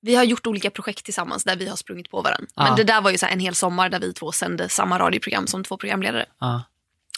vi 0.00 0.14
har 0.14 0.24
gjort 0.24 0.46
olika 0.46 0.70
projekt 0.70 1.04
tillsammans 1.04 1.44
där 1.44 1.56
vi 1.56 1.68
har 1.68 1.76
sprungit 1.76 2.10
på 2.10 2.22
varandra. 2.22 2.46
Ja. 2.54 2.62
Men 2.64 2.76
det 2.76 2.84
där 2.84 3.00
var 3.00 3.10
ju 3.10 3.18
så 3.18 3.26
en 3.26 3.40
hel 3.40 3.54
sommar 3.54 3.88
där 3.88 4.00
vi 4.00 4.12
två 4.12 4.32
sände 4.32 4.68
samma 4.68 4.98
radioprogram 4.98 5.46
som 5.46 5.64
två 5.64 5.76
programledare. 5.76 6.26
ja. 6.38 6.62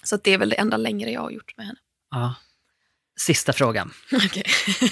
Så 0.03 0.16
det 0.16 0.30
är 0.34 0.38
väl 0.38 0.49
det 0.49 0.57
enda 0.57 0.76
längre 0.76 1.11
jag 1.11 1.20
har 1.20 1.30
gjort 1.30 1.57
med 1.57 1.66
henne. 1.66 1.78
ja. 2.11 2.34
Sista 3.20 3.53
frågan. 3.53 3.93
Okej. 4.12 4.45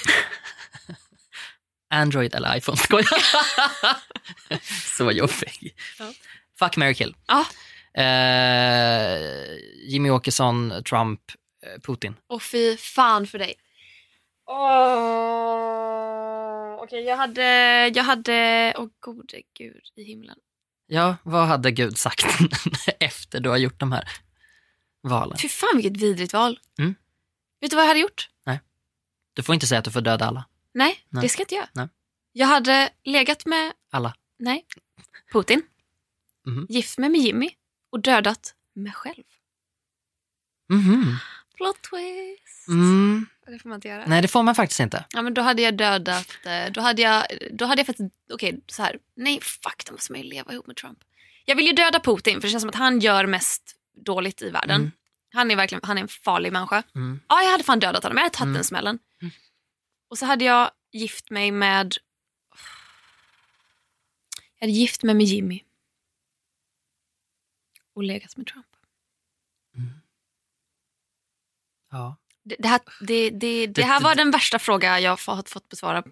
Android 1.90 2.34
eller 2.34 2.56
iPhone? 2.56 2.76
Skojar. 2.78 3.08
Så 4.96 5.12
jobbig. 5.12 5.74
Ja. 5.98 6.12
Fuck, 6.58 6.76
marry, 6.76 6.94
kill. 6.94 7.16
Eh, 7.94 9.56
Jimmy 9.88 10.10
Åkesson, 10.10 10.82
Trump, 10.84 11.20
eh, 11.62 11.80
Putin. 11.80 12.14
Och 12.26 12.42
fy 12.42 12.76
fan 12.76 13.26
för 13.26 13.38
dig. 13.38 13.54
Åh, 14.46 15.68
Okej, 16.82 17.04
jag 17.04 17.16
hade... 17.16 17.42
Jag 17.94 18.04
hade... 18.04 18.74
Åh 18.76 18.86
gode 19.00 19.42
gud 19.58 19.82
i 19.96 20.02
himlen. 20.02 20.38
Ja, 20.86 21.16
vad 21.22 21.46
hade 21.46 21.70
Gud 21.70 21.98
sagt 21.98 22.26
efter 23.00 23.40
du 23.40 23.48
har 23.48 23.56
gjort 23.56 23.80
de 23.80 23.92
här 23.92 24.08
valen? 25.02 25.38
Fy 25.38 25.48
fan 25.48 25.70
vilket 25.74 25.96
vidrigt 25.96 26.32
val. 26.32 26.58
Mm. 26.78 26.94
Vet 27.60 27.70
du 27.70 27.76
vad 27.76 27.84
jag 27.84 27.88
hade 27.88 28.00
gjort? 28.00 28.28
Du 29.38 29.42
får 29.42 29.54
inte 29.54 29.66
säga 29.66 29.78
att 29.78 29.84
du 29.84 29.90
får 29.90 30.00
döda 30.00 30.24
alla. 30.26 30.44
Nej, 30.74 30.98
Nej. 31.08 31.22
det 31.22 31.28
ska 31.28 31.40
jag 31.40 31.44
inte 31.44 31.54
göra. 31.54 31.68
Nej. 31.72 31.88
Jag 32.32 32.46
hade 32.46 32.90
legat 33.04 33.46
med... 33.46 33.72
Alla. 33.90 34.14
Nej. 34.38 34.66
Putin. 35.32 35.62
Mhm. 36.46 36.66
Gift 36.68 36.98
mig 36.98 37.10
med 37.10 37.20
Jimmy. 37.20 37.50
Och 37.90 38.00
dödat 38.02 38.54
mig 38.74 38.92
själv. 38.92 39.24
Mhm. 40.72 41.16
Plot 41.56 41.82
twist. 41.82 42.68
Mm. 42.68 43.26
Det 43.46 43.58
får 43.58 43.68
man 43.68 43.76
inte 43.76 43.88
göra. 43.88 44.04
Nej, 44.06 44.22
det 44.22 44.28
får 44.28 44.42
man 44.42 44.54
faktiskt 44.54 44.80
inte. 44.80 45.04
Ja, 45.10 45.22
men 45.22 45.34
då 45.34 45.42
hade 45.42 45.62
jag 45.62 45.76
dödat... 45.76 46.38
eh, 46.46 46.72
Då 46.72 46.80
hade 46.80 47.02
jag, 47.02 47.24
då 47.52 47.64
hade 47.64 47.80
jag 47.80 47.86
faktiskt... 47.86 48.14
Okej, 48.32 48.60
så 48.66 48.82
här. 48.82 48.98
Nej, 49.16 49.40
fuck, 49.40 49.84
då 49.86 49.92
måste 49.92 50.12
man 50.12 50.20
ju 50.22 50.26
leva 50.28 50.52
ihop 50.52 50.66
med 50.66 50.76
Trump. 50.76 50.98
Jag 51.44 51.56
vill 51.56 51.66
ju 51.66 51.72
döda 51.72 52.00
Putin, 52.00 52.34
för 52.40 52.48
det 52.48 52.50
känns 52.50 52.62
som 52.62 52.68
att 52.68 52.74
han 52.74 53.00
gör 53.00 53.26
mest 53.26 53.74
dåligt 54.04 54.42
i 54.42 54.50
världen. 54.50 54.80
Mm. 54.80 54.90
Han 55.32 55.50
är 55.50 55.56
verkligen 55.56 55.80
han 55.84 55.98
är 55.98 56.02
en 56.02 56.08
farlig 56.08 56.52
människa. 56.52 56.82
Mm. 56.94 57.20
Ja, 57.28 57.42
jag 57.42 57.50
hade 57.50 57.64
fan 57.64 57.80
dödat 57.80 58.02
honom. 58.02 58.16
Jag 58.16 58.22
hade 58.24 58.34
tagit 58.34 58.42
Mm. 58.46 58.54
den 58.54 58.64
smällen. 58.64 58.98
Och 60.10 60.18
så 60.18 60.26
hade 60.26 60.44
jag 60.44 60.70
gift 60.92 61.30
mig 61.30 61.50
med... 61.50 61.94
Jag 64.58 64.66
hade 64.66 64.72
gift 64.78 65.02
mig 65.02 65.14
med 65.14 65.26
Jimmy. 65.26 65.60
Och 67.98 68.04
legat 68.04 68.36
med 68.36 68.46
Trump. 68.46 68.66
Ja. 71.90 72.16
Det, 72.42 72.56
det, 72.58 72.68
här, 72.68 72.80
det, 73.00 73.30
det, 73.30 73.66
det 73.66 73.82
här 73.82 74.00
var 74.00 74.14
den 74.14 74.30
värsta 74.30 74.58
fråga 74.58 75.00
jag 75.00 75.10
har 75.10 75.48
fått 75.48 75.68
besvara 75.68 76.04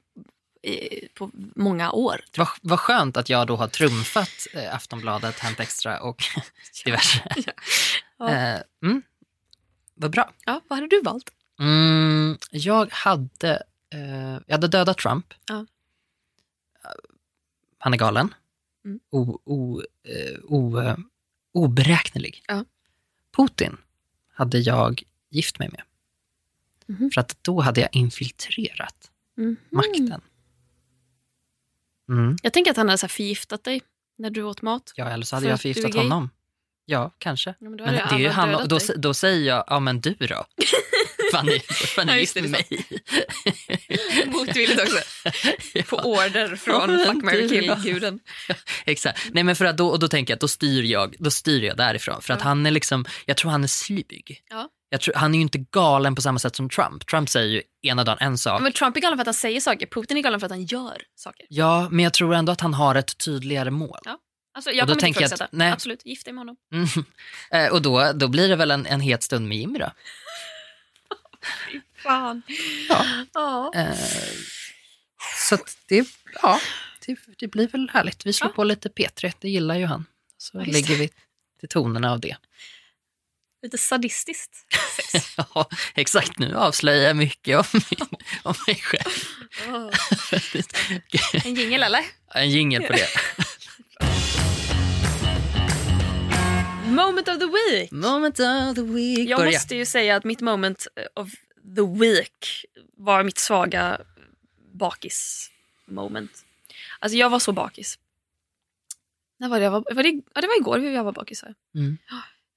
i, 0.63 1.09
på 1.09 1.31
många 1.57 1.93
år. 1.93 2.21
Vad, 2.37 2.49
vad 2.63 2.81
skönt 2.81 3.17
att 3.17 3.29
jag 3.29 3.47
då 3.47 3.57
har 3.57 3.69
trumfat 3.69 4.47
eh, 4.53 4.75
Aftonbladet, 4.75 5.39
Hänt 5.39 5.61
Extra 5.61 6.01
och 6.01 6.25
diverse. 6.85 7.23
Ja. 8.19 8.29
Eh, 8.31 8.61
mm. 8.83 9.03
Vad 9.95 10.11
bra. 10.11 10.33
Ja, 10.45 10.61
vad 10.69 10.77
hade 10.77 10.89
du 10.89 11.03
valt? 11.03 11.31
Mm, 11.59 12.39
jag 12.51 12.93
hade 12.93 13.63
eh, 13.91 14.41
jag 14.47 14.53
hade 14.53 14.69
dödat 14.69 14.99
Trump. 14.99 15.35
Ja. 15.47 15.67
Han 17.79 17.95
är 17.95 17.99
galen. 17.99 18.35
Mm. 18.85 19.01
O, 19.11 19.41
o, 19.45 19.83
eh, 20.03 20.39
o, 20.45 20.81
oberäknelig. 21.57 22.43
Ja. 22.49 22.65
Putin 23.37 23.77
hade 24.35 24.59
jag 24.59 25.03
gift 25.31 25.59
mig 25.59 25.69
med. 25.73 25.83
Mhm. 26.87 27.11
För 27.15 27.21
att 27.21 27.37
då 27.43 27.61
hade 27.61 27.81
jag 27.81 27.91
infiltrerat 27.93 29.11
Mhm. 29.37 29.57
makten. 29.71 30.21
Mm. 32.09 32.37
Jag 32.43 32.53
tänker 32.53 32.71
att 32.71 32.77
han 32.77 32.89
hade 32.89 32.99
så 32.99 33.09
förgiftat 33.09 33.65
dig 33.65 33.83
när 34.17 34.31
du 34.31 34.43
åt 34.43 34.63
mat. 34.63 34.93
Ja, 34.97 35.09
eller 35.09 35.25
så 35.25 35.37
hade 35.37 35.45
För 35.45 35.51
jag 35.51 35.61
förgiftat 35.61 35.95
honom. 35.95 36.31
Ja, 36.85 37.11
kanske. 37.19 37.51
Ja, 37.51 37.69
men 37.69 37.77
då 37.77 37.85
Men 37.85 37.95
det 37.95 38.01
är 38.01 38.19
ju 38.19 38.29
han, 38.29 38.69
då, 38.69 38.79
då 38.97 39.15
säger 39.15 39.47
jag, 39.47 39.65
ja 39.67 39.81
men 39.81 40.01
du 40.01 40.15
då? 40.15 40.45
Fan 41.33 41.49
är, 41.49 41.59
fan 41.87 42.09
är 42.09 42.13
Ja, 42.15 42.21
gift 42.21 42.35
mig. 42.37 42.67
Motvilligt 44.27 44.81
också. 44.83 44.99
På 45.89 45.97
order 45.97 46.51
Ja, 46.51 46.57
från 46.57 46.91
men 46.97 47.07
Fuck, 47.07 47.25
marry, 47.25 47.43
du 47.43 47.49
kill 47.49 47.67
då? 47.67 47.75
guden. 47.75 48.21
Exakt. 48.85 49.21
Nej 49.33 49.45
men 49.45 49.57
för 49.57 49.65
att 49.65 49.77
då, 49.77 49.89
och 49.89 49.99
då 49.99 50.09
tänker 50.09 50.33
jag 50.33 50.37
att 50.37 50.41
då 50.41 50.49
styr 50.49 50.83
jag, 50.83 51.17
då 51.19 51.31
styr 51.31 51.63
jag 51.63 51.77
därifrån. 51.77 52.23
För 52.23 52.35
att 52.35 52.41
Ja. 52.41 52.45
han 52.45 52.67
är 52.67 52.71
liksom, 52.71 53.05
jag 53.27 53.37
tror 53.37 53.51
han 53.51 53.65
är 53.65 53.69
slyg. 53.69 54.43
Ja. 54.51 54.69
Jag 54.89 55.01
tror, 55.01 55.15
han 55.15 55.35
är 55.35 55.39
ju 55.39 55.43
inte 55.43 55.59
galen 55.59 56.15
på 56.15 56.23
samma 56.23 56.39
sätt 56.39 56.57
som 56.57 56.71
Trump. 56.71 57.07
Trump 57.07 57.29
säger 57.29 57.49
ju 57.49 57.63
ena 57.83 58.05
dagen 58.05 58.19
en 58.21 58.39
sak. 58.39 58.61
Men 58.63 58.73
Trump 58.73 58.97
är 58.97 59.01
galen 59.01 59.19
för 59.19 59.21
att 59.23 59.27
han 59.27 59.35
säger 59.35 59.61
saker. 59.61 59.87
Putin 59.87 60.17
är 60.17 60.23
galen 60.23 60.41
för 60.41 60.45
att 60.47 60.51
han 60.53 60.65
gör 60.65 61.03
saker. 61.17 61.47
Ja, 61.49 61.89
men 61.91 62.03
jag 62.05 62.13
tror 62.13 62.35
ändå 62.35 62.53
att 62.53 62.61
han 62.61 62.75
har 62.75 62.95
ett 62.95 63.19
tydligare 63.19 63.71
mål. 63.71 63.99
Alltså, 64.55 64.71
jag 64.71 64.83
Och 64.83 64.87
då 64.89 64.95
kommer 64.95 65.09
inte 65.09 65.21
ifrågasätta. 65.21 65.73
Absolut, 65.73 66.07
gift 66.07 66.25
dig 66.25 66.35
med 66.35 66.41
honom. 66.41 66.57
Mm. 66.73 66.87
Eh, 67.51 67.73
och 67.73 67.83
då, 67.83 68.13
då 68.15 68.29
blir 68.29 68.49
det 68.49 68.57
väl 68.57 68.71
en, 68.71 68.87
en 68.87 69.01
het 69.01 69.23
stund 69.23 69.49
med 69.49 69.59
Jimmy 69.59 69.79
då. 69.79 69.91
Fan. 72.03 72.43
Ja. 72.89 73.07
Ja. 73.35 73.73
Eh, 73.75 73.95
så 75.49 75.59
det, 75.89 76.07
ja, 76.43 76.61
det, 77.07 77.17
det 77.39 77.49
blir 77.49 77.69
väl 77.69 77.91
härligt. 77.93 78.27
Vi 78.27 78.33
slår 78.33 78.51
Ja. 78.51 78.55
på 78.55 78.65
lite 78.65 78.89
P3, 78.89 79.33
det 79.41 79.49
gillar 79.49 79.75
ju 79.75 79.87
han. 79.87 80.07
Så 80.39 80.59
Ja, 80.59 80.65
lägger 80.65 80.97
vi 80.97 81.11
till 81.61 81.69
tonerna 81.69 82.13
av 82.13 82.21
det. 82.21 82.37
Lite 83.63 83.79
sadistiskt 83.79 84.55
sex. 85.13 85.35
Ja, 85.37 85.69
exakt. 85.95 86.39
Nu 86.39 86.55
avslöjar 86.57 87.07
jag 87.07 87.17
mycket 87.17 87.59
om, 87.59 87.65
min, 87.91 88.09
om 88.43 88.55
mig 88.67 88.77
själv. 88.77 89.13
En 91.45 91.55
jingel 91.55 91.83
eller? 91.83 92.05
En 92.35 92.51
jingel 92.51 92.83
på 92.83 92.93
det. 92.93 93.09
Moment 96.97 97.29
of 97.29 97.39
the 97.39 97.47
week. 97.47 97.93
Moment 97.93 98.41
of 98.41 98.75
the 98.75 98.83
week. 98.83 99.29
Jag 99.29 99.39
Börja. 99.39 99.53
måste 99.53 99.77
ju 99.77 99.85
säga 99.87 100.17
att 100.17 100.25
mitt 100.25 100.41
moment 100.41 100.87
of 101.15 101.31
the 101.77 102.01
week 102.01 102.65
var 102.97 103.23
mitt 103.23 103.39
svaga 103.39 104.01
bakis-moment. 104.73 106.45
Alltså 106.99 107.19
jag 107.19 107.31
var 107.31 107.39
så 107.39 107.53
bakis. 107.53 107.99
När 109.39 109.49
var 109.49 109.59
det 109.59 109.65
jag 109.65 109.71
var? 109.71 109.95
var 109.95 110.03
det, 110.03 110.23
ja, 110.35 110.41
det 110.41 110.47
var 110.47 110.61
igår 110.61 110.81
jag 110.81 111.05
var 111.05 111.13
bakis. 111.13 111.45
jag. 111.45 111.55
Mm. 111.83 111.99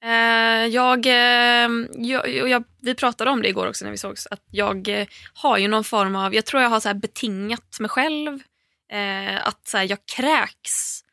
Eh, 0.04 0.68
jag, 0.68 1.06
eh, 1.06 1.70
jag, 2.06 2.50
jag, 2.50 2.64
vi 2.82 2.96
pratade 2.96 3.32
om 3.32 3.42
det 3.42 3.50
igår 3.50 3.68
också 3.68 3.86
när 3.86 3.92
vi 3.92 3.98
sågs. 3.98 4.28
Att 4.32 4.44
jag 4.52 4.88
eh, 4.88 5.08
har 5.34 5.58
ju 5.58 5.68
någon 5.68 5.84
form 5.84 6.16
av, 6.16 6.36
jag 6.36 6.46
tror 6.46 6.64
jag 6.64 6.70
har 6.70 6.80
så 6.80 6.90
här 6.90 6.96
betingat 6.96 7.80
mig 7.80 7.90
själv. 7.90 8.40
Eh, 8.92 9.48
att 9.48 9.68
så 9.68 9.78
här, 9.78 9.90
jag 9.90 10.00
kräks 10.06 11.04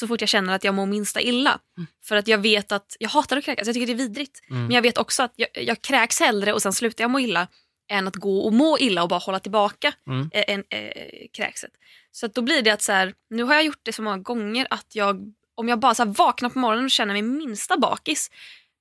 så 0.00 0.06
fort 0.08 0.20
jag 0.20 0.28
känner 0.28 0.54
att 0.54 0.64
jag 0.64 0.74
mår 0.74 0.86
minsta 0.86 1.20
illa. 1.20 1.58
För 2.04 2.16
att 2.16 2.28
jag 2.28 2.38
vet 2.38 2.72
att, 2.72 2.96
jag 3.00 3.08
hatar 3.08 3.36
att 3.36 3.44
kräkas, 3.44 3.66
jag 3.66 3.74
tycker 3.74 3.86
det 3.86 3.92
är 3.92 4.06
vidrigt. 4.08 4.40
Mm. 4.50 4.62
Men 4.62 4.70
jag 4.74 4.82
vet 4.82 4.98
också 4.98 5.22
att 5.22 5.32
jag, 5.36 5.48
jag 5.54 5.82
kräks 5.82 6.20
hellre 6.20 6.52
och 6.52 6.62
sen 6.62 6.72
slutar 6.72 7.04
jag 7.04 7.10
må 7.10 7.20
illa 7.20 7.48
än 7.90 8.08
att 8.08 8.16
gå 8.16 8.40
och 8.40 8.52
må 8.52 8.78
illa 8.78 9.02
och 9.02 9.08
bara 9.08 9.20
hålla 9.20 9.40
tillbaka 9.40 9.92
Mm. 10.06 10.30
eh, 10.32 10.44
en, 10.48 10.64
eh, 10.70 11.26
kräkset. 11.32 11.70
Så 12.12 12.26
då 12.26 12.42
blir 12.42 12.62
det 12.62 12.70
att 12.70 12.82
så 12.82 12.92
här, 12.92 13.14
nu 13.30 13.42
har 13.42 13.54
jag 13.54 13.64
gjort 13.64 13.80
det 13.82 13.92
så 13.92 14.02
många 14.02 14.18
gånger 14.18 14.66
att 14.70 14.94
jag, 14.94 15.32
om 15.54 15.68
jag 15.68 15.78
bara 15.78 15.94
så 15.94 16.04
vaknar 16.04 16.48
på 16.50 16.58
morgonen 16.58 16.84
och 16.84 16.90
känner 16.90 17.12
mig 17.12 17.22
minsta 17.22 17.78
bakis, 17.78 18.30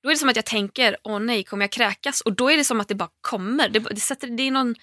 då 0.04 0.10
är 0.10 0.14
det 0.14 0.20
som 0.20 0.30
att 0.30 0.36
jag 0.36 0.46
tänker, 0.46 0.98
åh 1.04 1.20
nej, 1.20 1.44
kommer 1.44 1.64
jag 1.64 1.72
kräkas? 1.72 2.22
Och 2.22 2.34
då 2.34 2.52
är 2.52 2.58
det 2.58 2.64
som 2.64 2.82
att 2.82 2.88
det 2.88 2.96
bara 2.96 3.10
kommer. 3.22 3.70
Det, 3.70 3.80
det, 3.80 4.00
sätter, 4.00 4.28
det 4.28 4.44
är 4.44 4.52
någon 4.52 4.76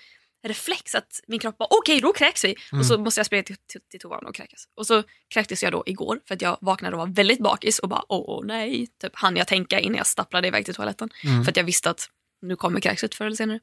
reflex 0.48 0.94
att 0.94 1.20
min 1.26 1.40
kropp 1.40 1.58
bara, 1.58 1.68
okej 1.70 2.00
då 2.00 2.12
kräks 2.12 2.44
vi. 2.44 2.54
Och 2.72 2.86
så 2.86 2.98
måste 2.98 3.18
jag 3.18 3.26
springa 3.26 3.42
till, 3.42 3.56
till, 3.56 3.80
till 3.90 4.00
toan 4.00 4.26
och 4.26 4.34
kräkas. 4.34 4.68
Och 4.76 4.86
så 4.86 5.02
kräktes 5.28 5.62
jag 5.62 5.72
då 5.72 5.82
igår 5.86 6.20
för 6.28 6.34
att 6.34 6.42
jag 6.42 6.58
vaknade 6.60 6.96
och 6.96 7.00
var 7.08 7.14
väldigt 7.14 7.38
bakis 7.40 7.78
och 7.78 7.88
bara, 7.88 8.02
åh, 8.08 8.44
nej. 8.46 8.86
Typ 9.00 9.16
hann 9.16 9.36
jag 9.36 9.46
tänka 9.46 9.80
innan 9.80 9.96
jag 9.96 10.06
stapplade 10.06 10.48
iväg 10.48 10.64
till 10.64 10.74
toaletten. 10.74 11.10
Mm. 11.24 11.44
För 11.44 11.50
att 11.52 11.56
jag 11.56 11.64
visste 11.64 11.90
att 11.90 12.10
nu 12.42 12.56
kommer 12.56 12.80
kräkset 12.80 13.14
förr 13.14 13.24
eller 13.26 13.36
senare. 13.36 13.60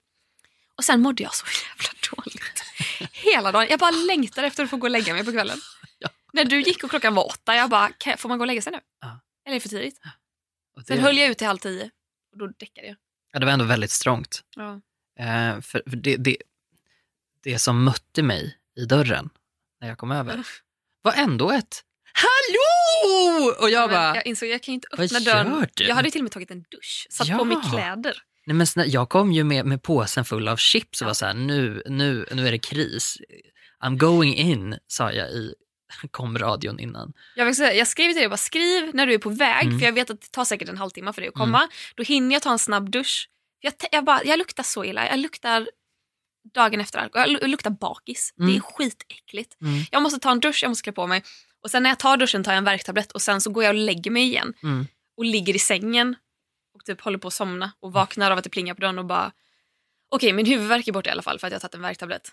Och 0.77 0.83
sen 0.83 1.01
mådde 1.01 1.23
jag 1.23 1.35
så 1.35 1.45
jävla 1.45 1.99
dåligt. 2.23 2.63
Hela 3.13 3.51
dagen. 3.51 3.67
Jag 3.69 3.79
bara 3.79 3.91
längtade 3.91 4.47
efter 4.47 4.63
att 4.63 4.69
få 4.69 4.77
gå 4.77 4.87
och 4.87 4.91
lägga 4.91 5.13
mig 5.13 5.25
på 5.25 5.31
kvällen. 5.31 5.57
När 6.33 6.45
du 6.45 6.61
gick 6.61 6.83
och 6.83 6.89
klockan 6.89 7.15
var 7.15 7.25
åtta, 7.25 7.55
jag 7.55 7.69
bara, 7.69 7.89
"Kan 7.89 8.11
jag- 8.11 8.19
får 8.19 8.29
man 8.29 8.37
gå 8.37 8.43
och 8.43 8.47
lägga 8.47 8.61
sig 8.61 8.71
nu? 8.71 8.79
Ja. 9.01 9.19
Eller 9.45 9.55
är 9.55 9.59
det 9.59 9.59
för 9.59 9.69
tidigt? 9.69 9.99
Sen 10.87 10.97
det, 10.97 11.03
höll 11.03 11.17
jag 11.17 11.29
ut 11.29 11.37
till 11.37 11.47
halv 11.47 11.57
tio 11.57 11.89
och 12.31 12.37
då 12.37 12.47
däckade 12.47 12.87
jag. 12.87 12.95
ja, 13.31 13.39
det 13.39 13.45
var 13.45 13.53
ändå 13.53 13.65
väldigt 13.65 13.91
strångt. 13.91 14.43
Ja. 14.55 14.81
Eh, 15.19 15.61
för 15.61 15.81
för 15.89 15.95
det, 15.95 16.17
det, 16.17 16.37
det 17.43 17.59
som 17.59 17.83
mötte 17.83 18.23
mig 18.23 18.57
i 18.79 18.85
dörren 18.85 19.29
när 19.81 19.87
jag 19.87 19.97
kom 19.97 20.11
över 20.11 20.47
var 21.01 21.13
ändå 21.13 21.51
ett 21.51 21.83
Hallå! 22.15 23.53
Och 23.59 23.69
jag 23.69 23.81
Men 23.89 23.89
bara, 23.89 24.15
jag 24.15 24.25
insåg 24.27 24.49
jag 24.49 24.63
kan 24.63 24.73
inte 24.73 24.87
öppna 24.91 25.19
dörren. 25.19 25.67
du? 25.73 25.83
Jag 25.83 25.95
hade 25.95 26.11
till 26.11 26.21
och 26.21 26.23
med 26.23 26.31
tagit 26.31 26.51
en 26.51 26.61
dusch, 26.71 27.07
satt 27.09 27.27
Ja. 27.27 27.37
på 27.37 27.43
mig 27.45 27.57
kläder. 27.71 28.13
nej 28.45 28.55
men 28.55 28.89
jag 28.91 29.09
kom 29.09 29.31
ju 29.31 29.43
med, 29.43 29.65
med 29.65 29.83
påsen 29.83 30.25
full 30.25 30.47
av 30.47 30.57
chips 30.57 31.01
och 31.01 31.07
var 31.07 31.13
så 31.13 31.25
här, 31.25 31.33
nu, 31.33 31.83
nu, 31.85 32.25
nu 32.31 32.47
är 32.47 32.51
det 32.51 32.59
kris. 32.59 33.17
I'm 33.83 33.97
going 33.97 34.35
in, 34.35 34.77
sa 34.87 35.11
jag 35.11 35.31
i 35.31 35.53
komradion 36.11 36.79
innan. 36.79 37.13
Jag, 37.35 37.45
vill 37.45 37.55
säga, 37.55 37.73
jag 37.73 37.87
skrev 37.87 38.07
till 38.11 38.15
dig, 38.19 38.29
bara 38.29 38.37
skriv 38.37 38.91
när 38.95 39.05
du 39.07 39.13
är 39.13 39.17
på 39.17 39.29
väg, 39.29 39.65
Mm. 39.67 39.79
för 39.79 39.85
jag 39.85 39.93
vet 39.93 40.09
att 40.09 40.21
det 40.21 40.31
tar 40.31 40.45
säkert 40.45 40.69
en 40.69 40.77
halvtimme 40.77 41.13
för 41.13 41.21
dig 41.21 41.27
att 41.27 41.33
komma. 41.35 41.69
Då 41.95 42.03
hinner 42.03 42.35
jag 42.35 42.41
ta 42.41 42.51
en 42.51 42.59
snabb 42.59 42.89
dusch. 42.91 43.29
Jag, 43.59 43.73
jag, 43.91 44.05
bara, 44.05 44.23
jag 44.23 44.39
luktar 44.39 44.63
så 44.63 44.83
illa, 44.85 45.07
jag 45.09 45.19
luktar 45.19 45.69
dagen 46.53 46.81
efter 46.81 46.99
alkohol, 46.99 47.31
jag 47.31 47.41
lu- 47.43 47.47
luktar 47.47 47.69
bakis. 47.71 48.33
Det 48.35 48.43
är 48.43 48.47
Mm. 48.47 48.61
skitäckligt. 48.61 49.61
Mm. 49.61 49.83
Jag 49.91 50.01
måste 50.03 50.19
ta 50.19 50.31
en 50.31 50.39
dusch, 50.39 50.59
jag 50.63 50.69
måste 50.69 50.83
klä 50.83 50.91
på 50.91 51.07
mig. 51.07 51.23
Och 51.63 51.71
sen 51.71 51.83
när 51.83 51.89
jag 51.89 51.99
tar 51.99 52.17
duschen 52.17 52.43
tar 52.43 52.51
jag 52.51 52.57
en 52.57 52.63
värktablett 52.63 53.11
och 53.11 53.21
sen 53.21 53.41
så 53.41 53.49
går 53.51 53.63
jag 53.63 53.69
och 53.75 53.81
lägger 53.81 54.11
mig 54.11 54.23
igen. 54.23 54.53
Mm. 54.63 54.87
Och 55.17 55.25
ligger 55.25 55.55
i 55.55 55.59
sängen 55.59 56.15
och 56.75 56.85
typ 56.85 57.01
håller 57.01 57.17
på 57.17 57.27
att 57.27 57.33
somna 57.33 57.71
och 57.79 57.93
vaknar 57.93 58.31
av 58.31 58.37
att 58.37 58.43
det 58.43 58.49
plingar 58.49 58.73
på 58.73 58.81
dörren 58.81 58.99
och 58.99 59.05
bara 59.05 59.31
okej 60.11 60.33
min 60.33 60.45
huvudvärk 60.45 60.87
är 60.87 60.91
borta 60.91 61.09
i 61.09 61.11
alla 61.13 61.21
fall 61.21 61.39
för 61.39 61.47
att 61.47 61.51
jag 61.51 61.55
har 61.55 61.61
tagit 61.61 61.75
en 61.75 61.81
värktablett. 61.81 62.31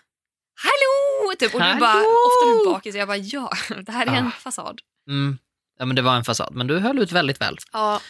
Hallå! 0.55 1.33
Typ, 1.39 1.55
och 1.55 1.61
du 1.61 1.79
bara, 1.79 1.85
Hallå! 1.89 2.05
ofta 2.27 2.49
är 2.49 2.59
du 2.65 2.71
bakis 2.71 2.95
jag 2.95 3.07
bara 3.07 3.17
ja, 3.17 3.51
det 3.85 3.91
här 3.91 4.05
är 4.07 4.11
en 4.15 4.27
Ah. 4.27 4.31
fasad. 4.31 4.81
Mm. 5.07 5.37
Ja 5.79 5.85
men 5.85 5.95
det 5.95 6.01
var 6.01 6.15
en 6.15 6.23
fasad, 6.23 6.53
men 6.55 6.67
du 6.67 6.79
höll 6.79 6.99
ut 6.99 7.11
väldigt 7.11 7.41
väl. 7.41 7.57
Ja, 7.73 8.01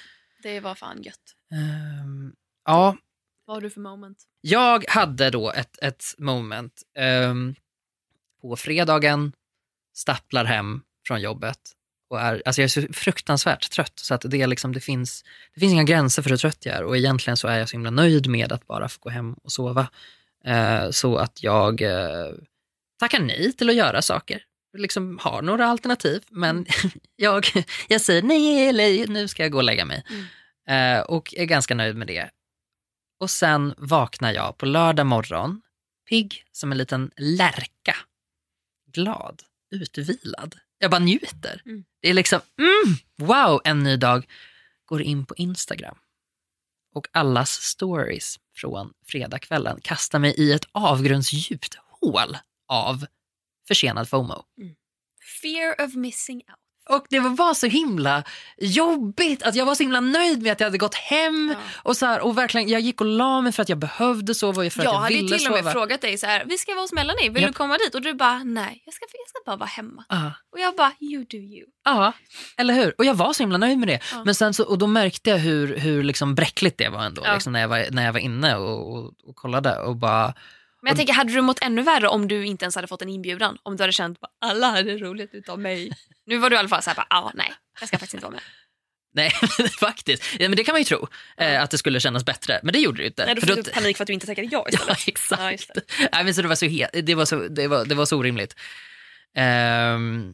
det 0.43 0.59
var 0.59 0.75
fan 0.75 1.01
gött. 1.03 1.35
Ehm, 1.53 2.33
ja, 2.65 2.97
Vad 3.51 3.55
har 3.55 3.61
du 3.61 3.69
för 3.69 3.81
moment? 3.81 4.17
Jag 4.41 4.85
hade 4.87 5.29
då 5.29 5.51
ett, 5.51 5.77
ett 5.81 6.03
moment 6.17 6.81
ehm, 6.97 7.55
på 8.41 8.55
fredagen, 8.55 9.33
stapplar 9.95 10.45
hem 10.45 10.81
från 11.07 11.21
jobbet 11.21 11.57
och 12.09 12.21
är, 12.21 12.41
alltså 12.45 12.61
jag 12.61 12.63
är 12.63 12.87
så 12.87 12.93
fruktansvärt 12.93 13.71
trött 13.71 13.99
så 13.99 14.13
att 14.13 14.21
det, 14.25 14.41
är 14.41 14.47
liksom, 14.47 14.73
det, 14.73 14.79
finns, 14.79 15.23
det 15.53 15.59
finns 15.59 15.73
inga 15.73 15.83
gränser 15.83 16.21
för 16.21 16.29
hur 16.29 16.37
trött 16.37 16.65
jag 16.65 16.75
är 16.75 16.83
och 16.83 16.97
egentligen 16.97 17.37
så 17.37 17.47
är 17.47 17.59
jag 17.59 17.69
så 17.69 17.73
himla 17.73 17.89
nöjd 17.89 18.27
med 18.27 18.51
att 18.51 18.67
bara 18.67 18.89
få 18.89 18.99
gå 19.01 19.09
hem 19.09 19.33
och 19.33 19.51
sova. 19.51 19.87
Eh, 20.45 20.89
så 20.89 21.17
att 21.17 21.43
jag 21.43 21.81
eh, 21.81 22.31
tackar 22.99 23.19
nej 23.19 23.53
till 23.53 23.69
att 23.69 23.75
göra 23.75 24.01
saker. 24.01 24.43
Liksom 24.77 25.19
har 25.21 25.41
några 25.41 25.65
alternativ 25.65 26.23
men 26.29 26.65
jag, 27.15 27.47
jag 27.87 28.01
säger 28.01 28.21
nej 28.21 28.67
eller 28.67 29.07
nu 29.07 29.27
ska 29.27 29.43
jag 29.43 29.51
gå 29.51 29.57
och 29.57 29.63
lägga 29.63 29.85
mig. 29.85 30.03
Eh, 30.67 30.99
och 30.99 31.33
är 31.37 31.45
ganska 31.45 31.75
nöjd 31.75 31.95
med 31.95 32.07
det. 32.07 32.29
Och 33.21 33.29
sen 33.29 33.73
vaknar 33.77 34.33
jag 34.33 34.57
på 34.57 34.65
lördag 34.65 35.05
morgon, 35.05 35.61
pigg 36.09 36.43
som 36.51 36.71
en 36.71 36.77
liten 36.77 37.11
lärka. 37.17 37.95
Glad, 38.91 39.43
utvilad. 39.71 40.55
Jag 40.77 40.91
bara 40.91 40.99
njuter. 40.99 41.61
Mm. 41.65 41.83
Det 42.01 42.09
är 42.09 42.13
liksom, 42.13 42.39
mm, 42.57 42.97
wow, 43.17 43.61
en 43.63 43.83
ny 43.83 43.97
dag. 43.97 44.27
Går 44.85 45.01
in 45.01 45.25
på 45.25 45.35
Instagram. 45.35 45.97
Och 46.93 47.07
allas 47.11 47.51
stories 47.51 48.39
från 48.55 48.93
fredagskvällen 49.07 49.81
kastar 49.81 50.19
mig 50.19 50.33
i 50.37 50.51
ett 50.51 50.65
avgrundsdjupt 50.71 51.75
hål 51.75 52.37
av 52.67 53.05
försenad 53.67 54.09
FOMO. 54.09 54.43
Fear 55.41 55.85
of 55.85 55.95
missing 55.95 56.37
out. 56.37 56.60
Och 56.89 57.05
det 57.09 57.19
var 57.19 57.53
så 57.53 57.67
himla 57.67 58.23
jobbigt 58.57 59.43
att 59.43 59.55
jag 59.55 59.65
var 59.65 59.75
så 59.75 59.83
himla 59.83 59.99
nöjd 59.99 60.41
med 60.41 60.51
att 60.51 60.59
jag 60.59 60.67
hade 60.67 60.77
gått 60.77 60.95
hem. 60.95 61.49
Ja. 61.53 61.59
Och, 61.83 61.97
så 61.97 62.05
här, 62.05 62.19
och 62.21 62.37
verkligen, 62.37 62.69
jag 62.69 62.81
gick 62.81 63.01
och 63.01 63.07
la 63.07 63.41
mig 63.41 63.51
för 63.51 63.61
att 63.63 63.69
jag 63.69 63.77
behövde 63.77 64.35
sova 64.35 64.65
och 64.65 64.71
för 64.73 64.79
att 64.79 64.85
Jag 64.85 64.93
jag 64.93 64.99
hade 64.99 65.15
ville 65.15 65.37
till 65.37 65.47
och 65.47 65.53
med 65.53 65.59
sova. 65.63 65.71
frågat 65.71 66.01
dig 66.01 66.17
så 66.17 66.25
här, 66.25 66.43
vi 66.45 66.57
ska 66.57 66.71
vara 66.73 66.81
hos 66.83 66.93
Melanie, 66.93 67.29
vill 67.29 67.41
Japp. 67.43 67.49
du 67.51 67.53
komma 67.57 67.77
dit? 67.77 67.95
Och 67.95 68.01
du 68.01 68.13
bara, 68.13 68.43
nej, 68.43 68.81
jag 68.85 68.93
ska, 68.93 69.05
jag 69.13 69.29
ska 69.29 69.37
bara 69.45 69.55
vara 69.55 69.69
hemma. 69.69 70.05
Ja, 70.09 70.33
Och 70.51 70.59
jag 70.59 70.75
bara, 70.75 70.91
you 70.99 71.25
do 71.29 71.37
you. 71.37 71.65
ja, 71.85 72.13
eller 72.57 72.73
hur? 72.73 72.93
Och 72.97 73.05
jag 73.05 73.13
var 73.13 73.33
så 73.33 73.43
himla 73.43 73.57
nöjd 73.57 73.77
med 73.77 73.87
det. 73.87 73.99
Ja. 74.11 74.23
Men 74.25 74.35
sen 74.35 74.53
så, 74.53 74.63
och 74.63 74.77
då 74.77 74.87
märkte 74.87 75.29
jag 75.29 75.37
hur, 75.37 75.77
hur 75.77 76.03
liksom 76.03 76.35
bräckligt 76.35 76.77
det 76.77 76.89
var 76.89 77.03
ändå. 77.03 77.21
Ja. 77.25 77.33
Liksom 77.33 77.53
när, 77.53 77.59
jag 77.61 77.67
var, 77.67 77.85
när 77.91 78.05
jag 78.05 78.13
var 78.13 78.19
inne 78.19 78.55
och, 78.55 78.93
och, 78.97 79.13
och 79.23 79.35
kollade 79.35 79.79
och 79.79 79.95
bara, 79.95 80.33
Men 80.81 80.89
jag 80.89 80.97
tänker, 80.97 81.13
hade 81.13 81.33
du 81.33 81.41
mått 81.41 81.59
ännu 81.61 81.81
värre 81.81 82.07
om 82.07 82.27
du 82.27 82.45
inte 82.45 82.65
ens 82.65 82.75
hade 82.75 82.87
fått 82.87 83.01
en 83.01 83.09
inbjudan? 83.09 83.57
Om 83.63 83.77
du 83.77 83.83
hade 83.83 83.93
känt 83.93 84.17
att 84.21 84.29
alla 84.41 84.67
hade 84.67 84.97
roligt 84.97 85.33
utav 85.33 85.59
mig. 85.59 85.91
Nu 86.25 86.37
var 86.37 86.49
du 86.49 86.55
i 86.55 86.59
alla 86.59 86.69
fall 86.69 86.81
såhär, 86.83 86.95
bara, 86.95 87.07
ah, 87.09 87.31
nej, 87.33 87.53
jag 87.79 87.87
ska 87.87 87.97
faktiskt 87.97 88.13
inte 88.13 88.25
vara 88.25 88.33
med. 88.33 88.41
nej 89.13 89.31
faktiskt. 89.79 90.23
Ja, 90.39 90.49
men 90.49 90.55
det 90.55 90.63
kan 90.63 90.73
man 90.73 90.81
ju 90.81 90.85
tro. 90.85 91.07
Eh, 91.37 91.63
att 91.63 91.71
det 91.71 91.77
skulle 91.77 91.99
kännas 91.99 92.25
bättre. 92.25 92.59
Men 92.63 92.73
det 92.73 92.79
gjorde 92.79 92.97
det 92.97 93.01
ju 93.03 93.07
inte. 93.07 93.25
Nej, 93.25 93.35
då 93.35 93.41
För 93.41 93.47
fick 93.47 93.55
då- 93.55 93.61
du 93.61 93.71
panik 93.71 93.97
för 93.97 94.03
att 94.03 94.07
du 94.07 94.13
inte 94.13 94.25
tackade 94.27 94.47
ja 94.51 94.65
Ja, 94.71 94.77
istället. 94.79 95.07
exakt. 95.07 95.41
Ja, 95.41 95.51
just 95.51 95.73
det. 95.73 95.81
Nej, 96.11 96.23
men 96.23 96.33
så 96.33 96.41
det, 96.41 96.47
var 96.47 96.55
så 96.55 96.65
he- 96.65 97.01
det, 97.01 97.15
var 97.15 97.25
så, 97.25 97.35
det, 97.47 97.67
var, 97.67 97.85
det 97.85 97.95
var 97.95 98.05
så 98.05 98.17
orimligt. 98.17 98.55
Ehm, 99.35 100.33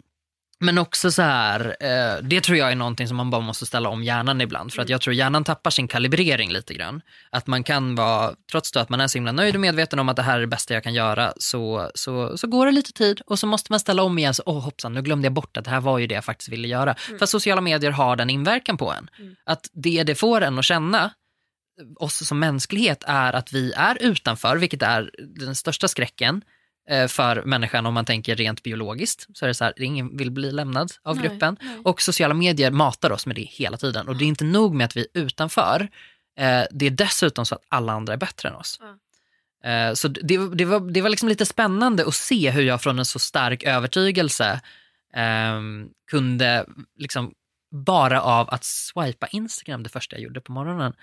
men 0.59 0.77
också 0.77 1.11
så 1.11 1.21
här, 1.21 1.75
eh, 1.79 2.23
det 2.23 2.41
tror 2.41 2.57
jag 2.57 2.71
är 2.71 2.75
någonting 2.75 3.07
som 3.07 3.17
man 3.17 3.29
bara 3.29 3.41
måste 3.41 3.65
ställa 3.65 3.89
om 3.89 4.03
hjärnan 4.03 4.41
ibland. 4.41 4.73
För 4.73 4.81
att 4.81 4.89
jag 4.89 5.01
tror 5.01 5.15
hjärnan 5.15 5.43
tappar 5.43 5.71
sin 5.71 5.87
kalibrering 5.87 6.51
lite 6.51 6.73
grann. 6.73 7.01
Att 7.29 7.47
man 7.47 7.63
kan 7.63 7.95
vara, 7.95 8.33
trots 8.51 8.77
att 8.77 8.89
man 8.89 9.01
är 9.01 9.07
så 9.07 9.17
himla 9.17 9.31
nöjd 9.31 9.55
och 9.55 9.61
medveten 9.61 9.99
om 9.99 10.09
att 10.09 10.15
det 10.15 10.21
här 10.21 10.37
är 10.37 10.41
det 10.41 10.47
bästa 10.47 10.73
jag 10.73 10.83
kan 10.83 10.93
göra, 10.93 11.33
så, 11.37 11.91
så, 11.95 12.37
så 12.37 12.47
går 12.47 12.65
det 12.65 12.71
lite 12.71 12.93
tid 12.93 13.21
och 13.25 13.39
så 13.39 13.47
måste 13.47 13.71
man 13.71 13.79
ställa 13.79 14.03
om 14.03 14.17
igen. 14.17 14.33
Så, 14.33 14.43
Åh 14.45 14.59
hoppsan, 14.59 14.93
nu 14.93 15.01
glömde 15.01 15.25
jag 15.25 15.33
bort 15.33 15.57
att 15.57 15.65
det 15.65 15.71
här 15.71 15.81
var 15.81 15.97
ju 15.97 16.07
det 16.07 16.15
jag 16.15 16.25
faktiskt 16.25 16.49
ville 16.49 16.67
göra. 16.67 16.95
För 16.95 17.23
att 17.23 17.29
sociala 17.29 17.61
medier 17.61 17.91
har 17.91 18.15
den 18.15 18.29
inverkan 18.29 18.77
på 18.77 18.91
en. 18.91 19.09
Att 19.45 19.69
det 19.73 20.03
det 20.03 20.15
får 20.15 20.41
en 20.41 20.59
att 20.59 20.65
känna, 20.65 21.11
oss 21.95 22.27
som 22.27 22.39
mänsklighet 22.39 23.03
är 23.07 23.33
att 23.33 23.53
vi 23.53 23.73
är 23.73 23.97
utanför, 24.01 24.57
vilket 24.57 24.81
är 24.81 25.11
den 25.35 25.55
största 25.55 25.87
skräcken 25.87 26.41
för 27.07 27.43
människan 27.43 27.85
om 27.85 27.93
man 27.93 28.05
tänker 28.05 28.35
rent 28.35 28.63
biologiskt. 28.63 29.27
Så 29.33 29.45
är 29.45 29.47
det 29.47 29.53
så 29.53 29.63
här, 29.63 29.81
ingen 29.81 30.17
vill 30.17 30.31
bli 30.31 30.51
lämnad 30.51 30.91
av 31.03 31.15
Nej, 31.15 31.27
gruppen. 31.27 31.57
nej. 31.61 31.77
Och 31.83 32.01
sociala 32.01 32.33
medier 32.33 32.71
matar 32.71 33.11
oss 33.11 33.25
med 33.25 33.35
det 33.35 33.41
hela 33.41 33.77
tiden. 33.77 34.07
Och 34.07 34.15
det 34.17 34.23
är 34.23 34.27
inte 34.27 34.45
nog 34.45 34.75
med 34.75 34.85
att 34.85 34.97
vi 34.97 35.01
är 35.01 35.21
utanför, 35.21 35.89
eh, 36.39 36.63
det 36.71 36.85
är 36.85 36.91
dessutom 36.91 37.45
så 37.45 37.55
att 37.55 37.63
alla 37.69 37.93
andra 37.93 38.13
är 38.13 38.17
bättre 38.17 38.49
än 38.49 38.55
oss. 38.55 38.79
Eh, 39.63 39.93
så 39.93 40.07
det, 40.07 40.55
det, 40.55 40.65
var, 40.65 40.91
det 40.91 41.01
var 41.01 41.09
liksom 41.09 41.29
lite 41.29 41.45
spännande 41.45 42.05
att 42.07 42.13
se 42.13 42.51
hur 42.51 42.61
jag 42.61 42.81
från 42.81 42.99
en 42.99 43.05
så 43.05 43.19
stark 43.19 43.63
övertygelse 43.63 44.61
ehm, 45.13 45.89
kunde 46.11 46.65
liksom 46.97 47.33
bara 47.71 48.21
av 48.21 48.49
att 48.49 48.63
swipa 48.63 49.27
Instagram 49.27 49.83
det 49.83 49.89
första 49.89 50.15
jag 50.15 50.23
gjorde 50.23 50.41
på 50.41 50.51
morgonen. 50.51 50.93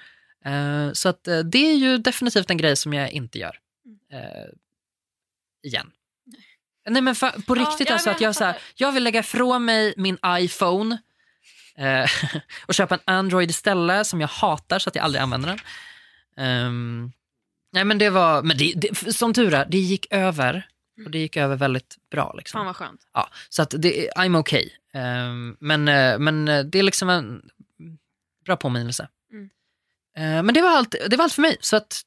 Eh, 0.44 0.92
så 0.92 1.08
att 1.08 1.28
eh, 1.28 1.38
det 1.38 1.70
är 1.70 1.74
ju 1.74 1.98
definitivt 1.98 2.50
en 2.50 2.56
grej 2.56 2.76
som 2.76 2.92
jag 2.92 3.10
inte 3.10 3.38
gör. 3.38 3.58
Eh, 4.12 4.50
igen. 5.64 5.90
Nej 6.88 7.02
men 7.02 7.14
för, 7.14 7.30
på 7.46 7.54
riktigt 7.54 7.88
ja, 7.88 7.94
alltså 7.94 8.10
att 8.10 8.20
jag 8.20 8.34
så 8.34 8.44
här, 8.44 8.58
jag 8.74 8.92
vill 8.92 9.04
lägga 9.04 9.20
ifrån 9.20 9.64
mig 9.64 9.94
min 9.96 10.18
iPhone 10.26 10.98
eh, 11.76 12.10
och 12.66 12.74
köpa 12.74 12.94
en 12.94 13.00
Android 13.04 13.50
istället 13.50 14.06
som 14.06 14.20
jag 14.20 14.28
hatar 14.28 14.78
så 14.78 14.88
att 14.88 14.94
jag 14.94 15.04
aldrig 15.04 15.22
använder 15.22 15.48
den. 15.48 15.58
Ehm, 16.36 17.12
nej 17.72 17.84
men 17.84 17.98
det 17.98 18.10
var, 18.10 18.42
men 18.42 18.56
det, 18.56 18.72
det, 18.76 19.14
som 19.14 19.34
tur 19.34 19.54
är, 19.54 19.66
det 19.66 19.78
gick 19.78 20.06
över. 20.10 20.68
Och 21.04 21.10
det 21.10 21.18
gick 21.18 21.36
över 21.36 21.56
väldigt 21.56 21.96
bra. 22.10 22.34
Liksom. 22.36 22.58
Fan 22.58 22.66
vad 22.66 22.76
skönt. 22.76 23.00
Ja, 23.12 23.28
så 23.48 23.62
att 23.62 23.74
det, 23.78 24.10
I'm 24.16 24.38
okay. 24.38 24.70
Ehm, 24.92 25.56
men, 25.60 25.88
eh, 25.88 26.18
men 26.18 26.48
eh, 26.48 26.64
det 26.64 26.78
är 26.78 26.82
liksom 26.82 27.10
en 27.10 27.42
bra 28.44 28.56
påminnelse 28.56 29.08
Eh, 30.16 30.42
men 30.42 30.54
det 30.54 30.62
var, 30.62 30.70
allt, 30.70 30.94
det 31.10 31.16
var 31.16 31.24
allt 31.24 31.32
för 31.32 31.42
mig. 31.42 31.56
Så 31.60 31.76
att 31.76 32.02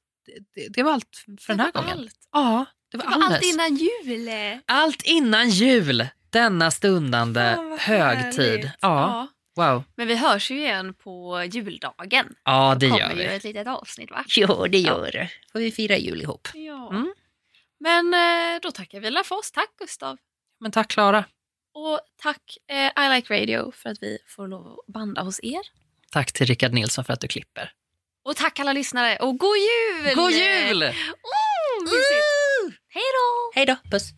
det, 0.55 0.68
det 0.70 0.84
var 0.84 0.93
allt 0.93 1.26
för 1.39 1.53
den 1.53 1.60
här 1.60 1.72
gången. 1.72 1.97
Allt. 1.97 2.16
Ja, 2.32 2.66
det 2.91 2.97
var, 2.97 3.03
Det 3.05 3.17
var 3.19 3.25
allt 3.35 3.43
innan 3.43 3.75
jul. 3.75 4.29
Allt 4.65 5.01
innan 5.01 5.49
jul. 5.49 6.07
Denna 6.29 6.71
stundande 6.71 7.55
vad 7.57 7.79
högtid. 7.79 8.43
härligt. 8.45 8.71
Ja, 8.81 9.27
wow. 9.55 9.83
Men 9.95 10.07
vi 10.07 10.15
hörs 10.15 10.51
ju 10.51 10.57
igen 10.59 10.93
på 10.93 11.43
juldagen. 11.43 12.35
Ja, 12.43 12.75
det 12.79 12.89
Då 12.89 12.97
gör 12.97 13.07
kommer 13.09 13.21
ju 13.23 13.29
vi. 13.29 13.35
ett 13.35 13.43
litet 13.43 13.67
avsnitt 13.67 14.11
va? 14.11 14.25
Jo, 14.27 14.65
det 14.67 14.79
gör 14.79 15.11
det. 15.11 15.29
Får 15.51 15.59
vi 15.59 15.71
fira 15.71 15.97
jul 15.97 16.21
ihop. 16.21 16.47
Ja. 16.53 16.89
Mm. 16.89 17.13
Men 17.79 18.13
eh, 18.13 18.59
då 18.61 18.71
tackar 18.71 18.99
vi 18.99 19.23
för 19.23 19.35
oss. 19.35 19.51
Tack 19.51 19.69
Gustav. 19.79 20.17
Men 20.59 20.71
tack 20.71 20.88
Klara. 20.88 21.25
Och 21.73 21.99
tack 22.21 22.57
eh, 22.71 23.05
I 23.05 23.15
Like 23.15 23.41
Radio 23.41 23.71
för 23.71 23.89
att 23.89 23.97
vi 24.03 24.17
får 24.27 24.47
lov 24.47 24.67
att 24.67 24.93
banda 24.93 25.21
hos 25.21 25.39
er. 25.43 25.61
Tack 26.11 26.31
till 26.31 26.45
Rickard 26.47 26.73
Nilsson 26.73 27.03
för 27.05 27.13
att 27.13 27.21
du 27.21 27.27
klipper. 27.27 27.71
Och 28.25 28.35
tack 28.35 28.59
alla 28.59 28.73
lyssnare 28.73 29.17
och 29.17 29.38
god 29.38 29.57
jul! 29.57 30.15
God 30.15 30.31
jul! 30.31 30.83
Oh. 30.83 31.89
Hej 32.98 33.06
då! 33.18 33.52
Hej 33.56 33.66
då, 33.66 33.76
puss. 33.91 34.14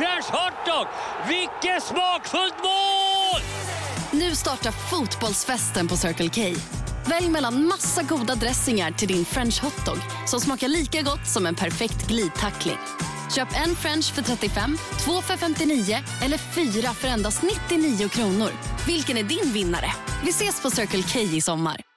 Fräsch 0.00 0.30
Hotdog! 0.36 0.86
Vilket 1.28 1.82
smakfullt 1.82 2.54
mål! 2.62 3.40
Nu 4.10 4.34
startar 4.34 4.70
fotbollsfesten 4.90 5.88
på 5.88 5.96
Circle 5.96 6.28
K. 6.28 6.60
Välj 7.06 7.28
mellan 7.28 7.66
massa 7.66 8.02
goda 8.02 8.34
dressingar 8.34 8.90
till 8.90 9.08
din 9.08 9.24
french 9.24 9.62
hotdog 9.62 9.98
som 10.26 10.40
smakar 10.40 10.68
lika 10.68 11.02
gott 11.02 11.26
som 11.26 11.46
en 11.46 11.54
perfekt 11.54 12.08
glidtackling. 12.08 12.78
Köp 13.36 13.48
en 13.66 13.76
french 13.76 14.14
för 14.14 14.22
35, 14.22 14.78
två 15.04 15.22
för 15.22 15.36
59 15.36 15.98
eller 16.22 16.38
fyra 16.38 16.94
för 16.94 17.08
endast 17.08 17.42
99 17.42 18.08
kronor. 18.08 18.50
Vilken 18.86 19.16
är 19.16 19.22
din 19.22 19.52
vinnare? 19.52 19.92
Vi 20.24 20.30
ses 20.30 20.62
på 20.62 20.70
Circle 20.70 21.02
K 21.12 21.18
i 21.18 21.40
sommar. 21.40 21.89